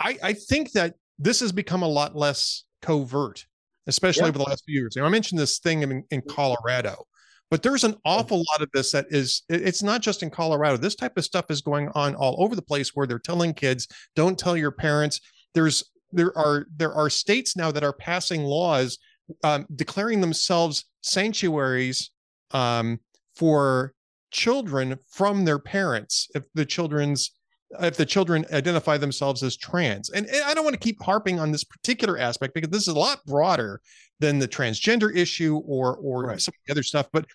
I, 0.00 0.18
I 0.22 0.32
think 0.34 0.72
that 0.72 0.94
this 1.18 1.40
has 1.40 1.50
become 1.50 1.82
a 1.82 1.88
lot 1.88 2.14
less 2.14 2.64
covert, 2.82 3.46
especially 3.86 4.22
yeah. 4.22 4.28
over 4.28 4.38
the 4.38 4.44
last 4.44 4.64
few 4.66 4.78
years. 4.78 4.94
You 4.96 5.02
know, 5.02 5.06
I 5.06 5.10
mentioned 5.10 5.40
this 5.40 5.58
thing 5.58 5.82
in, 5.82 6.04
in 6.10 6.22
Colorado, 6.28 7.06
but 7.50 7.62
there's 7.62 7.84
an 7.84 7.96
awful 8.04 8.38
lot 8.38 8.60
of 8.60 8.68
this 8.74 8.92
that 8.92 9.06
is 9.08 9.44
it's 9.48 9.82
not 9.82 10.02
just 10.02 10.22
in 10.22 10.28
colorado 10.28 10.76
this 10.76 10.94
type 10.94 11.16
of 11.16 11.24
stuff 11.24 11.46
is 11.50 11.62
going 11.62 11.88
on 11.94 12.14
all 12.14 12.36
over 12.42 12.54
the 12.54 12.60
place 12.60 12.90
where 12.94 13.06
they're 13.06 13.18
telling 13.18 13.54
kids 13.54 13.88
don't 14.14 14.38
tell 14.38 14.54
your 14.54 14.70
parents 14.70 15.20
there's 15.54 15.82
there 16.12 16.36
are 16.36 16.66
there 16.76 16.92
are 16.92 17.10
states 17.10 17.56
now 17.56 17.70
that 17.70 17.84
are 17.84 17.92
passing 17.92 18.42
laws 18.44 18.98
um, 19.44 19.66
declaring 19.74 20.20
themselves 20.20 20.86
sanctuaries 21.02 22.10
um, 22.52 22.98
for 23.36 23.92
children 24.30 24.98
from 25.10 25.44
their 25.44 25.58
parents 25.58 26.28
if 26.34 26.44
the 26.54 26.64
children's 26.64 27.32
if 27.80 27.96
the 27.96 28.06
children 28.06 28.46
identify 28.52 28.96
themselves 28.96 29.42
as 29.42 29.56
trans 29.56 30.10
and, 30.10 30.26
and 30.26 30.42
i 30.44 30.54
don't 30.54 30.64
want 30.64 30.74
to 30.74 30.80
keep 30.80 31.02
harping 31.02 31.38
on 31.38 31.50
this 31.50 31.64
particular 31.64 32.18
aspect 32.18 32.54
because 32.54 32.70
this 32.70 32.82
is 32.82 32.94
a 32.94 32.98
lot 32.98 33.24
broader 33.26 33.80
than 34.20 34.38
the 34.38 34.48
transgender 34.48 35.14
issue 35.14 35.60
or 35.66 35.96
or 35.96 36.24
right. 36.24 36.40
some 36.40 36.52
of 36.52 36.66
the 36.66 36.72
other 36.72 36.82
stuff 36.82 37.06
but 37.12 37.26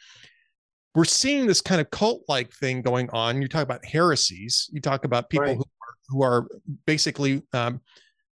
we're 0.95 1.05
seeing 1.05 1.47
this 1.47 1.61
kind 1.61 1.81
of 1.81 1.89
cult 1.89 2.21
like 2.27 2.51
thing 2.53 2.81
going 2.81 3.09
on 3.11 3.41
you 3.41 3.47
talk 3.47 3.63
about 3.63 3.83
heresies 3.85 4.69
you 4.71 4.81
talk 4.81 5.05
about 5.05 5.29
people 5.29 5.45
right. 5.45 5.57
who, 5.57 5.63
are, 5.63 5.95
who 6.09 6.23
are 6.23 6.47
basically 6.85 7.41
um, 7.53 7.81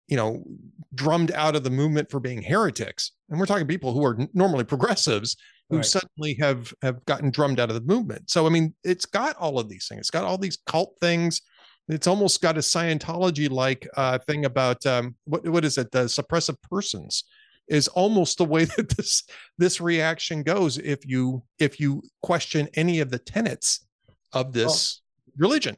you 0.08 0.18
know, 0.18 0.44
drummed 0.94 1.32
out 1.32 1.56
of 1.56 1.64
the 1.64 1.70
movement 1.70 2.10
for 2.10 2.20
being 2.20 2.42
heretics. 2.42 3.12
And 3.30 3.40
we're 3.40 3.46
talking 3.46 3.68
people 3.68 3.94
who 3.94 4.06
are 4.06 4.18
normally 4.34 4.64
progressives 4.64 5.36
who 5.70 5.78
right. 5.78 5.86
suddenly 5.86 6.36
have 6.40 6.74
have 6.82 7.04
gotten 7.06 7.30
drummed 7.30 7.60
out 7.60 7.70
of 7.70 7.76
the 7.76 7.94
movement. 7.94 8.30
So 8.30 8.46
I 8.46 8.50
mean, 8.50 8.74
it's 8.84 9.06
got 9.06 9.36
all 9.38 9.60
of 9.60 9.70
these 9.70 9.88
things. 9.88 10.00
It's 10.00 10.12
got 10.12 10.24
all 10.24 10.38
these 10.38 10.58
cult 10.66 10.96
things. 11.02 11.42
It's 11.90 12.08
almost 12.08 12.42
got 12.42 12.58
a 12.58 12.62
Scientology 12.62 13.50
like 13.50 13.88
uh, 13.96 14.18
thing 14.20 14.46
about 14.46 14.86
um, 14.86 15.16
what 15.26 15.48
what 15.48 15.66
is 15.66 15.78
it? 15.78 15.92
The 15.92 16.06
suppressive 16.06 16.62
persons 16.62 17.26
is 17.68 17.88
almost 17.90 18.38
the 18.38 18.46
way 18.46 18.66
that 18.78 18.96
this 18.96 19.24
this 19.58 19.82
reaction 19.82 20.44
goes 20.44 20.78
if 20.78 21.06
you 21.06 21.44
if 21.60 21.80
you 21.80 22.02
question 22.22 22.68
any 22.76 23.00
of 23.00 23.12
the 23.12 23.20
tenets 23.20 23.86
of 24.34 24.54
this 24.54 25.02
religion. 25.38 25.78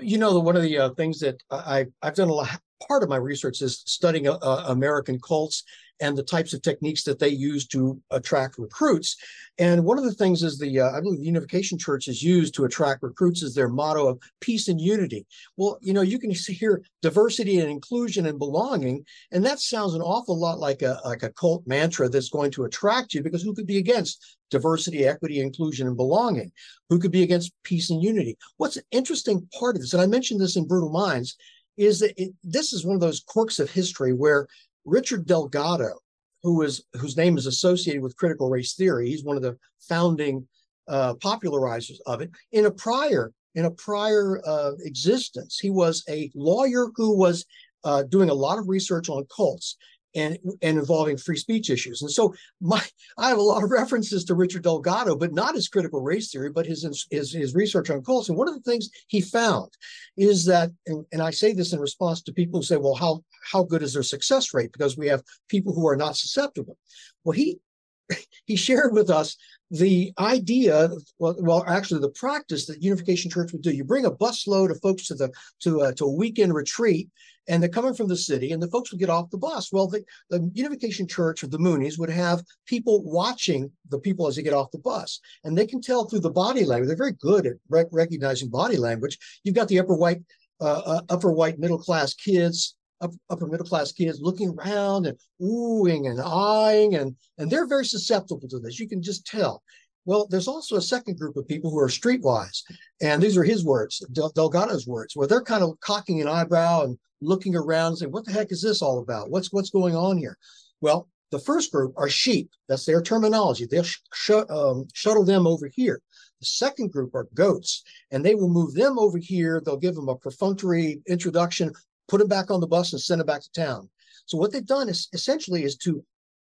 You 0.00 0.18
know, 0.18 0.38
one 0.38 0.56
of 0.56 0.62
the 0.62 0.78
uh, 0.78 0.90
things 0.90 1.20
that 1.20 1.42
I 1.50 1.86
I've 2.02 2.14
done 2.14 2.28
a 2.28 2.32
lot 2.32 2.60
part 2.86 3.02
of 3.02 3.08
my 3.08 3.16
research 3.16 3.62
is 3.62 3.82
studying 3.86 4.28
uh, 4.28 4.38
uh, 4.40 4.64
American 4.68 5.18
cults 5.20 5.64
and 6.00 6.16
the 6.16 6.22
types 6.22 6.52
of 6.52 6.62
techniques 6.62 7.02
that 7.04 7.18
they 7.18 7.28
use 7.28 7.66
to 7.68 8.00
attract 8.10 8.58
recruits. 8.58 9.16
And 9.58 9.84
one 9.84 9.98
of 9.98 10.04
the 10.04 10.14
things 10.14 10.42
is 10.42 10.58
the, 10.58 10.80
uh, 10.80 10.92
I 10.92 11.00
believe 11.00 11.20
the 11.20 11.26
Unification 11.26 11.78
Church 11.78 12.06
is 12.08 12.22
used 12.22 12.54
to 12.54 12.64
attract 12.64 13.02
recruits 13.02 13.42
is 13.42 13.54
their 13.54 13.68
motto 13.68 14.06
of 14.06 14.20
peace 14.40 14.68
and 14.68 14.80
unity. 14.80 15.26
Well, 15.56 15.78
you 15.82 15.92
know, 15.92 16.02
you 16.02 16.18
can 16.18 16.30
hear 16.48 16.82
diversity 17.02 17.58
and 17.58 17.70
inclusion 17.70 18.26
and 18.26 18.38
belonging, 18.38 19.04
and 19.32 19.44
that 19.44 19.60
sounds 19.60 19.94
an 19.94 20.02
awful 20.02 20.38
lot 20.38 20.58
like 20.58 20.82
a, 20.82 21.00
like 21.04 21.22
a 21.22 21.32
cult 21.32 21.66
mantra 21.66 22.08
that's 22.08 22.30
going 22.30 22.50
to 22.52 22.64
attract 22.64 23.14
you 23.14 23.22
because 23.22 23.42
who 23.42 23.54
could 23.54 23.66
be 23.66 23.78
against 23.78 24.38
diversity, 24.50 25.06
equity, 25.06 25.40
inclusion, 25.40 25.86
and 25.86 25.96
belonging? 25.96 26.50
Who 26.88 26.98
could 26.98 27.12
be 27.12 27.22
against 27.22 27.52
peace 27.64 27.90
and 27.90 28.02
unity? 28.02 28.38
What's 28.56 28.76
an 28.76 28.84
interesting 28.90 29.46
part 29.58 29.76
of 29.76 29.82
this, 29.82 29.92
and 29.92 30.02
I 30.02 30.06
mentioned 30.06 30.40
this 30.40 30.56
in 30.56 30.66
Brutal 30.66 30.90
Minds, 30.90 31.36
is 31.76 32.00
that 32.00 32.20
it, 32.20 32.34
this 32.42 32.72
is 32.72 32.84
one 32.84 32.94
of 32.94 33.00
those 33.00 33.20
quirks 33.20 33.58
of 33.58 33.70
history 33.70 34.12
where 34.12 34.48
Richard 34.88 35.26
Delgado, 35.26 35.98
who 36.42 36.62
is 36.62 36.84
whose 36.94 37.16
name 37.16 37.36
is 37.36 37.46
associated 37.46 38.02
with 38.02 38.16
critical 38.16 38.48
race 38.48 38.74
theory, 38.74 39.08
he's 39.10 39.24
one 39.24 39.36
of 39.36 39.42
the 39.42 39.56
founding 39.80 40.46
uh, 40.88 41.14
popularizers 41.14 41.98
of 42.06 42.20
it. 42.20 42.30
In 42.52 42.66
a 42.66 42.70
prior 42.70 43.32
in 43.54 43.64
a 43.64 43.70
prior 43.70 44.40
uh, 44.46 44.72
existence, 44.80 45.58
he 45.58 45.70
was 45.70 46.04
a 46.08 46.30
lawyer 46.34 46.88
who 46.94 47.16
was 47.16 47.44
uh, 47.84 48.02
doing 48.04 48.30
a 48.30 48.34
lot 48.34 48.58
of 48.58 48.68
research 48.68 49.08
on 49.08 49.26
cults 49.34 49.76
and 50.18 50.38
and 50.62 50.78
involving 50.78 51.16
free 51.16 51.36
speech 51.36 51.70
issues. 51.70 52.02
And 52.02 52.10
so 52.10 52.34
my 52.60 52.82
I 53.16 53.28
have 53.28 53.38
a 53.38 53.42
lot 53.42 53.62
of 53.62 53.70
references 53.70 54.24
to 54.24 54.34
Richard 54.34 54.62
Delgado, 54.62 55.16
but 55.16 55.32
not 55.32 55.54
his 55.54 55.68
critical 55.68 56.00
race 56.02 56.30
theory, 56.30 56.50
but 56.50 56.66
his 56.66 56.82
his, 57.10 57.32
his 57.32 57.54
research 57.54 57.90
on 57.90 58.02
cults. 58.02 58.28
And 58.28 58.38
one 58.38 58.48
of 58.48 58.54
the 58.54 58.70
things 58.70 58.90
he 59.06 59.20
found 59.20 59.70
is 60.16 60.44
that, 60.46 60.70
and, 60.86 61.04
and 61.12 61.22
I 61.22 61.30
say 61.30 61.52
this 61.52 61.72
in 61.72 61.80
response 61.80 62.22
to 62.22 62.32
people 62.32 62.60
who 62.60 62.64
say, 62.64 62.76
well, 62.76 62.94
how 62.94 63.22
how 63.52 63.62
good 63.62 63.82
is 63.82 63.94
their 63.94 64.02
success 64.02 64.52
rate? 64.54 64.72
Because 64.72 64.96
we 64.96 65.08
have 65.08 65.22
people 65.48 65.72
who 65.72 65.86
are 65.88 65.96
not 65.96 66.16
susceptible. 66.16 66.76
Well, 67.24 67.32
he 67.32 67.60
he 68.46 68.56
shared 68.56 68.92
with 68.92 69.10
us 69.10 69.36
the 69.70 70.12
idea, 70.18 70.88
well, 71.18 71.36
well, 71.38 71.64
actually 71.66 72.00
the 72.00 72.10
practice 72.10 72.66
that 72.66 72.82
Unification 72.82 73.30
Church 73.30 73.52
would 73.52 73.62
do. 73.62 73.70
You 73.70 73.84
bring 73.84 74.06
a 74.06 74.10
busload 74.10 74.70
of 74.70 74.80
folks 74.80 75.06
to 75.08 75.14
the 75.14 75.30
to 75.60 75.80
a, 75.80 75.94
to 75.94 76.04
a 76.04 76.12
weekend 76.12 76.54
retreat, 76.54 77.10
and 77.48 77.62
they're 77.62 77.68
coming 77.68 77.94
from 77.94 78.08
the 78.08 78.16
city, 78.16 78.52
and 78.52 78.62
the 78.62 78.68
folks 78.68 78.90
would 78.90 79.00
get 79.00 79.10
off 79.10 79.30
the 79.30 79.36
bus. 79.38 79.70
Well, 79.70 79.86
the, 79.86 80.02
the 80.30 80.50
Unification 80.54 81.06
Church 81.06 81.44
or 81.44 81.48
the 81.48 81.58
Moonies 81.58 81.98
would 81.98 82.10
have 82.10 82.42
people 82.66 83.02
watching 83.04 83.70
the 83.90 83.98
people 83.98 84.26
as 84.26 84.36
they 84.36 84.42
get 84.42 84.54
off 84.54 84.70
the 84.70 84.78
bus, 84.78 85.20
and 85.44 85.56
they 85.56 85.66
can 85.66 85.82
tell 85.82 86.04
through 86.04 86.20
the 86.20 86.30
body 86.30 86.64
language. 86.64 86.88
They're 86.88 86.96
very 86.96 87.12
good 87.20 87.46
at 87.46 87.54
rec- 87.68 87.88
recognizing 87.92 88.48
body 88.48 88.78
language. 88.78 89.18
You've 89.44 89.54
got 89.54 89.68
the 89.68 89.80
upper 89.80 89.94
white, 89.94 90.22
uh, 90.62 90.82
uh, 90.84 91.00
upper 91.10 91.30
white 91.30 91.58
middle 91.58 91.78
class 91.78 92.14
kids 92.14 92.74
upper 93.00 93.46
middle 93.46 93.66
class 93.66 93.92
kids 93.92 94.20
looking 94.20 94.50
around 94.50 95.06
and 95.06 95.18
oohing 95.40 96.10
and 96.10 96.20
eyeing, 96.20 96.94
and, 96.96 97.16
and 97.38 97.50
they're 97.50 97.66
very 97.66 97.84
susceptible 97.84 98.48
to 98.48 98.58
this. 98.58 98.78
You 98.78 98.88
can 98.88 99.02
just 99.02 99.26
tell. 99.26 99.62
Well, 100.04 100.26
there's 100.30 100.48
also 100.48 100.76
a 100.76 100.82
second 100.82 101.18
group 101.18 101.36
of 101.36 101.46
people 101.46 101.70
who 101.70 101.78
are 101.78 101.88
streetwise, 101.88 102.62
and 103.02 103.22
these 103.22 103.36
are 103.36 103.44
his 103.44 103.64
words, 103.64 103.98
Del- 104.12 104.30
Delgado's 104.30 104.86
words, 104.86 105.14
where 105.14 105.26
they're 105.26 105.42
kind 105.42 105.62
of 105.62 105.78
cocking 105.80 106.20
an 106.20 106.28
eyebrow 106.28 106.84
and 106.84 106.98
looking 107.20 107.54
around 107.54 107.88
and 107.88 107.98
saying, 107.98 108.12
"What 108.12 108.24
the 108.24 108.32
heck 108.32 108.50
is 108.50 108.62
this 108.62 108.80
all 108.80 109.00
about? 109.00 109.30
What's 109.30 109.52
what's 109.52 109.70
going 109.70 109.94
on 109.94 110.16
here?" 110.16 110.38
Well, 110.80 111.08
the 111.30 111.38
first 111.38 111.70
group 111.72 111.92
are 111.96 112.08
sheep. 112.08 112.50
That's 112.68 112.86
their 112.86 113.02
terminology. 113.02 113.66
They'll 113.66 113.82
sh- 113.82 114.30
um, 114.48 114.86
shuttle 114.94 115.24
them 115.24 115.46
over 115.46 115.68
here. 115.68 116.00
The 116.40 116.46
second 116.46 116.92
group 116.92 117.14
are 117.14 117.28
goats, 117.34 117.82
and 118.10 118.24
they 118.24 118.34
will 118.34 118.48
move 118.48 118.74
them 118.74 118.98
over 118.98 119.18
here. 119.18 119.60
They'll 119.60 119.76
give 119.76 119.94
them 119.94 120.08
a 120.08 120.16
perfunctory 120.16 121.02
introduction 121.06 121.72
put 122.08 122.18
them 122.18 122.28
back 122.28 122.50
on 122.50 122.60
the 122.60 122.66
bus 122.66 122.92
and 122.92 123.00
send 123.00 123.20
them 123.20 123.26
back 123.26 123.42
to 123.42 123.52
town. 123.52 123.88
So 124.26 124.36
what 124.36 124.52
they've 124.52 124.66
done 124.66 124.88
is 124.88 125.08
essentially 125.12 125.64
is 125.64 125.76
to 125.78 126.04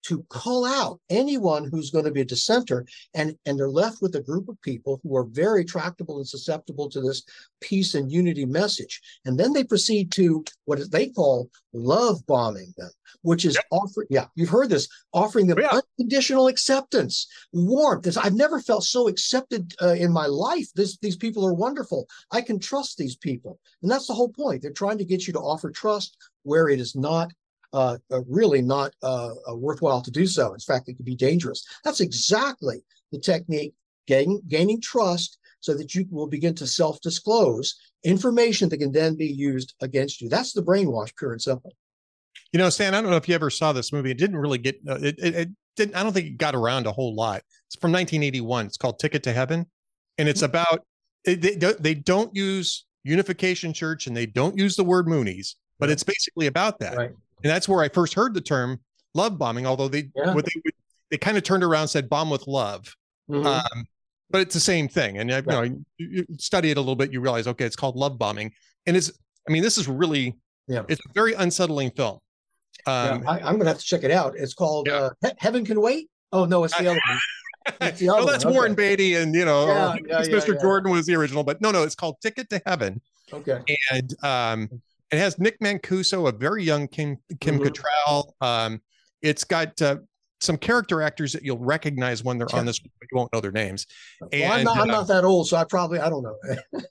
to 0.03 0.23
call 0.29 0.65
out 0.65 0.99
anyone 1.09 1.69
who's 1.69 1.91
going 1.91 2.05
to 2.05 2.11
be 2.11 2.21
a 2.21 2.25
dissenter 2.25 2.85
and 3.13 3.35
and 3.45 3.57
they're 3.57 3.69
left 3.69 4.01
with 4.01 4.15
a 4.15 4.21
group 4.21 4.49
of 4.49 4.61
people 4.61 4.99
who 5.03 5.15
are 5.15 5.25
very 5.25 5.63
tractable 5.63 6.17
and 6.17 6.27
susceptible 6.27 6.89
to 6.89 7.01
this 7.01 7.23
peace 7.59 7.95
and 7.95 8.11
unity 8.11 8.45
message. 8.45 9.01
And 9.25 9.39
then 9.39 9.53
they 9.53 9.63
proceed 9.63 10.11
to 10.13 10.43
what 10.65 10.91
they 10.91 11.09
call 11.09 11.49
love 11.73 12.25
bombing 12.27 12.73
them 12.77 12.89
which 13.21 13.45
is 13.45 13.55
yep. 13.55 13.65
offering 13.71 14.07
yeah 14.09 14.25
you've 14.35 14.49
heard 14.49 14.69
this 14.69 14.89
offering 15.13 15.47
them 15.47 15.57
yeah. 15.59 15.69
unconditional 15.97 16.47
acceptance 16.47 17.27
warmth. 17.53 18.03
This, 18.03 18.17
i've 18.17 18.33
never 18.33 18.59
felt 18.59 18.83
so 18.83 19.07
accepted 19.07 19.73
uh, 19.81 19.93
in 19.93 20.11
my 20.11 20.25
life. 20.25 20.67
This 20.75 20.97
these 20.97 21.15
people 21.15 21.45
are 21.45 21.53
wonderful. 21.53 22.07
I 22.31 22.41
can 22.41 22.59
trust 22.59 22.97
these 22.97 23.15
people. 23.15 23.59
And 23.81 23.91
that's 23.91 24.07
the 24.07 24.13
whole 24.13 24.29
point. 24.29 24.61
They're 24.61 24.71
trying 24.71 24.97
to 24.97 25.05
get 25.05 25.27
you 25.27 25.33
to 25.33 25.39
offer 25.39 25.69
trust 25.69 26.17
where 26.43 26.69
it 26.69 26.79
is 26.79 26.95
not 26.95 27.31
uh, 27.73 27.97
uh, 28.11 28.21
really 28.27 28.61
not 28.61 28.93
uh, 29.01 29.33
uh, 29.49 29.55
worthwhile 29.55 30.01
to 30.01 30.11
do 30.11 30.25
so. 30.25 30.53
In 30.53 30.59
fact, 30.59 30.89
it 30.89 30.95
could 30.95 31.05
be 31.05 31.15
dangerous. 31.15 31.65
That's 31.83 32.01
exactly 32.01 32.83
the 33.11 33.19
technique 33.19 33.73
gain, 34.07 34.41
gaining 34.47 34.81
trust 34.81 35.37
so 35.59 35.73
that 35.75 35.93
you 35.95 36.05
will 36.09 36.27
begin 36.27 36.55
to 36.55 36.67
self 36.67 36.99
disclose 37.01 37.75
information 38.03 38.67
that 38.69 38.77
can 38.77 38.91
then 38.91 39.15
be 39.15 39.27
used 39.27 39.73
against 39.81 40.21
you. 40.21 40.29
That's 40.29 40.53
the 40.53 40.63
brainwash, 40.63 41.15
pure 41.15 41.31
and 41.31 41.41
simple. 41.41 41.73
You 42.51 42.57
know, 42.57 42.69
Stan, 42.69 42.93
I 42.93 43.01
don't 43.01 43.11
know 43.11 43.17
if 43.17 43.29
you 43.29 43.35
ever 43.35 43.49
saw 43.49 43.71
this 43.71 43.93
movie. 43.93 44.11
It 44.11 44.17
didn't 44.17 44.37
really 44.37 44.57
get 44.57 44.79
uh, 44.87 44.95
it, 44.95 45.15
it, 45.19 45.35
it. 45.35 45.49
didn't. 45.75 45.95
I 45.95 46.03
don't 46.03 46.11
think 46.11 46.27
it 46.27 46.37
got 46.37 46.55
around 46.55 46.87
a 46.87 46.91
whole 46.91 47.15
lot. 47.15 47.41
It's 47.67 47.77
from 47.77 47.91
1981. 47.91 48.65
It's 48.65 48.77
called 48.77 48.99
Ticket 48.99 49.23
to 49.23 49.33
Heaven, 49.33 49.65
and 50.17 50.27
it's 50.27 50.41
mm-hmm. 50.41 50.57
about 50.57 50.85
they, 51.23 51.55
they 51.79 51.93
don't 51.93 52.35
use 52.35 52.85
Unification 53.03 53.71
Church 53.73 54.07
and 54.07 54.17
they 54.17 54.25
don't 54.25 54.57
use 54.57 54.75
the 54.75 54.83
word 54.83 55.05
Moonies, 55.05 55.55
but 55.79 55.89
it's 55.89 56.03
basically 56.03 56.47
about 56.47 56.79
that. 56.79 56.97
Right 56.97 57.11
and 57.43 57.51
that's 57.51 57.67
where 57.67 57.83
I 57.83 57.89
first 57.89 58.13
heard 58.13 58.33
the 58.33 58.41
term 58.41 58.79
love 59.13 59.37
bombing. 59.37 59.65
Although 59.65 59.87
they 59.87 60.09
yeah. 60.15 60.33
what 60.33 60.45
they 60.45 60.71
they 61.09 61.17
kind 61.17 61.37
of 61.37 61.43
turned 61.43 61.63
around 61.63 61.81
and 61.81 61.89
said 61.89 62.09
bomb 62.09 62.29
with 62.29 62.47
love, 62.47 62.95
mm-hmm. 63.29 63.45
um, 63.45 63.85
but 64.29 64.41
it's 64.41 64.53
the 64.53 64.59
same 64.59 64.87
thing. 64.87 65.17
And 65.17 65.29
you 65.29 65.41
know, 65.41 65.61
you, 65.63 65.85
you, 65.97 66.25
study 66.37 66.71
it 66.71 66.77
a 66.77 66.81
little 66.81 66.95
bit, 66.95 67.11
you 67.11 67.21
realize 67.21 67.47
okay, 67.47 67.65
it's 67.65 67.75
called 67.75 67.95
love 67.95 68.17
bombing, 68.17 68.51
and 68.85 68.95
it's 68.95 69.11
I 69.47 69.51
mean 69.51 69.63
this 69.63 69.77
is 69.77 69.87
really 69.87 70.37
yeah, 70.67 70.83
it's 70.87 71.01
a 71.05 71.13
very 71.13 71.33
unsettling 71.33 71.91
film. 71.91 72.19
Um, 72.87 73.23
yeah, 73.23 73.29
I, 73.29 73.49
am 73.49 73.57
gonna 73.57 73.69
have 73.69 73.79
to 73.79 73.85
check 73.85 74.03
it 74.03 74.11
out. 74.11 74.35
It's 74.37 74.53
called 74.53 74.87
yeah. 74.87 75.09
uh, 75.23 75.29
Heaven 75.37 75.65
Can 75.65 75.81
Wait. 75.81 76.09
Oh 76.31 76.45
no, 76.45 76.63
it's 76.63 76.75
the 76.77 76.87
other 76.87 77.01
one. 77.07 77.19
That's 77.79 77.99
the 77.99 78.09
oh, 78.09 78.25
that's 78.25 78.43
one. 78.43 78.55
Warren 78.55 78.71
okay. 78.71 78.89
Beatty, 78.89 79.15
and 79.17 79.35
you 79.35 79.45
know, 79.45 79.67
yeah, 79.67 79.95
yeah, 80.07 80.21
Mr. 80.23 80.59
Jordan 80.59 80.91
was 80.91 81.05
the 81.05 81.13
original, 81.13 81.43
but 81.43 81.61
no, 81.61 81.69
no, 81.69 81.83
it's 81.83 81.93
called 81.93 82.15
Ticket 82.19 82.49
to 82.49 82.59
Heaven. 82.65 82.99
Okay. 83.31 83.59
And 83.91 84.15
um, 84.23 84.81
it 85.11 85.17
has 85.17 85.37
Nick 85.39 85.59
Mancuso, 85.59 86.27
a 86.27 86.31
very 86.31 86.63
young 86.63 86.87
Kim 86.87 87.17
Kim 87.39 87.59
mm-hmm. 87.59 87.67
Cattrall. 87.67 88.31
Um, 88.41 88.81
it's 89.21 89.43
got 89.43 89.79
uh, 89.81 89.97
some 90.39 90.57
character 90.57 91.01
actors 91.01 91.33
that 91.33 91.43
you'll 91.43 91.59
recognize 91.59 92.23
when 92.23 92.37
they're 92.37 92.47
yeah. 92.51 92.59
on 92.59 92.65
this, 92.65 92.79
but 92.79 92.89
you 93.11 93.17
won't 93.17 93.31
know 93.33 93.41
their 93.41 93.51
names. 93.51 93.85
And, 94.31 94.41
well, 94.41 94.53
I'm, 94.53 94.63
not, 94.63 94.77
I'm 94.77 94.89
uh, 94.89 94.93
not 94.93 95.07
that 95.07 95.23
old, 95.23 95.47
so 95.47 95.57
I 95.57 95.63
probably 95.65 95.99
I 95.99 96.09
don't 96.09 96.23
know. 96.23 96.35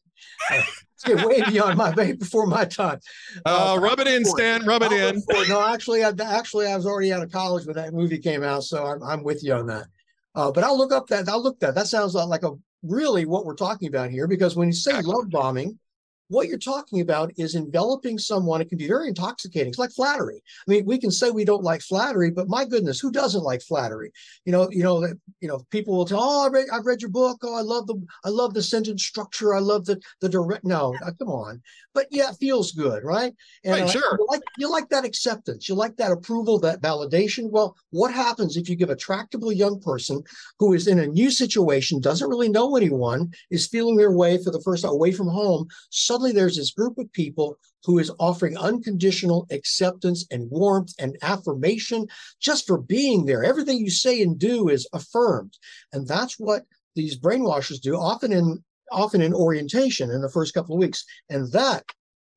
it's 0.50 1.24
way 1.24 1.42
beyond 1.42 1.78
my 1.78 1.90
way 1.94 2.12
before 2.12 2.46
my 2.46 2.64
time. 2.64 3.00
Uh, 3.46 3.74
uh, 3.74 3.80
rub 3.80 4.00
it 4.00 4.06
in, 4.06 4.24
Stan. 4.24 4.64
Rub 4.64 4.82
it 4.82 4.92
in. 4.92 5.22
No, 5.48 5.66
actually, 5.66 6.04
I, 6.04 6.12
actually, 6.20 6.66
I 6.66 6.76
was 6.76 6.86
already 6.86 7.12
out 7.12 7.22
of 7.22 7.32
college 7.32 7.66
when 7.66 7.76
that 7.76 7.92
movie 7.92 8.18
came 8.18 8.42
out, 8.42 8.64
so 8.64 8.84
I'm, 8.84 9.02
I'm 9.02 9.22
with 9.22 9.42
you 9.42 9.54
on 9.54 9.66
that. 9.66 9.86
Uh, 10.34 10.52
but 10.52 10.62
I'll 10.62 10.78
look 10.78 10.92
up 10.92 11.08
that. 11.08 11.28
I'll 11.28 11.42
look 11.42 11.58
that. 11.60 11.74
That 11.74 11.86
sounds 11.86 12.14
like 12.14 12.44
a 12.44 12.52
really 12.82 13.24
what 13.24 13.44
we're 13.44 13.54
talking 13.54 13.88
about 13.88 14.10
here, 14.10 14.28
because 14.28 14.56
when 14.56 14.68
you 14.68 14.74
say 14.74 15.00
love 15.00 15.30
bombing, 15.30 15.78
what 16.30 16.48
you're 16.48 16.58
talking 16.58 17.00
about 17.00 17.32
is 17.36 17.54
enveloping 17.54 18.16
someone. 18.16 18.60
It 18.60 18.68
can 18.68 18.78
be 18.78 18.86
very 18.86 19.08
intoxicating. 19.08 19.68
It's 19.68 19.78
like 19.78 19.90
flattery. 19.90 20.42
I 20.66 20.70
mean, 20.70 20.86
we 20.86 20.96
can 20.96 21.10
say 21.10 21.30
we 21.30 21.44
don't 21.44 21.64
like 21.64 21.82
flattery, 21.82 22.30
but 22.30 22.48
my 22.48 22.64
goodness, 22.64 23.00
who 23.00 23.10
doesn't 23.10 23.42
like 23.42 23.62
flattery? 23.62 24.12
You 24.44 24.52
know, 24.52 24.68
you 24.70 24.84
know, 24.84 25.06
you 25.40 25.48
know, 25.48 25.60
people 25.70 25.96
will 25.96 26.06
tell, 26.06 26.20
"Oh, 26.22 26.46
I 26.46 26.48
read, 26.48 26.66
I've 26.72 26.86
read 26.86 27.02
your 27.02 27.10
book. 27.10 27.38
Oh, 27.42 27.54
I 27.54 27.62
love 27.62 27.86
the, 27.88 28.00
I 28.24 28.28
love 28.28 28.54
the 28.54 28.62
sentence 28.62 29.04
structure. 29.04 29.54
I 29.54 29.58
love 29.58 29.84
the, 29.84 30.00
the 30.20 30.28
direct." 30.28 30.64
No, 30.64 30.94
uh, 31.04 31.10
come 31.18 31.28
on. 31.28 31.60
But 31.94 32.06
yeah, 32.10 32.30
it 32.30 32.36
feels 32.36 32.70
good, 32.70 33.02
right? 33.02 33.34
And 33.64 33.74
right, 33.74 33.82
uh, 33.82 33.88
sure. 33.88 34.16
You 34.18 34.26
like 34.30 34.42
you 34.56 34.70
like 34.70 34.88
that 34.90 35.04
acceptance. 35.04 35.68
You 35.68 35.74
like 35.74 35.96
that 35.96 36.12
approval, 36.12 36.60
that 36.60 36.80
validation. 36.80 37.50
Well, 37.50 37.76
what 37.90 38.14
happens 38.14 38.56
if 38.56 38.68
you 38.68 38.76
give 38.76 38.90
a 38.90 38.96
tractable 38.96 39.52
young 39.52 39.80
person 39.80 40.22
who 40.60 40.74
is 40.74 40.86
in 40.86 41.00
a 41.00 41.06
new 41.08 41.30
situation, 41.30 42.00
doesn't 42.00 42.30
really 42.30 42.48
know 42.48 42.76
anyone, 42.76 43.32
is 43.50 43.66
feeling 43.66 43.96
their 43.96 44.12
way 44.12 44.40
for 44.42 44.52
the 44.52 44.60
first 44.60 44.84
time 44.84 44.92
away 44.92 45.10
from 45.10 45.26
home? 45.26 45.66
suddenly 45.90 46.19
there's 46.28 46.56
this 46.56 46.72
group 46.72 46.98
of 46.98 47.12
people 47.12 47.58
who 47.84 47.98
is 47.98 48.12
offering 48.18 48.56
unconditional 48.56 49.46
acceptance 49.50 50.26
and 50.30 50.50
warmth 50.50 50.92
and 50.98 51.16
affirmation 51.22 52.06
just 52.40 52.66
for 52.66 52.78
being 52.78 53.24
there. 53.24 53.42
Everything 53.42 53.78
you 53.78 53.90
say 53.90 54.22
and 54.22 54.38
do 54.38 54.68
is 54.68 54.88
affirmed. 54.92 55.56
And 55.92 56.06
that's 56.06 56.38
what 56.38 56.64
these 56.94 57.18
brainwashers 57.18 57.80
do, 57.80 57.96
often 57.96 58.32
in 58.32 58.62
often 58.92 59.22
in 59.22 59.32
orientation 59.32 60.10
in 60.10 60.20
the 60.20 60.30
first 60.30 60.52
couple 60.52 60.74
of 60.74 60.80
weeks. 60.80 61.04
And 61.28 61.50
that 61.52 61.84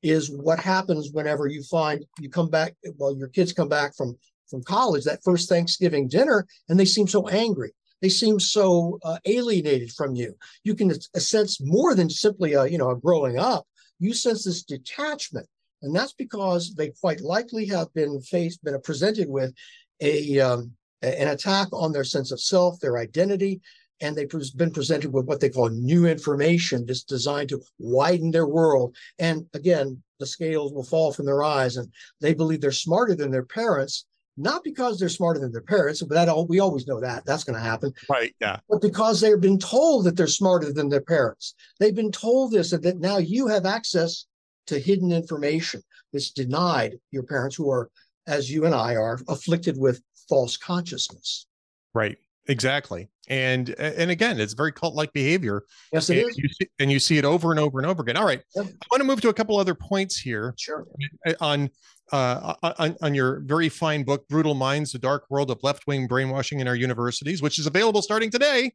is 0.02 0.32
what 0.32 0.60
happens 0.60 1.10
whenever 1.12 1.48
you 1.48 1.63
find 1.63 2.06
you 2.19 2.30
come 2.30 2.50
back, 2.50 2.76
well, 2.98 3.15
your 3.15 3.30
kids 3.30 3.54
come 3.54 3.69
back 3.69 3.96
from 3.96 4.17
from 4.50 4.63
college, 4.63 5.04
that 5.04 5.24
first 5.24 5.50
Thanksgiving 5.50 6.08
dinner, 6.08 6.46
and 6.69 6.80
they 6.80 6.86
seem 6.86 7.08
so 7.08 7.28
angry 7.28 7.74
they 8.04 8.10
seem 8.10 8.38
so 8.38 9.00
uh, 9.06 9.17
alienated 9.26 9.89
from 9.93 10.13
you. 10.13 10.36
You 10.65 10.76
can 10.76 10.91
sense 11.17 11.62
more 11.62 11.96
than 11.96 12.10
simply 12.10 12.52
a, 12.52 12.65
you 12.67 12.78
know, 12.78 12.89
a 12.89 12.98
growing 12.98 13.39
up 13.39 13.65
you 14.03 14.13
sense 14.13 14.43
this 14.43 14.63
detachment. 14.63 15.47
And 15.81 15.95
that's 15.95 16.13
because 16.13 16.75
they 16.75 16.91
quite 17.01 17.21
likely 17.21 17.65
have 17.67 17.93
been 17.93 18.21
faced, 18.21 18.63
been 18.63 18.79
presented 18.81 19.29
with 19.29 19.53
a 20.01 20.39
um, 20.39 20.71
an 21.01 21.27
attack 21.27 21.67
on 21.73 21.91
their 21.91 22.05
sense 22.05 22.31
of 22.31 22.39
self, 22.39 22.79
their 22.79 22.97
identity, 22.97 23.61
and 23.99 24.15
they've 24.15 24.29
been 24.55 24.71
presented 24.71 25.11
with 25.11 25.25
what 25.25 25.39
they 25.39 25.49
call 25.49 25.69
new 25.69 26.05
information 26.05 26.85
that's 26.85 27.03
designed 27.03 27.49
to 27.49 27.61
widen 27.79 28.31
their 28.31 28.47
world. 28.47 28.95
And 29.19 29.45
again, 29.53 30.01
the 30.19 30.25
scales 30.25 30.73
will 30.73 30.83
fall 30.83 31.11
from 31.11 31.25
their 31.25 31.43
eyes, 31.43 31.75
and 31.77 31.91
they 32.21 32.33
believe 32.33 32.61
they're 32.61 32.71
smarter 32.71 33.15
than 33.15 33.31
their 33.31 33.45
parents, 33.45 34.05
not 34.38 34.63
because 34.63 35.00
they're 35.00 35.10
smarter 35.10 35.39
than 35.39 35.52
their 35.52 35.62
parents, 35.62 36.02
but 36.02 36.15
that 36.15 36.30
all, 36.30 36.48
we 36.48 36.60
always 36.60 36.88
know 36.88 37.00
that 37.00 37.26
that's 37.26 37.43
going 37.43 37.58
to 37.58 37.63
happen. 37.63 37.93
Right. 38.10 38.36
Yeah. 38.41 38.60
But 38.69 38.82
because 38.82 39.22
they've 39.22 39.39
been 39.39 39.60
told 39.60 40.06
that 40.06 40.17
they're 40.17 40.28
smarter 40.28 40.74
than 40.74 40.89
their 40.89 41.02
parents, 41.02 41.56
they've 41.80 41.96
been 41.96 42.12
told 42.12 42.52
this, 42.52 42.74
and 42.74 42.84
that 42.84 43.00
now 43.00 43.17
you 43.17 43.48
have 43.48 43.65
access 43.65 44.26
to 44.67 44.80
hidden 44.80 45.12
information 45.12 45.82
that's 46.12 46.32
denied 46.32 46.98
your 47.12 47.24
parents, 47.24 47.56
who 47.56 47.69
are, 47.69 47.89
as 48.28 48.50
you 48.50 48.65
and 48.65 48.74
I 48.74 48.96
are, 48.96 49.19
afflicted 49.28 49.78
with 49.78 50.02
false 50.30 50.58
consciousness. 50.58 51.48
Right. 51.93 52.17
Exactly. 52.48 53.10
And 53.30 53.69
and 53.80 54.12
again, 54.12 54.38
it's 54.38 54.52
very 54.52 54.74
cult-like 54.74 55.13
behavior. 55.13 55.63
Yes, 55.93 56.10
it 56.10 56.17
and 56.17 56.30
is. 56.30 56.38
You 56.38 56.50
see, 56.50 56.67
and 56.80 56.91
you 56.91 57.00
see 57.00 57.17
it 57.17 57.24
over 57.24 57.52
and 57.52 57.60
over 57.60 57.80
and 57.80 57.88
over 57.88 58.02
again. 58.02 58.17
All 58.17 58.26
right. 58.26 58.41
Yep. 58.54 58.65
I 58.65 58.86
want 58.91 59.00
to 59.00 59.06
move 59.06 59.22
to 59.22 59.30
a 59.30 59.34
couple 59.34 59.58
other 59.58 59.74
points 59.74 60.17
here. 60.17 60.54
Sure. 60.58 60.86
Uh, 61.26 61.34
on 61.39 61.69
uh, 62.13 62.54
on, 62.78 62.95
on, 63.02 63.15
your 63.15 63.41
very 63.41 63.69
fine 63.69 64.04
book, 64.04 64.28
Brutal 64.28 64.54
Minds, 64.54 64.91
The 64.91 64.99
Dark 64.99 65.26
World 65.30 65.49
of 65.49 65.60
Left 65.63 65.88
Wing 65.88 66.08
Brainwashing 66.08 66.60
in 66.60 66.67
Our 66.67 66.76
Universities, 66.76 67.41
which 67.41 67.58
is 67.58 67.65
available 67.65 68.02
starting 68.02 68.30
today 68.30 68.71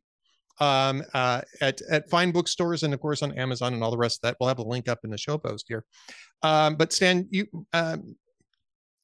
um, 0.60 1.02
uh, 1.14 1.42
at, 1.60 1.80
at 1.88 2.10
fine 2.10 2.32
bookstores 2.32 2.82
and, 2.82 2.92
of 2.92 3.00
course, 3.00 3.22
on 3.22 3.32
Amazon 3.38 3.74
and 3.74 3.82
all 3.82 3.92
the 3.92 3.96
rest 3.96 4.18
of 4.18 4.22
that. 4.22 4.36
We'll 4.40 4.48
have 4.48 4.58
a 4.58 4.64
link 4.64 4.88
up 4.88 4.98
in 5.04 5.10
the 5.10 5.18
show 5.18 5.38
post 5.38 5.66
here. 5.68 5.84
Um, 6.42 6.74
but 6.74 6.92
Stan, 6.92 7.28
you 7.30 7.46
um, 7.72 8.16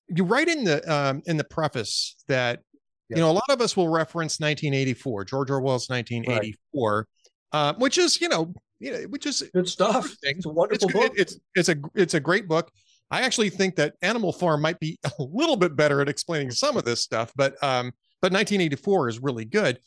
you 0.08 0.24
write 0.24 0.48
in 0.48 0.64
the 0.64 0.92
um, 0.92 1.22
in 1.26 1.36
the 1.36 1.44
preface 1.44 2.16
that 2.28 2.60
you 3.10 3.16
know, 3.16 3.30
a 3.30 3.32
lot 3.32 3.44
of 3.50 3.60
us 3.60 3.76
will 3.76 3.88
reference 3.88 4.40
1984, 4.40 5.24
George 5.26 5.50
Orwell's 5.50 5.88
1984, 5.88 6.96
right. 6.96 7.06
uh, 7.52 7.74
which 7.74 7.98
is, 7.98 8.20
you 8.20 8.28
know, 8.28 8.52
you 8.80 8.92
know, 8.92 8.98
which 9.08 9.26
is 9.26 9.42
good 9.54 9.68
stuff. 9.68 10.14
It's 10.22 10.46
a 10.46 10.48
wonderful 10.48 10.88
it's, 10.88 10.98
book. 10.98 11.12
It, 11.14 11.20
it's 11.20 11.38
it's 11.54 11.68
a 11.68 11.76
it's 11.94 12.14
a 12.14 12.20
great 12.20 12.48
book. 12.48 12.70
I 13.14 13.20
actually 13.20 13.50
think 13.50 13.76
that 13.76 13.94
Animal 14.02 14.32
Farm 14.32 14.60
might 14.60 14.80
be 14.80 14.98
a 15.18 15.22
little 15.22 15.54
bit 15.54 15.76
better 15.76 16.00
at 16.00 16.08
explaining 16.08 16.50
some 16.50 16.76
of 16.76 16.84
this 16.84 17.00
stuff, 17.00 17.32
but 17.36 17.52
um, 17.62 17.92
but 18.20 18.32
1984 18.32 19.08
is 19.08 19.18
really 19.20 19.44
good. 19.44 19.78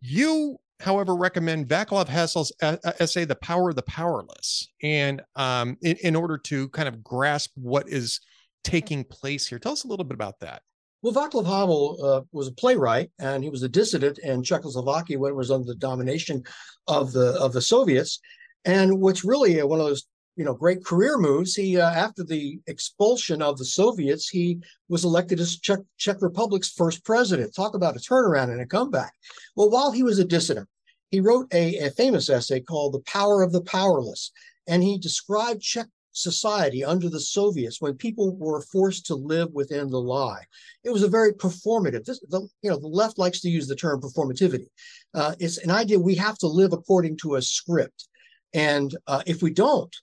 You, 0.00 0.58
however, 0.78 1.16
recommend 1.16 1.66
Vaclav 1.66 2.06
Havel's 2.06 2.52
essay 3.00 3.24
"The 3.24 3.34
Power 3.34 3.70
of 3.70 3.76
the 3.76 3.82
Powerless," 3.82 4.68
and 4.84 5.20
um, 5.34 5.76
in, 5.82 5.96
in 5.96 6.14
order 6.14 6.38
to 6.38 6.68
kind 6.68 6.86
of 6.86 7.02
grasp 7.02 7.50
what 7.56 7.88
is 7.88 8.20
taking 8.62 9.02
place 9.02 9.48
here. 9.48 9.58
Tell 9.58 9.72
us 9.72 9.82
a 9.82 9.88
little 9.88 10.04
bit 10.04 10.14
about 10.14 10.38
that. 10.40 10.62
Well, 11.02 11.12
Václav 11.12 11.46
Havel 11.46 11.98
uh, 12.00 12.20
was 12.30 12.46
a 12.46 12.52
playwright, 12.52 13.10
and 13.18 13.42
he 13.42 13.50
was 13.50 13.64
a 13.64 13.68
dissident 13.68 14.18
in 14.18 14.44
Czechoslovakia 14.44 15.18
when 15.18 15.32
it 15.32 15.36
was 15.36 15.50
under 15.50 15.66
the 15.66 15.74
domination 15.74 16.44
of 16.86 17.10
the 17.10 17.32
of 17.40 17.52
the 17.52 17.60
Soviets. 17.60 18.20
And 18.64 19.00
what's 19.00 19.24
really 19.24 19.60
one 19.64 19.80
of 19.80 19.86
those 19.86 20.06
you 20.36 20.44
know 20.44 20.54
great 20.54 20.84
career 20.84 21.18
moves, 21.18 21.54
he 21.54 21.78
uh, 21.78 21.90
after 21.90 22.24
the 22.24 22.60
expulsion 22.66 23.42
of 23.42 23.58
the 23.58 23.64
Soviets, 23.64 24.28
he 24.28 24.58
was 24.88 25.04
elected 25.04 25.40
as 25.40 25.58
Czech, 25.58 25.80
Czech 25.98 26.20
Republic's 26.20 26.72
first 26.72 27.04
president. 27.04 27.54
Talk 27.54 27.74
about 27.74 27.96
a 27.96 28.00
turnaround 28.00 28.50
and 28.50 28.60
a 28.60 28.66
comeback. 28.66 29.12
Well, 29.56 29.70
while 29.70 29.92
he 29.92 30.02
was 30.02 30.18
a 30.18 30.24
dissident, 30.24 30.68
he 31.10 31.20
wrote 31.20 31.46
a, 31.52 31.78
a 31.78 31.90
famous 31.90 32.28
essay 32.28 32.60
called 32.60 32.94
"The 32.94 33.00
Power 33.00 33.42
of 33.42 33.52
the 33.52 33.62
Powerless," 33.62 34.32
and 34.66 34.82
he 34.82 34.98
described 34.98 35.62
Czech 35.62 35.86
society 36.12 36.84
under 36.84 37.08
the 37.08 37.20
Soviets 37.20 37.80
when 37.80 37.94
people 37.94 38.36
were 38.36 38.60
forced 38.60 39.04
to 39.06 39.16
live 39.16 39.52
within 39.52 39.90
the 39.90 40.00
lie. 40.00 40.42
It 40.84 40.90
was 40.90 41.02
a 41.02 41.08
very 41.08 41.32
performative. 41.32 42.04
This, 42.04 42.20
the, 42.28 42.48
you 42.62 42.70
know, 42.70 42.78
the 42.78 42.86
left 42.86 43.18
likes 43.18 43.40
to 43.40 43.50
use 43.50 43.66
the 43.66 43.74
term 43.74 44.00
performativity. 44.00 44.68
Uh, 45.12 45.34
it's 45.40 45.58
an 45.58 45.70
idea 45.70 45.98
we 45.98 46.14
have 46.14 46.38
to 46.38 46.46
live 46.46 46.72
according 46.72 47.16
to 47.18 47.34
a 47.34 47.42
script, 47.42 48.08
and 48.52 48.96
uh, 49.06 49.22
if 49.26 49.42
we 49.42 49.50
don't, 49.50 49.94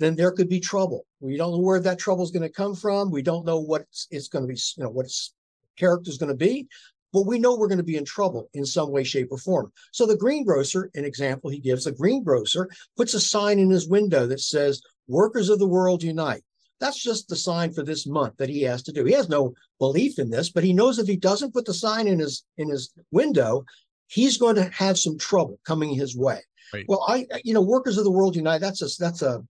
then 0.00 0.16
there 0.16 0.32
could 0.32 0.48
be 0.48 0.60
trouble. 0.60 1.06
We 1.20 1.36
don't 1.36 1.52
know 1.52 1.58
where 1.58 1.78
that 1.80 1.98
trouble 1.98 2.24
is 2.24 2.30
going 2.30 2.42
to 2.42 2.48
come 2.48 2.74
from. 2.74 3.10
We 3.10 3.22
don't 3.22 3.46
know 3.46 3.60
what 3.60 3.82
it's, 3.82 4.08
it's 4.10 4.28
going 4.28 4.44
to 4.44 4.48
be. 4.48 4.58
You 4.76 4.84
know 4.84 4.90
what 4.90 5.06
its 5.06 5.34
character 5.78 6.10
is 6.10 6.18
going 6.18 6.30
to 6.30 6.36
be. 6.36 6.66
But 7.12 7.26
we 7.26 7.38
know 7.38 7.56
we're 7.56 7.68
going 7.68 7.78
to 7.78 7.84
be 7.84 7.96
in 7.96 8.04
trouble 8.04 8.48
in 8.54 8.64
some 8.64 8.90
way, 8.90 9.02
shape, 9.02 9.28
or 9.30 9.38
form. 9.38 9.72
So 9.92 10.06
the 10.06 10.16
greengrocer, 10.16 10.90
an 10.94 11.04
example 11.04 11.50
he 11.50 11.58
gives, 11.58 11.86
a 11.86 11.92
greengrocer 11.92 12.68
puts 12.96 13.14
a 13.14 13.20
sign 13.20 13.58
in 13.58 13.68
his 13.68 13.88
window 13.88 14.26
that 14.26 14.40
says, 14.40 14.80
Workers 15.08 15.48
of 15.48 15.58
the 15.58 15.66
world 15.66 16.04
unite. 16.04 16.44
That's 16.78 17.02
just 17.02 17.28
the 17.28 17.36
sign 17.36 17.72
for 17.72 17.82
this 17.82 18.06
month 18.06 18.36
that 18.38 18.48
he 18.48 18.62
has 18.62 18.82
to 18.84 18.92
do. 18.92 19.04
He 19.04 19.12
has 19.12 19.28
no 19.28 19.54
belief 19.80 20.18
in 20.18 20.30
this, 20.30 20.50
but 20.50 20.64
he 20.64 20.72
knows 20.72 20.98
if 20.98 21.08
he 21.08 21.16
doesn't 21.16 21.52
put 21.52 21.66
the 21.66 21.74
sign 21.74 22.06
in 22.06 22.20
his 22.20 22.44
in 22.56 22.70
his 22.70 22.92
window, 23.10 23.64
he's 24.06 24.38
going 24.38 24.54
to 24.54 24.70
have 24.70 24.98
some 24.98 25.18
trouble 25.18 25.58
coming 25.66 25.90
his 25.90 26.16
way. 26.16 26.40
Right. 26.72 26.84
Well, 26.88 27.04
I 27.08 27.26
you 27.44 27.52
know, 27.52 27.60
workers 27.60 27.98
of 27.98 28.04
the 28.04 28.10
world 28.10 28.36
unite. 28.36 28.60
That's 28.60 28.82
a 28.82 28.88
that's 28.98 29.22
a, 29.22 29.42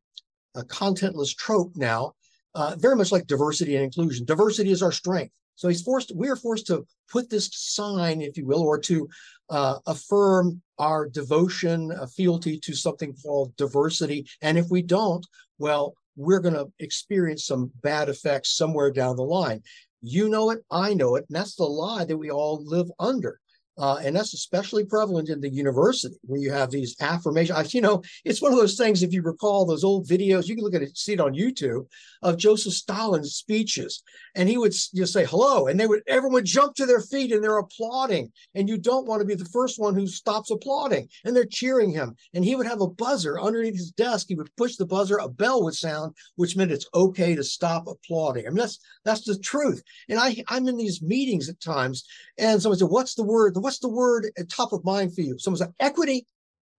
a 0.55 0.63
contentless 0.63 1.35
trope 1.37 1.73
now, 1.77 2.13
uh, 2.55 2.77
very 2.79 2.97
much 2.97 3.13
like 3.13 3.27
diversity 3.27 3.77
and 3.77 3.85
inclusion. 3.85 4.25
Diversity 4.25 4.71
is 4.71 4.83
our 4.83 4.93
strength. 4.93 5.33
So 5.55 5.69
he's 5.69 5.83
forced. 5.83 6.15
We 6.15 6.29
are 6.29 6.37
forced 6.37 6.67
to 6.69 6.87
put 7.11 7.29
this 7.29 7.51
sign, 7.53 8.23
if 8.23 8.39
you 8.39 8.47
will, 8.47 8.63
or 8.63 8.79
to 8.79 9.09
uh, 9.51 9.79
affirm 9.87 10.63
our 10.79 11.07
devotion, 11.07 11.93
a 11.93 12.07
fealty 12.07 12.59
to 12.61 12.75
something 12.75 13.15
called 13.23 13.55
diversity. 13.57 14.27
And 14.41 14.57
if 14.57 14.67
we 14.71 14.81
don't, 14.81 15.27
well, 15.59 15.95
we're 16.17 16.41
going 16.41 16.55
to 16.55 16.73
experience 16.79 17.45
some 17.45 17.71
bad 17.83 18.09
effects 18.09 18.57
somewhere 18.57 18.91
down 18.91 19.17
the 19.17 19.23
line. 19.23 19.63
You 20.01 20.31
know 20.31 20.51
it, 20.51 20.65
I 20.71 20.95
know 20.95 21.17
it, 21.17 21.27
and 21.29 21.37
that's 21.37 21.57
the 21.57 21.65
lie 21.65 22.07
that 22.07 22.17
we 22.17 22.31
all 22.31 22.65
live 22.65 22.91
under. 22.99 23.39
Uh, 23.81 23.97
and 24.05 24.15
that's 24.15 24.35
especially 24.35 24.85
prevalent 24.85 25.31
in 25.31 25.41
the 25.41 25.49
university 25.49 26.15
where 26.23 26.39
you 26.39 26.53
have 26.53 26.71
these 26.71 26.95
affirmations. 27.01 27.73
You 27.73 27.81
know, 27.81 28.03
it's 28.27 28.43
one 28.43 28.53
of 28.53 28.59
those 28.59 28.77
things, 28.77 29.03
if 29.03 29.13
you 29.13 29.23
recall 29.23 29.65
those 29.65 29.85
old 29.85 30.07
videos, 30.07 30.47
you 30.47 30.55
can 30.55 30.65
look 30.65 30.75
at 30.75 30.83
it, 30.83 30.99
see 30.99 31.15
it 31.15 31.21
on 31.21 31.33
YouTube, 31.33 31.87
of 32.23 32.37
Joseph 32.37 32.75
Stalin's 32.75 33.35
speeches. 33.37 34.03
And 34.35 34.49
he 34.49 34.59
would 34.59 34.73
just 34.73 35.13
say, 35.15 35.25
hello. 35.25 35.67
And 35.67 35.81
they 35.81 35.87
would, 35.87 36.03
everyone 36.07 36.35
would 36.35 36.45
jump 36.45 36.75
to 36.75 36.85
their 36.85 37.01
feet 37.01 37.33
and 37.33 37.43
they're 37.43 37.59
applauding. 37.59 38.31
And 38.55 38.69
you 38.69 38.77
don't 38.77 39.07
want 39.07 39.21
to 39.21 39.27
be 39.27 39.35
the 39.35 39.47
first 39.47 39.81
one 39.81 39.95
who 39.95 40.07
stops 40.07 40.51
applauding. 40.51 41.09
And 41.25 41.35
they're 41.35 41.47
cheering 41.47 41.91
him. 41.91 42.15
And 42.35 42.45
he 42.45 42.57
would 42.57 42.67
have 42.67 42.83
a 42.83 42.87
buzzer 42.87 43.41
underneath 43.41 43.77
his 43.77 43.93
desk. 43.93 44.27
He 44.29 44.35
would 44.35 44.55
push 44.57 44.77
the 44.77 44.87
buzzer, 44.87 45.17
a 45.17 45.29
bell 45.29 45.65
would 45.65 45.75
sound, 45.75 46.15
which 46.37 46.55
meant 46.57 46.71
it's 46.71 46.89
okay 46.95 47.35
to 47.35 47.43
stop 47.43 47.87
applauding. 47.87 48.47
I 48.47 48.51
mean, 48.51 48.59
that's 48.59 48.79
that's 49.05 49.25
the 49.25 49.39
truth. 49.39 49.83
And 50.11 50.19
I, 50.19 50.37
I'm 50.49 50.69
in 50.69 50.77
these 50.77 51.01
meetings 51.01 51.49
at 51.49 51.61
times, 51.61 52.05
and 52.39 52.61
someone 52.61 52.79
said, 52.79 52.89
what's 52.91 53.15
the 53.15 53.25
word? 53.25 53.55
What's 53.71 53.79
the 53.79 53.89
word 53.89 54.33
at 54.37 54.49
top 54.51 54.73
of 54.73 54.85
mind 54.85 55.15
for 55.15 55.21
you? 55.21 55.39
Someone 55.39 55.59
said, 55.59 55.73
equity, 55.79 56.27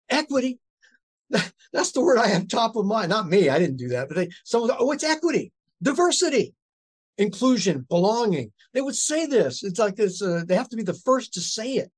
equity. 0.10 0.60
That's 1.72 1.94
the 1.94 2.02
word 2.02 2.18
I 2.18 2.28
have 2.28 2.50
top 2.50 2.76
of 2.76 2.86
mind. 2.86 3.12
Not 3.12 3.30
me. 3.30 3.48
I 3.48 3.60
didn't 3.60 3.78
do 3.78 3.88
that. 3.88 4.10
But 4.10 4.18
they, 4.18 4.30
someone 4.44 4.72
said, 4.72 4.78
oh, 4.78 4.92
it's 4.92 5.06
equity, 5.06 5.54
diversity, 5.82 6.54
inclusion, 7.18 7.86
belonging. 7.88 8.52
They 8.74 8.82
would 8.82 8.98
say 8.98 9.26
this. 9.26 9.64
It's 9.64 9.80
like 9.80 9.96
this. 9.96 10.22
Uh, 10.22 10.44
they 10.46 10.54
have 10.54 10.68
to 10.68 10.76
be 10.76 10.84
the 10.84 10.94
first 10.94 11.34
to 11.36 11.40
say 11.40 11.76
it. 11.76 11.90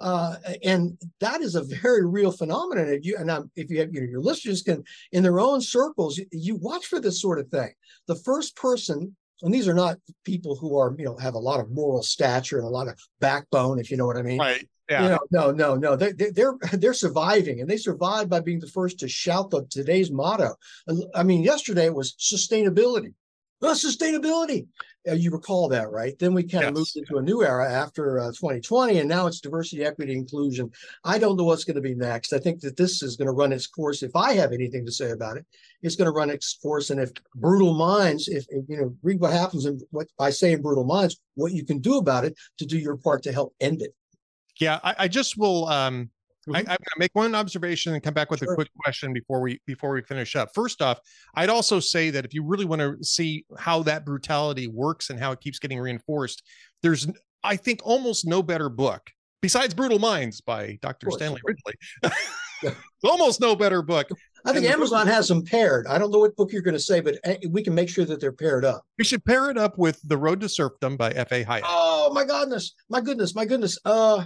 Uh, 0.00 0.34
and 0.64 0.98
that 1.20 1.42
is 1.42 1.54
a 1.54 1.62
very 1.62 2.04
real 2.04 2.32
phenomenon. 2.32 2.88
And 2.88 3.04
you 3.04 3.18
and 3.18 3.30
I'm, 3.30 3.52
if 3.54 3.70
you 3.70 3.78
have 3.78 3.94
you 3.94 4.00
know, 4.00 4.08
your 4.08 4.20
listeners 4.20 4.62
can 4.62 4.82
in 5.12 5.22
their 5.22 5.38
own 5.38 5.60
circles, 5.60 6.18
you, 6.18 6.26
you 6.32 6.56
watch 6.56 6.86
for 6.86 6.98
this 6.98 7.20
sort 7.20 7.38
of 7.38 7.46
thing. 7.50 7.70
The 8.08 8.16
first 8.16 8.56
person 8.56 9.14
and 9.42 9.52
these 9.52 9.68
are 9.68 9.74
not 9.74 9.98
people 10.24 10.56
who 10.56 10.78
are 10.78 10.94
you 10.98 11.04
know 11.04 11.16
have 11.16 11.34
a 11.34 11.38
lot 11.38 11.60
of 11.60 11.70
moral 11.70 12.02
stature 12.02 12.58
and 12.58 12.66
a 12.66 12.70
lot 12.70 12.88
of 12.88 12.98
backbone 13.20 13.78
if 13.78 13.90
you 13.90 13.96
know 13.96 14.06
what 14.06 14.16
i 14.16 14.22
mean. 14.22 14.38
Right 14.38 14.66
yeah. 14.90 15.02
You 15.04 15.08
know, 15.08 15.20
no 15.30 15.50
no 15.52 15.74
no. 15.76 15.96
They, 15.96 16.12
they, 16.12 16.30
they're 16.30 16.56
they're 16.72 16.94
surviving 16.94 17.60
and 17.60 17.70
they 17.70 17.76
survive 17.76 18.28
by 18.28 18.40
being 18.40 18.58
the 18.58 18.66
first 18.66 18.98
to 19.00 19.08
shout 19.08 19.50
the 19.50 19.64
today's 19.70 20.10
motto. 20.10 20.56
I 21.14 21.22
mean 21.22 21.42
yesterday 21.42 21.86
it 21.86 21.94
was 21.94 22.14
sustainability. 22.14 23.14
Well, 23.60 23.74
sustainability 23.74 24.66
you 25.06 25.30
recall 25.30 25.68
that, 25.68 25.90
right? 25.90 26.18
Then 26.18 26.34
we 26.34 26.42
kind 26.42 26.64
of 26.64 26.70
yes. 26.70 26.78
moved 26.78 26.96
into 26.96 27.18
a 27.18 27.22
new 27.22 27.42
era 27.42 27.70
after 27.70 28.18
uh, 28.18 28.28
2020, 28.28 28.98
and 28.98 29.08
now 29.08 29.26
it's 29.26 29.40
diversity, 29.40 29.84
equity, 29.84 30.12
inclusion. 30.12 30.70
I 31.04 31.18
don't 31.18 31.36
know 31.36 31.44
what's 31.44 31.64
going 31.64 31.76
to 31.76 31.80
be 31.80 31.94
next. 31.94 32.32
I 32.32 32.38
think 32.38 32.60
that 32.60 32.76
this 32.76 33.02
is 33.02 33.16
going 33.16 33.26
to 33.26 33.32
run 33.32 33.52
its 33.52 33.66
course. 33.66 34.02
If 34.02 34.14
I 34.14 34.34
have 34.34 34.52
anything 34.52 34.84
to 34.84 34.92
say 34.92 35.10
about 35.10 35.36
it, 35.36 35.46
it's 35.82 35.96
going 35.96 36.06
to 36.06 36.12
run 36.12 36.30
its 36.30 36.58
course. 36.60 36.90
And 36.90 37.00
if 37.00 37.12
brutal 37.34 37.74
minds, 37.74 38.28
if, 38.28 38.44
if 38.50 38.64
you 38.68 38.76
know, 38.76 38.96
read 39.02 39.20
what 39.20 39.32
happens 39.32 39.64
and 39.64 39.80
what 39.90 40.08
I 40.18 40.30
say 40.30 40.52
in 40.52 40.62
brutal 40.62 40.84
minds, 40.84 41.18
what 41.34 41.52
you 41.52 41.64
can 41.64 41.78
do 41.78 41.96
about 41.96 42.24
it 42.24 42.36
to 42.58 42.66
do 42.66 42.78
your 42.78 42.96
part 42.96 43.22
to 43.22 43.32
help 43.32 43.54
end 43.60 43.82
it. 43.82 43.94
Yeah, 44.58 44.78
I, 44.84 44.94
I 44.98 45.08
just 45.08 45.38
will 45.38 45.66
um, 45.68 46.10
Mm-hmm. 46.50 46.56
I, 46.56 46.60
am 46.60 46.66
going 46.66 46.76
to 46.78 46.98
make 46.98 47.10
one 47.14 47.34
observation 47.34 47.94
and 47.94 48.02
come 48.02 48.14
back 48.14 48.30
with 48.30 48.40
sure. 48.40 48.52
a 48.52 48.54
quick 48.54 48.68
question 48.82 49.12
before 49.12 49.40
we 49.40 49.60
before 49.66 49.92
we 49.92 50.02
finish 50.02 50.36
up. 50.36 50.50
First 50.54 50.82
off, 50.82 51.00
I'd 51.34 51.50
also 51.50 51.80
say 51.80 52.10
that 52.10 52.24
if 52.24 52.34
you 52.34 52.44
really 52.44 52.64
want 52.64 52.80
to 52.80 53.02
see 53.04 53.44
how 53.58 53.82
that 53.84 54.04
brutality 54.04 54.68
works 54.68 55.10
and 55.10 55.18
how 55.18 55.32
it 55.32 55.40
keeps 55.40 55.58
getting 55.58 55.78
reinforced, 55.78 56.42
there's 56.82 57.06
I 57.42 57.56
think 57.56 57.80
almost 57.84 58.26
no 58.26 58.42
better 58.42 58.68
book 58.68 59.10
besides 59.40 59.74
Brutal 59.74 59.98
Minds 59.98 60.40
by 60.40 60.78
Dr. 60.82 61.10
Stanley 61.10 61.40
Ridgely. 61.44 61.74
almost 63.04 63.40
no 63.40 63.56
better 63.56 63.82
book. 63.82 64.08
I 64.44 64.52
think 64.52 64.66
Amazon 64.66 65.06
has 65.06 65.28
them 65.28 65.44
paired. 65.44 65.86
I 65.86 65.98
don't 65.98 66.10
know 66.10 66.18
what 66.18 66.34
book 66.36 66.52
you're 66.52 66.62
going 66.62 66.76
to 66.76 66.80
say, 66.80 67.00
but 67.00 67.18
eh, 67.24 67.36
we 67.50 67.62
can 67.62 67.74
make 67.74 67.88
sure 67.88 68.04
that 68.06 68.20
they're 68.20 68.32
paired 68.32 68.64
up. 68.64 68.82
We 68.98 69.04
should 69.04 69.24
pair 69.24 69.50
it 69.50 69.58
up 69.58 69.76
with 69.76 70.00
The 70.04 70.16
Road 70.16 70.40
to 70.40 70.48
Serfdom 70.48 70.96
by 70.96 71.10
F.A. 71.10 71.44
Hayek. 71.44 71.62
Oh 71.64 72.10
my 72.14 72.24
goodness, 72.24 72.74
my 72.88 73.00
goodness, 73.00 73.34
my 73.34 73.44
goodness. 73.44 73.78
Uh, 73.84 74.24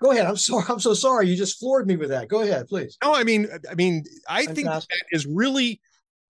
Go 0.00 0.12
ahead. 0.12 0.26
I'm 0.26 0.36
sorry. 0.36 0.64
I'm 0.68 0.80
so 0.80 0.94
sorry. 0.94 1.28
You 1.28 1.36
just 1.36 1.58
floored 1.58 1.86
me 1.86 1.96
with 1.96 2.10
that. 2.10 2.28
Go 2.28 2.40
ahead, 2.42 2.68
please. 2.68 2.96
No, 3.02 3.14
I 3.14 3.24
mean, 3.24 3.48
I 3.70 3.74
mean, 3.74 4.04
I 4.28 4.46
Fantastic. 4.46 4.56
think 4.56 4.66
that 4.66 5.16
is 5.16 5.26
really 5.26 5.80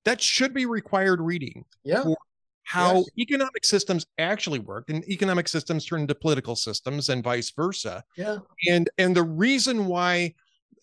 that 0.04 0.20
should 0.20 0.54
be 0.54 0.66
required 0.66 1.20
reading. 1.20 1.64
Yeah. 1.84 2.04
how 2.64 2.96
yes. 2.96 3.06
economic 3.18 3.64
systems 3.64 4.06
actually 4.18 4.58
work, 4.58 4.90
and 4.90 5.04
economic 5.08 5.48
systems 5.48 5.84
turn 5.84 6.02
into 6.02 6.14
political 6.14 6.56
systems, 6.56 7.08
and 7.08 7.22
vice 7.22 7.50
versa. 7.50 8.04
Yeah. 8.16 8.38
And 8.68 8.88
and 8.98 9.14
the 9.14 9.24
reason 9.24 9.86
why 9.86 10.34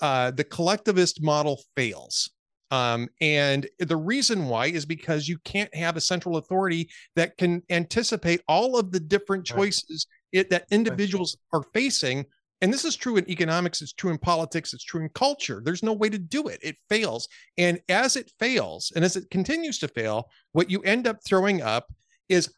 uh, 0.01 0.31
the 0.31 0.43
collectivist 0.43 1.21
model 1.21 1.61
fails 1.75 2.31
um, 2.71 3.09
and 3.21 3.67
the 3.79 3.95
reason 3.95 4.47
why 4.47 4.67
is 4.67 4.85
because 4.85 5.27
you 5.27 5.37
can't 5.39 5.73
have 5.75 5.97
a 5.97 6.01
central 6.01 6.37
authority 6.37 6.89
that 7.15 7.37
can 7.37 7.61
anticipate 7.69 8.41
all 8.47 8.77
of 8.77 8.91
the 8.91 8.99
different 8.99 9.45
choices 9.45 10.07
right. 10.33 10.41
it, 10.41 10.49
that 10.49 10.65
individuals 10.71 11.37
right. 11.53 11.59
are 11.59 11.63
facing 11.73 12.25
and 12.65 12.73
this 12.73 12.83
is 12.83 12.95
true 12.95 13.17
in 13.17 13.29
economics, 13.29 13.83
it's 13.83 13.93
true 13.93 14.09
in 14.09 14.17
politics, 14.17 14.73
it's 14.73 14.83
true 14.83 15.01
in 15.01 15.09
culture. 15.09 15.61
There's 15.63 15.83
no 15.83 15.93
way 15.93 16.09
to 16.09 16.17
do 16.17 16.47
it. 16.47 16.57
It 16.63 16.77
fails. 16.89 17.27
And 17.59 17.79
as 17.89 18.15
it 18.15 18.31
fails, 18.39 18.91
and 18.95 19.05
as 19.05 19.15
it 19.15 19.29
continues 19.29 19.77
to 19.77 19.87
fail, 19.87 20.31
what 20.51 20.71
you 20.71 20.81
end 20.81 21.05
up 21.05 21.19
throwing 21.23 21.61
up 21.61 21.93
is 22.27 22.51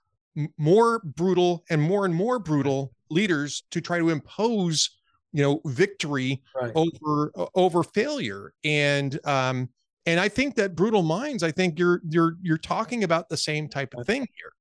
more 0.57 1.01
brutal 1.03 1.65
and 1.69 1.81
more 1.81 2.05
and 2.05 2.15
more 2.15 2.39
brutal 2.39 2.93
leaders 3.09 3.63
to 3.71 3.81
try 3.81 3.99
to 3.99 4.09
impose 4.09 4.91
you 5.33 5.43
know 5.43 5.59
victory 5.65 6.41
right. 6.55 6.71
over 6.73 7.33
over 7.53 7.83
failure 7.83 8.53
and 8.63 9.19
um 9.25 9.67
and 10.05 10.19
i 10.21 10.29
think 10.29 10.55
that 10.55 10.75
brutal 10.75 11.03
minds 11.03 11.43
i 11.43 11.51
think 11.51 11.77
you're 11.77 12.01
you're 12.07 12.37
you're 12.41 12.57
talking 12.57 13.03
about 13.03 13.27
the 13.27 13.35
same 13.35 13.67
type 13.67 13.93
of 13.97 14.05
thing 14.05 14.21
here 14.21 14.51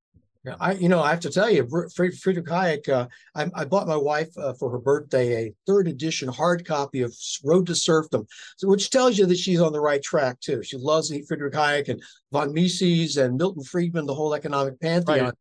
I 0.59 0.73
you 0.73 0.89
know 0.89 1.01
I 1.01 1.09
have 1.09 1.19
to 1.21 1.29
tell 1.29 1.49
you, 1.49 1.67
Friedrich 1.95 2.45
Hayek. 2.45 2.89
Uh, 2.89 3.07
I, 3.35 3.49
I, 3.53 3.65
bought 3.65 3.87
my 3.87 3.95
wife 3.95 4.29
uh, 4.37 4.53
for 4.53 4.69
her 4.71 4.79
birthday 4.79 5.47
a 5.47 5.53
third 5.65 5.87
edition 5.87 6.29
hard 6.29 6.65
copy 6.65 7.01
of 7.01 7.13
Road 7.43 7.67
to 7.67 7.75
Serfdom, 7.75 8.25
so, 8.57 8.67
which 8.67 8.89
tells 8.89 9.17
you 9.17 9.25
that 9.25 9.37
she's 9.37 9.61
on 9.61 9.73
the 9.73 9.81
right 9.81 10.01
track 10.01 10.39
too. 10.39 10.63
She 10.63 10.77
loves 10.77 11.13
Friedrich 11.27 11.53
Hayek 11.53 11.89
and 11.89 12.01
von 12.31 12.53
Mises 12.53 13.17
and 13.17 13.37
Milton 13.37 13.63
Friedman, 13.63 14.05
the 14.05 14.15
whole 14.15 14.33
economic 14.33 14.79
pantheon. 14.79 15.25
Right. 15.25 15.33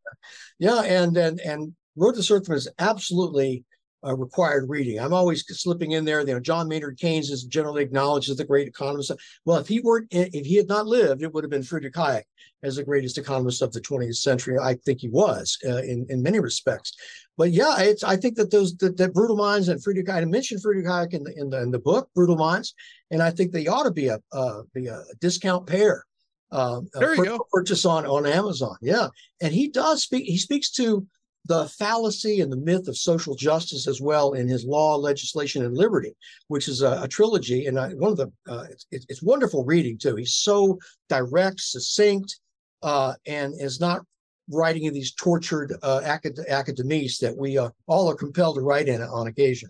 Yeah, 0.59 0.83
and 0.83 1.17
and 1.17 1.41
and 1.41 1.75
Road 1.97 2.15
to 2.17 2.23
Serfdom 2.23 2.55
is 2.55 2.69
absolutely 2.79 3.65
uh, 4.07 4.17
required 4.17 4.69
reading. 4.69 4.99
I'm 4.99 5.13
always 5.13 5.45
slipping 5.47 5.93
in 5.93 6.05
there. 6.05 6.21
You 6.21 6.35
know, 6.35 6.41
John 6.41 6.69
Maynard 6.69 6.99
Keynes 6.99 7.31
is 7.31 7.45
generally 7.45 7.83
acknowledged 7.83 8.31
as 8.31 8.37
the 8.37 8.45
great 8.45 8.69
economist. 8.69 9.13
Well, 9.45 9.59
if 9.59 9.69
he 9.69 9.81
weren't, 9.81 10.09
if 10.11 10.47
he 10.47 10.57
had 10.57 10.69
not 10.69 10.87
lived, 10.87 11.23
it 11.23 11.33
would 11.33 11.45
have 11.45 11.51
been 11.51 11.63
Friedrich 11.63 11.95
Hayek 11.95 12.23
as 12.63 12.77
the 12.77 12.85
greatest 12.85 13.19
economist 13.19 13.63
of 13.63 13.73
the 13.73 13.81
20th 13.81 14.17
century. 14.17 14.59
I 14.59 14.75
think 14.75 15.01
he 15.01 15.09
was 15.09 15.59
uh, 15.67 15.79
in 15.79 16.07
in 16.09 16.23
many 16.23 16.41
respects. 16.41 16.95
But 17.37 17.51
yeah, 17.51 17.81
it's 17.81 18.03
I 18.03 18.17
think 18.17 18.37
that 18.37 18.51
those 18.51 18.77
that, 18.77 18.97
that 18.97 19.15
brutal 19.15 19.37
minds 19.37 19.69
and 19.69 19.83
Friedrich 19.83 20.07
Hayek. 20.07 20.23
I 20.23 20.25
mentioned 20.25 20.63
Friedrich 20.63 20.87
Hayek 20.87 21.13
in 21.13 21.25
the 21.25 21.39
in 21.39 21.51
the 21.51 21.63
in 21.63 21.71
the 21.71 21.79
book 21.79 22.09
Brutal 22.15 22.37
Minds, 22.37 22.75
and 23.11 23.23
I 23.23 23.31
think 23.31 23.53
they 23.53 23.67
ought 23.67 23.85
to 23.85 23.91
be 23.91 24.09
a 24.09 24.21
uh, 24.33 24.63
be 24.75 24.87
a 24.87 25.03
discount 25.21 25.67
pair. 25.67 26.05
Uh, 26.53 26.81
there 26.95 27.15
you 27.15 27.25
go. 27.25 27.47
Purchase 27.53 27.85
on 27.85 28.07
on 28.07 28.25
Amazon. 28.25 28.77
Yeah, 28.81 29.09
and 29.41 29.53
he 29.53 29.69
does 29.69 30.03
speak. 30.03 30.25
He 30.25 30.39
speaks 30.39 30.71
to 30.73 31.07
the 31.47 31.69
fallacy 31.69 32.41
and 32.41 32.51
the 32.51 32.57
myth 32.57 32.89
of 32.89 32.97
social 32.97 33.35
justice 33.35 33.87
as 33.87 34.01
well 34.01 34.33
in 34.33 34.49
his 34.49 34.65
law, 34.65 34.97
legislation, 34.97 35.65
and 35.65 35.77
liberty, 35.77 36.13
which 36.49 36.69
is 36.69 36.83
a, 36.83 37.03
a 37.03 37.09
trilogy. 37.09 37.67
And 37.67 37.79
I, 37.79 37.91
one 37.91 38.13
of 38.13 38.17
the 38.17 38.33
uh, 38.49 38.65
it's, 38.71 39.07
it's, 39.09 39.23
wonderful 39.23 39.65
reading 39.65 39.99
too. 39.99 40.17
He's 40.17 40.35
so 40.35 40.79
direct, 41.09 41.61
succinct, 41.61 42.39
uh, 42.83 43.15
and 43.27 43.55
is 43.59 43.81
not 43.81 44.03
writing 44.51 44.85
in 44.85 44.95
these 44.95 45.13
tortured 45.13 45.75
uh, 45.83 46.01
acad- 46.05 46.47
academese 46.49 47.19
that 47.19 47.37
we 47.37 47.59
uh, 47.59 47.71
all 47.87 48.11
are 48.11 48.15
compelled 48.15 48.57
to 48.57 48.63
write 48.63 48.89
in 48.89 49.03
on 49.03 49.27
occasion. 49.27 49.69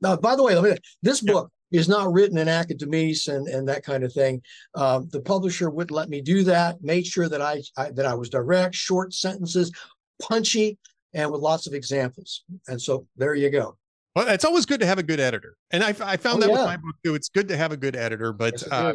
Now, 0.00 0.16
by 0.16 0.36
the 0.36 0.42
way, 0.42 0.60
me, 0.60 0.76
this 1.02 1.20
book 1.20 1.50
is 1.70 1.88
not 1.88 2.12
written 2.12 2.38
in 2.38 2.48
academese 2.48 3.28
and, 3.28 3.46
and 3.48 3.68
that 3.68 3.84
kind 3.84 4.04
of 4.04 4.12
thing. 4.12 4.40
Um, 4.74 5.08
the 5.10 5.20
publisher 5.20 5.70
wouldn't 5.70 5.96
let 5.96 6.08
me 6.08 6.20
do 6.20 6.42
that. 6.44 6.82
Made 6.82 7.06
sure 7.06 7.28
that 7.28 7.42
I, 7.42 7.62
I 7.76 7.90
that 7.90 8.06
I 8.06 8.14
was 8.14 8.30
direct, 8.30 8.74
short 8.74 9.12
sentences, 9.12 9.72
punchy 10.20 10.78
and 11.14 11.30
with 11.30 11.40
lots 11.40 11.66
of 11.66 11.74
examples. 11.74 12.44
And 12.66 12.80
so 12.80 13.06
there 13.16 13.34
you 13.34 13.50
go. 13.50 13.76
Well, 14.14 14.28
it's 14.28 14.44
always 14.44 14.66
good 14.66 14.80
to 14.80 14.86
have 14.86 14.98
a 14.98 15.02
good 15.02 15.20
editor, 15.20 15.56
and 15.70 15.84
I, 15.84 15.94
I 16.00 16.16
found 16.16 16.38
oh, 16.38 16.40
that 16.40 16.48
yeah. 16.50 16.56
with 16.56 16.64
my 16.64 16.76
book 16.76 16.96
too. 17.04 17.14
It's 17.14 17.28
good 17.28 17.46
to 17.48 17.56
have 17.56 17.70
a 17.70 17.76
good 17.76 17.94
editor, 17.94 18.32
but 18.32 18.54
yes, 18.54 18.72
uh, 18.72 18.94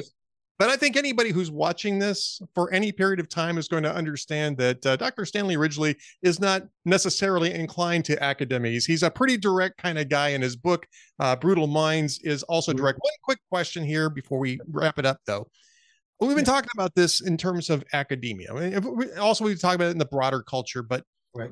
but 0.59 0.69
I 0.69 0.75
think 0.75 0.97
anybody 0.97 1.31
who's 1.31 1.49
watching 1.49 1.97
this 1.97 2.41
for 2.53 2.71
any 2.73 2.91
period 2.91 3.19
of 3.19 3.27
time 3.27 3.57
is 3.57 3.67
going 3.67 3.83
to 3.83 3.93
understand 3.93 4.57
that 4.57 4.85
uh, 4.85 4.95
Dr. 4.95 5.25
Stanley 5.25 5.57
Ridgely 5.57 5.95
is 6.21 6.39
not 6.39 6.63
necessarily 6.85 7.53
inclined 7.53 8.05
to 8.05 8.21
academese. 8.21 8.85
He's 8.85 9.03
a 9.03 9.09
pretty 9.09 9.37
direct 9.37 9.77
kind 9.77 9.97
of 9.97 10.09
guy, 10.09 10.29
and 10.29 10.43
his 10.43 10.55
book, 10.55 10.85
uh, 11.19 11.35
Brutal 11.35 11.67
Minds, 11.67 12.19
is 12.23 12.43
also 12.43 12.71
mm-hmm. 12.71 12.81
direct. 12.81 12.99
One 13.01 13.13
quick 13.23 13.39
question 13.49 13.83
here 13.83 14.09
before 14.09 14.39
we 14.39 14.59
wrap 14.69 14.99
it 14.99 15.05
up, 15.05 15.19
though. 15.25 15.47
we've 16.19 16.35
been 16.35 16.45
talking 16.45 16.71
about 16.75 16.93
this 16.95 17.21
in 17.21 17.37
terms 17.37 17.69
of 17.69 17.83
academia. 17.93 18.53
I 18.53 18.69
mean, 18.69 19.09
also, 19.19 19.45
we 19.45 19.55
talk 19.55 19.75
about 19.75 19.87
it 19.87 19.91
in 19.91 19.97
the 19.97 20.05
broader 20.05 20.41
culture, 20.41 20.83
but 20.83 21.03
right 21.33 21.51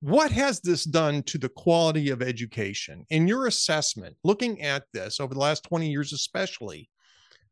what 0.00 0.32
has 0.32 0.60
this 0.60 0.84
done 0.84 1.22
to 1.24 1.38
the 1.38 1.48
quality 1.48 2.10
of 2.10 2.22
education 2.22 3.04
in 3.10 3.28
your 3.28 3.46
assessment, 3.46 4.16
looking 4.24 4.62
at 4.62 4.84
this 4.92 5.20
over 5.20 5.34
the 5.34 5.40
last 5.40 5.64
20 5.64 5.90
years, 5.90 6.12
especially? 6.12 6.88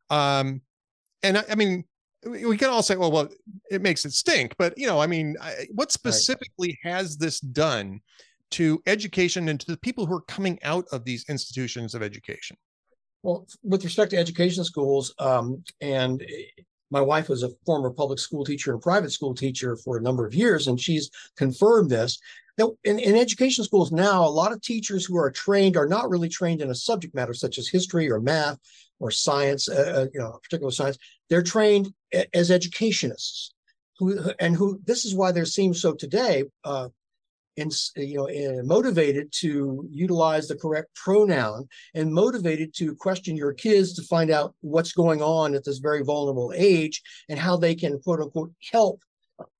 Um, 0.09 0.61
and 1.21 1.37
I, 1.37 1.43
I 1.51 1.55
mean, 1.55 1.83
we 2.25 2.57
can 2.57 2.69
all 2.69 2.81
say, 2.81 2.95
well, 2.95 3.11
well, 3.11 3.29
it 3.71 3.81
makes 3.81 4.03
it 4.03 4.11
stink, 4.11 4.55
but 4.57 4.77
you 4.77 4.87
know, 4.87 4.99
I 4.99 5.07
mean, 5.07 5.37
what 5.73 5.91
specifically 5.91 6.77
right. 6.83 6.93
has 6.93 7.17
this 7.17 7.39
done 7.39 8.01
to 8.51 8.81
education 8.87 9.49
and 9.49 9.59
to 9.59 9.67
the 9.67 9.77
people 9.77 10.05
who 10.05 10.15
are 10.15 10.21
coming 10.21 10.59
out 10.63 10.85
of 10.91 11.05
these 11.05 11.25
institutions 11.29 11.93
of 11.93 12.01
education? 12.01 12.57
Well, 13.21 13.45
with 13.63 13.83
respect 13.83 14.11
to 14.11 14.17
education 14.17 14.63
schools, 14.63 15.13
um, 15.19 15.63
and 15.81 16.25
my 16.91 17.01
wife 17.01 17.29
was 17.29 17.43
a 17.43 17.51
former 17.65 17.91
public 17.91 18.19
school 18.19 18.43
teacher 18.43 18.71
and 18.73 18.81
private 18.81 19.11
school 19.11 19.33
teacher 19.33 19.75
for 19.75 19.97
a 19.97 20.01
number 20.01 20.25
of 20.25 20.33
years, 20.33 20.67
and 20.67 20.79
she's 20.79 21.09
confirmed 21.37 21.89
this. 21.89 22.19
Now, 22.57 22.73
in, 22.83 22.99
in 22.99 23.15
education 23.15 23.63
schools 23.63 23.91
now, 23.91 24.25
a 24.25 24.27
lot 24.27 24.51
of 24.51 24.61
teachers 24.61 25.05
who 25.05 25.17
are 25.17 25.31
trained 25.31 25.77
are 25.77 25.87
not 25.87 26.09
really 26.09 26.27
trained 26.27 26.61
in 26.61 26.69
a 26.69 26.75
subject 26.75 27.15
matter 27.15 27.33
such 27.33 27.57
as 27.57 27.69
history 27.69 28.11
or 28.11 28.19
math 28.19 28.57
or 28.99 29.11
science, 29.11 29.69
uh, 29.69 29.93
uh 29.95 30.07
you 30.13 30.19
know, 30.19 30.37
particular 30.43 30.71
science. 30.71 30.97
They're 31.29 31.41
trained 31.41 31.93
as 32.33 32.51
educationists, 32.51 33.53
who 33.97 34.31
and 34.39 34.55
who. 34.55 34.81
This 34.85 35.05
is 35.05 35.15
why 35.15 35.31
there 35.31 35.45
seems 35.45 35.81
so 35.81 35.93
today. 35.93 36.43
Uh, 36.63 36.89
in, 37.59 37.69
you 37.95 38.17
know, 38.17 38.63
motivated 38.63 39.31
to 39.31 39.87
utilize 39.91 40.47
the 40.47 40.55
correct 40.55 40.93
pronoun 40.95 41.67
and 41.95 42.13
motivated 42.13 42.73
to 42.75 42.95
question 42.95 43.35
your 43.35 43.53
kids 43.53 43.93
to 43.93 44.03
find 44.03 44.31
out 44.31 44.55
what's 44.61 44.91
going 44.91 45.21
on 45.21 45.55
at 45.55 45.63
this 45.63 45.79
very 45.79 46.03
vulnerable 46.03 46.53
age 46.55 47.01
and 47.29 47.39
how 47.39 47.57
they 47.57 47.75
can 47.75 47.99
quote 47.99 48.19
unquote 48.19 48.51
help 48.71 49.01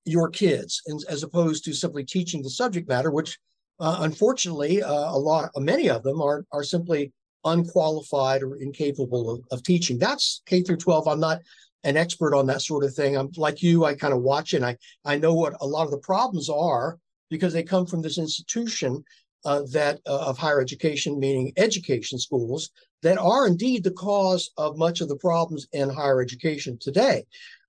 your 0.05 0.29
kids 0.29 0.81
and, 0.87 0.99
as 1.09 1.23
opposed 1.23 1.63
to 1.63 1.73
simply 1.73 2.03
teaching 2.03 2.41
the 2.41 2.49
subject 2.49 2.87
matter 2.87 3.11
which 3.11 3.37
uh, 3.79 3.97
unfortunately 4.01 4.83
uh, 4.83 5.11
a 5.11 5.17
lot 5.17 5.49
many 5.57 5.89
of 5.89 6.03
them 6.03 6.21
are 6.21 6.45
are 6.51 6.63
simply 6.63 7.11
unqualified 7.45 8.43
or 8.43 8.57
incapable 8.57 9.29
of, 9.29 9.41
of 9.51 9.63
teaching. 9.63 9.97
That's 9.97 10.41
k 10.45 10.61
through 10.61 10.77
12 10.77 11.07
i'm 11.07 11.19
not 11.19 11.39
an 11.85 11.95
expert 11.95 12.35
on 12.35 12.45
that 12.47 12.61
sort 12.61 12.83
of 12.83 12.93
thing. 12.93 13.17
I'm 13.17 13.29
like 13.37 13.61
you 13.61 13.85
i 13.85 13.93
kind 13.93 14.13
of 14.13 14.21
watch 14.21 14.53
and 14.53 14.65
i 14.65 14.75
i 15.05 15.17
know 15.17 15.33
what 15.33 15.53
a 15.61 15.67
lot 15.67 15.85
of 15.85 15.91
the 15.91 15.97
problems 15.99 16.49
are 16.49 16.97
because 17.29 17.53
they 17.53 17.63
come 17.63 17.85
from 17.85 18.01
this 18.01 18.17
institution 18.17 19.03
uh, 19.45 19.61
that 19.71 19.99
uh, 20.05 20.27
of 20.27 20.37
higher 20.37 20.61
education, 20.61 21.19
meaning 21.19 21.53
education 21.57 22.19
schools, 22.19 22.71
that 23.01 23.17
are 23.17 23.47
indeed 23.47 23.83
the 23.83 23.91
cause 23.91 24.51
of 24.57 24.77
much 24.77 25.01
of 25.01 25.07
the 25.07 25.15
problems 25.15 25.67
in 25.71 25.89
higher 25.89 26.21
education 26.21 26.77
today. 26.79 27.23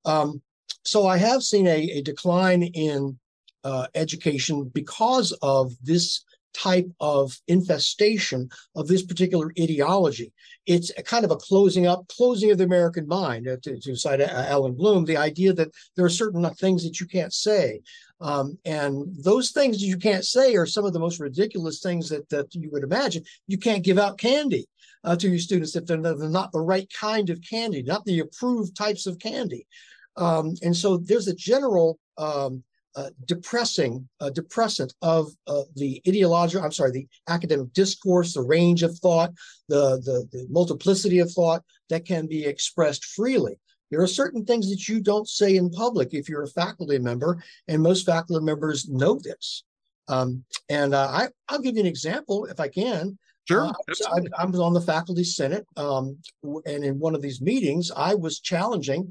Um, 0.05 0.43
so 0.85 1.07
I 1.07 1.19
have 1.19 1.43
seen 1.43 1.67
a, 1.67 1.79
a 1.91 2.03
decline 2.03 2.63
in 2.63 3.19
uh, 3.65 3.87
education 3.95 4.71
because 4.75 5.33
of 5.43 5.73
this 5.83 6.25
type 6.53 6.89
of 6.99 7.39
infestation 7.47 8.49
of 8.75 8.89
this 8.89 9.05
particular 9.05 9.53
ideology. 9.61 10.33
It's 10.67 10.91
kind 11.05 11.25
of 11.25 11.31
a 11.31 11.37
closing 11.37 11.87
up, 11.87 12.09
closing 12.09 12.51
of 12.51 12.59
the 12.59 12.65
American 12.65 13.07
mind, 13.07 13.47
uh, 13.47 13.57
to, 13.63 13.79
to 13.79 13.95
cite 13.95 14.21
Allan 14.21 14.75
Bloom, 14.75 15.05
the 15.05 15.17
idea 15.17 15.53
that 15.53 15.71
there 15.97 16.05
are 16.05 16.11
certain 16.11 16.49
things 16.55 16.83
that 16.85 16.99
you 17.01 17.07
can't 17.07 17.33
say. 17.33 17.81
Um, 18.21 18.59
and 18.65 19.07
those 19.23 19.51
things 19.51 19.83
you 19.83 19.97
can't 19.97 20.25
say 20.25 20.55
are 20.57 20.67
some 20.67 20.85
of 20.85 20.93
the 20.93 20.99
most 21.01 21.21
ridiculous 21.21 21.81
things 21.81 22.09
that, 22.11 22.29
that 22.29 22.55
you 22.55 22.71
would 22.71 22.85
imagine. 22.85 23.25
You 23.47 23.59
can't 23.59 23.85
give 23.85 23.99
out 23.99 24.19
candy 24.19 24.67
uh, 25.05 25.17
to 25.17 25.29
your 25.29 25.39
students 25.39 25.75
if 25.75 25.87
they're, 25.87 26.01
they're 26.01 26.29
not 26.29 26.53
the 26.53 26.61
right 26.61 26.91
kind 26.93 27.31
of 27.31 27.41
candy, 27.49 27.83
not 27.83 28.05
the 28.05 28.21
approved 28.21 28.77
types 28.77 29.07
of 29.07 29.19
candy. 29.19 29.67
Um, 30.17 30.55
and 30.63 30.77
so 30.77 30.99
there's 30.99 31.29
a 31.29 31.35
general 31.35 31.99
um, 32.19 32.63
uh, 32.97 33.11
depressing, 33.25 34.09
uh, 34.21 34.31
depressant 34.31 34.93
of 35.01 35.31
uh, 35.47 35.63
the 35.77 36.03
ideological, 36.07 36.65
I'm 36.65 36.73
sorry, 36.73 36.91
the 36.91 37.07
academic 37.29 37.73
discourse, 37.73 38.35
the 38.35 38.43
range 38.43 38.83
of 38.83 38.99
thought, 38.99 39.33
the, 39.69 39.99
the, 40.05 40.29
the 40.33 40.47
multiplicity 40.51 41.21
of 41.21 41.31
thought 41.33 41.63
that 41.89 42.05
can 42.05 42.27
be 42.27 42.45
expressed 42.45 43.05
freely. 43.05 43.59
There 43.91 44.01
are 44.01 44.07
certain 44.07 44.45
things 44.45 44.71
that 44.71 44.89
you 44.89 45.01
don't 45.01 45.29
say 45.29 45.57
in 45.57 45.71
public 45.71 46.15
if 46.15 46.29
you're 46.29 46.45
a 46.45 46.49
faculty 46.49 46.99
member, 46.99 47.43
and 47.69 47.83
most 47.83 48.07
faculty 48.07 48.45
members 48.45 48.89
know 48.89 49.19
this. 49.19 49.65
Um, 50.09 50.45
and 50.69 50.95
uh, 50.95 51.09
I, 51.09 51.29
I'll 51.49 51.61
give 51.61 51.75
you 51.75 51.81
an 51.81 51.87
example 51.87 52.47
if 52.47 52.61
I 52.61 52.69
can. 52.69 53.19
Sure. 53.47 53.67
Uh, 53.67 53.73
I, 54.13 54.43
I, 54.43 54.45
was 54.45 54.61
on 54.61 54.75
the 54.75 54.81
faculty 54.81 55.25
senate, 55.25 55.67
um, 55.77 56.17
and 56.67 56.85
in 56.85 56.99
one 56.99 57.15
of 57.15 57.23
these 57.23 57.41
meetings, 57.41 57.91
I 57.97 58.15
was 58.15 58.41
challenging 58.41 59.11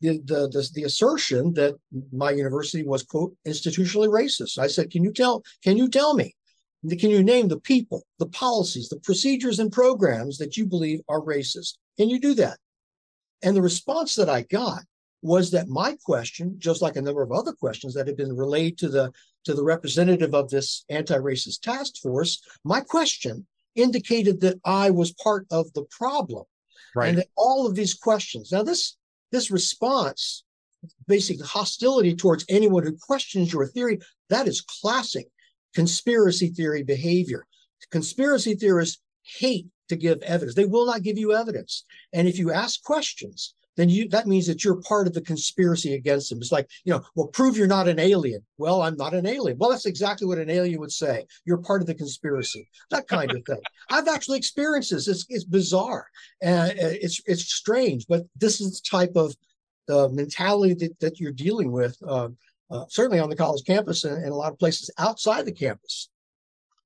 the, 0.00 0.18
the, 0.24 0.48
the 0.48 0.68
the 0.74 0.84
assertion 0.84 1.52
that 1.54 1.74
my 2.12 2.30
university 2.30 2.84
was 2.84 3.02
quote 3.02 3.34
institutionally 3.46 4.08
racist. 4.08 4.58
I 4.58 4.66
said, 4.66 4.90
"Can 4.90 5.02
you 5.02 5.12
tell? 5.12 5.42
Can 5.64 5.76
you 5.76 5.88
tell 5.88 6.14
me? 6.14 6.34
Can 6.88 7.10
you 7.10 7.22
name 7.22 7.48
the 7.48 7.60
people, 7.60 8.06
the 8.18 8.28
policies, 8.28 8.88
the 8.88 9.00
procedures, 9.00 9.58
and 9.58 9.72
programs 9.72 10.38
that 10.38 10.56
you 10.56 10.66
believe 10.66 11.00
are 11.08 11.20
racist? 11.20 11.78
Can 11.98 12.08
you 12.08 12.20
do 12.20 12.34
that?" 12.34 12.58
And 13.42 13.56
the 13.56 13.62
response 13.62 14.14
that 14.16 14.28
I 14.28 14.42
got 14.42 14.82
was 15.22 15.50
that 15.50 15.68
my 15.68 15.96
question, 16.04 16.54
just 16.58 16.82
like 16.82 16.96
a 16.96 17.02
number 17.02 17.22
of 17.22 17.32
other 17.32 17.52
questions 17.52 17.94
that 17.94 18.06
had 18.06 18.16
been 18.16 18.36
relayed 18.36 18.78
to 18.78 18.88
the 18.88 19.12
to 19.44 19.54
the 19.54 19.64
representative 19.64 20.34
of 20.34 20.50
this 20.50 20.84
anti-racist 20.90 21.60
task 21.60 21.96
force, 22.02 22.42
my 22.64 22.80
question 22.80 23.46
indicated 23.74 24.40
that 24.40 24.60
I 24.64 24.90
was 24.90 25.12
part 25.14 25.46
of 25.50 25.72
the 25.72 25.84
problem. 25.90 26.44
Right. 26.94 27.08
And 27.08 27.18
that 27.18 27.28
all 27.36 27.66
of 27.66 27.74
these 27.74 27.94
questions. 27.94 28.52
Now, 28.52 28.62
this 28.62 28.96
this 29.32 29.50
response, 29.50 30.44
basic 31.06 31.40
hostility 31.42 32.14
towards 32.14 32.44
anyone 32.48 32.84
who 32.84 32.96
questions 32.96 33.52
your 33.52 33.66
theory, 33.66 34.00
that 34.28 34.48
is 34.48 34.60
classic 34.60 35.28
conspiracy 35.74 36.48
theory 36.48 36.82
behavior. 36.82 37.46
Conspiracy 37.90 38.54
theorists 38.54 39.00
hate 39.22 39.66
to 39.90 39.96
give 39.96 40.22
evidence. 40.22 40.56
They 40.56 40.64
will 40.64 40.86
not 40.86 41.02
give 41.02 41.18
you 41.18 41.34
evidence. 41.34 41.84
And 42.12 42.26
if 42.26 42.38
you 42.38 42.50
ask 42.50 42.82
questions 42.82 43.54
then 43.80 43.88
you 43.88 44.06
that 44.08 44.26
means 44.26 44.46
that 44.46 44.62
you're 44.62 44.82
part 44.82 45.06
of 45.06 45.14
the 45.14 45.22
conspiracy 45.22 45.94
against 45.94 46.28
them. 46.28 46.38
It's 46.38 46.52
like, 46.52 46.68
you 46.84 46.92
know, 46.92 47.02
well, 47.14 47.28
prove 47.28 47.56
you're 47.56 47.66
not 47.66 47.88
an 47.88 47.98
alien. 47.98 48.44
Well, 48.58 48.82
I'm 48.82 48.96
not 48.96 49.14
an 49.14 49.26
alien. 49.26 49.56
Well, 49.56 49.70
that's 49.70 49.86
exactly 49.86 50.26
what 50.26 50.36
an 50.36 50.50
alien 50.50 50.80
would 50.80 50.92
say. 50.92 51.24
You're 51.46 51.62
part 51.62 51.80
of 51.80 51.86
the 51.86 51.94
conspiracy. 51.94 52.68
That 52.90 53.08
kind 53.08 53.30
of 53.30 53.42
thing. 53.46 53.60
I've 53.90 54.06
actually 54.06 54.36
experienced 54.36 54.90
this. 54.90 55.08
It's 55.08 55.24
it's 55.30 55.44
bizarre. 55.44 56.06
and 56.42 56.72
uh, 56.72 56.74
it's 57.00 57.22
it's 57.24 57.50
strange, 57.54 58.06
but 58.06 58.24
this 58.36 58.60
is 58.60 58.80
the 58.80 58.88
type 58.90 59.12
of 59.16 59.34
uh, 59.88 60.08
mentality 60.08 60.74
that, 60.74 61.00
that 61.00 61.18
you're 61.18 61.32
dealing 61.32 61.72
with. 61.72 61.96
Uh, 62.06 62.28
uh, 62.70 62.84
certainly 62.88 63.18
on 63.18 63.30
the 63.30 63.34
college 63.34 63.64
campus 63.66 64.04
and, 64.04 64.22
and 64.22 64.30
a 64.30 64.34
lot 64.34 64.52
of 64.52 64.58
places 64.58 64.90
outside 64.98 65.46
the 65.46 65.52
campus. 65.52 66.09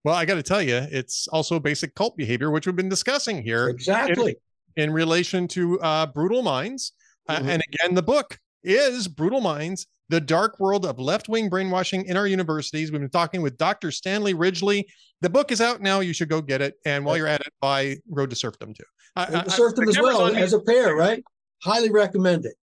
Well, 0.05 0.15
I 0.15 0.27
got 0.27 0.35
to 0.35 0.43
tell 0.43 0.63
you, 0.63 0.87
it's 0.91 1.27
also 1.29 1.59
basic 1.59 1.95
cult 1.95 2.17
behavior, 2.17 2.51
which 2.51 2.67
we've 2.67 2.77
been 2.77 2.91
discussing 2.91 3.43
here. 3.43 3.69
Exactly. 3.69 4.37
In, 4.77 4.85
in 4.85 4.93
relation 4.93 5.49
to 5.49 5.81
uh, 5.81 6.07
Brutal 6.07 6.43
Minds. 6.43 6.93
Uh, 7.29 7.37
mm-hmm. 7.37 7.47
Uh, 7.47 7.51
and 7.53 7.63
again, 7.73 7.95
the 7.95 8.03
book 8.03 8.39
is 8.63 9.09
Brutal 9.09 9.41
Minds 9.41 9.87
The 10.11 10.21
Dark 10.21 10.61
World 10.61 10.85
of 10.85 10.99
Left 10.99 11.29
Wing 11.29 11.49
Brainwashing 11.49 12.05
in 12.05 12.19
Our 12.19 12.27
Universities. 12.27 12.93
We've 12.93 13.01
been 13.01 13.09
talking 13.09 13.41
with 13.41 13.57
Dr. 13.57 13.91
Stanley 13.91 14.35
Ridgely. 14.35 14.87
The 15.23 15.31
book 15.31 15.51
is 15.51 15.63
out 15.63 15.81
now. 15.81 16.01
You 16.01 16.13
should 16.13 16.29
go 16.29 16.43
get 16.43 16.61
it. 16.61 16.75
And 16.85 17.05
while 17.05 17.17
you're 17.17 17.27
at 17.27 17.41
it, 17.41 17.53
buy 17.63 17.97
Road 18.11 18.29
to 18.31 18.37
Serfdom 18.37 18.75
too. 18.75 18.85
Road 19.17 19.45
to 19.45 19.51
Serfdom 19.51 19.89
as 19.89 19.99
well, 19.99 20.27
as 20.37 20.53
a 20.53 20.61
pair, 20.61 20.95
right? 20.95 21.25
Highly 21.63 21.91
recommend 21.91 22.45
it. 22.45 22.57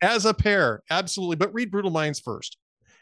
As 0.00 0.26
a 0.26 0.34
pair, 0.34 0.82
absolutely. 0.90 1.36
But 1.36 1.54
read 1.54 1.70
Brutal 1.70 1.92
Minds 1.92 2.18
first. 2.18 2.56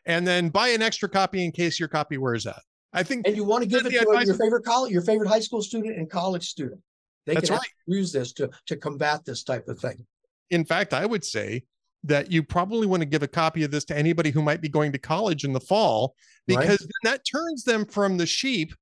And 0.04 0.26
then 0.26 0.50
buy 0.50 0.68
an 0.68 0.82
extra 0.82 1.08
copy 1.08 1.44
in 1.44 1.50
case 1.50 1.80
your 1.80 1.88
copy 1.88 2.18
wears 2.18 2.46
out. 2.46 2.60
I 2.96 3.02
think, 3.02 3.26
and 3.26 3.36
you 3.36 3.44
want 3.44 3.62
to 3.62 3.68
give 3.68 3.86
it 3.86 3.90
to 3.90 3.98
advice. 4.00 4.26
your 4.26 4.36
favorite 4.36 4.64
college, 4.64 4.90
your 4.90 5.02
favorite 5.02 5.28
high 5.28 5.40
school 5.40 5.62
student 5.62 5.96
and 5.96 6.10
college 6.10 6.48
student. 6.48 6.80
They 7.26 7.34
That's 7.34 7.48
can 7.48 7.58
right. 7.58 7.68
use 7.86 8.10
this 8.10 8.32
to 8.34 8.50
to 8.66 8.76
combat 8.76 9.24
this 9.24 9.44
type 9.44 9.68
of 9.68 9.78
thing. 9.78 10.06
In 10.50 10.64
fact, 10.64 10.94
I 10.94 11.04
would 11.04 11.24
say 11.24 11.64
that 12.04 12.32
you 12.32 12.42
probably 12.42 12.86
want 12.86 13.02
to 13.02 13.06
give 13.06 13.22
a 13.22 13.28
copy 13.28 13.64
of 13.64 13.70
this 13.70 13.84
to 13.86 13.96
anybody 13.96 14.30
who 14.30 14.40
might 14.42 14.60
be 14.60 14.68
going 14.68 14.92
to 14.92 14.98
college 14.98 15.44
in 15.44 15.52
the 15.52 15.60
fall, 15.60 16.14
because 16.46 16.80
right. 16.80 16.90
that 17.02 17.20
turns 17.30 17.64
them 17.64 17.84
from 17.84 18.16
the 18.16 18.26
sheep 18.26 18.72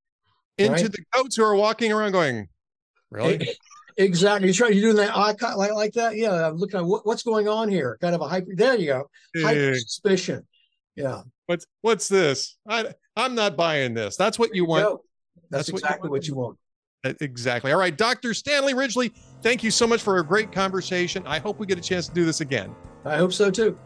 into 0.58 0.72
right. 0.72 0.92
the 0.92 1.04
goats 1.12 1.36
who 1.36 1.42
are 1.42 1.56
walking 1.56 1.90
around 1.92 2.12
going, 2.12 2.48
"Really." 3.10 3.48
Exactly. 3.96 4.48
You're 4.48 4.54
trying. 4.54 4.72
You're 4.72 4.92
doing 4.92 4.96
that 4.96 5.16
eye 5.16 5.34
like 5.56 5.72
like 5.72 5.92
that. 5.92 6.16
Yeah. 6.16 6.48
I'm 6.48 6.56
looking 6.56 6.80
at 6.80 6.86
what, 6.86 7.06
what's 7.06 7.22
going 7.22 7.48
on 7.48 7.68
here. 7.68 7.96
Kind 8.00 8.14
of 8.14 8.20
a 8.20 8.28
hyper. 8.28 8.54
There 8.54 8.76
you 8.76 8.86
go. 8.86 9.10
Hyper 9.36 9.74
suspicion. 9.76 10.46
Yeah. 10.96 11.22
What's 11.46 11.66
what's 11.82 12.08
this? 12.08 12.56
I 12.68 12.94
I'm 13.16 13.34
not 13.34 13.56
buying 13.56 13.94
this. 13.94 14.16
That's 14.16 14.38
what 14.38 14.54
you 14.54 14.64
want. 14.64 15.00
That's, 15.50 15.68
That's, 15.68 15.68
exactly 15.68 16.10
what 16.10 16.26
you 16.26 16.34
want. 16.34 16.56
What 17.02 17.08
you 17.08 17.14
want. 17.14 17.22
Exactly. 17.22 17.70
All 17.70 17.78
right, 17.78 17.96
Dr. 17.96 18.32
Stanley 18.32 18.72
Ridgely, 18.72 19.12
thank 19.42 19.62
you 19.62 19.70
so 19.70 19.86
much 19.86 20.02
for 20.02 20.18
a 20.18 20.24
great 20.24 20.52
conversation. 20.52 21.22
I 21.26 21.38
hope 21.38 21.58
we 21.58 21.66
get 21.66 21.78
a 21.78 21.82
chance 21.82 22.08
to 22.08 22.14
do 22.14 22.24
this 22.24 22.40
again. 22.40 22.74
I 23.04 23.16
hope 23.16 23.32
so 23.32 23.50
too. 23.50 23.78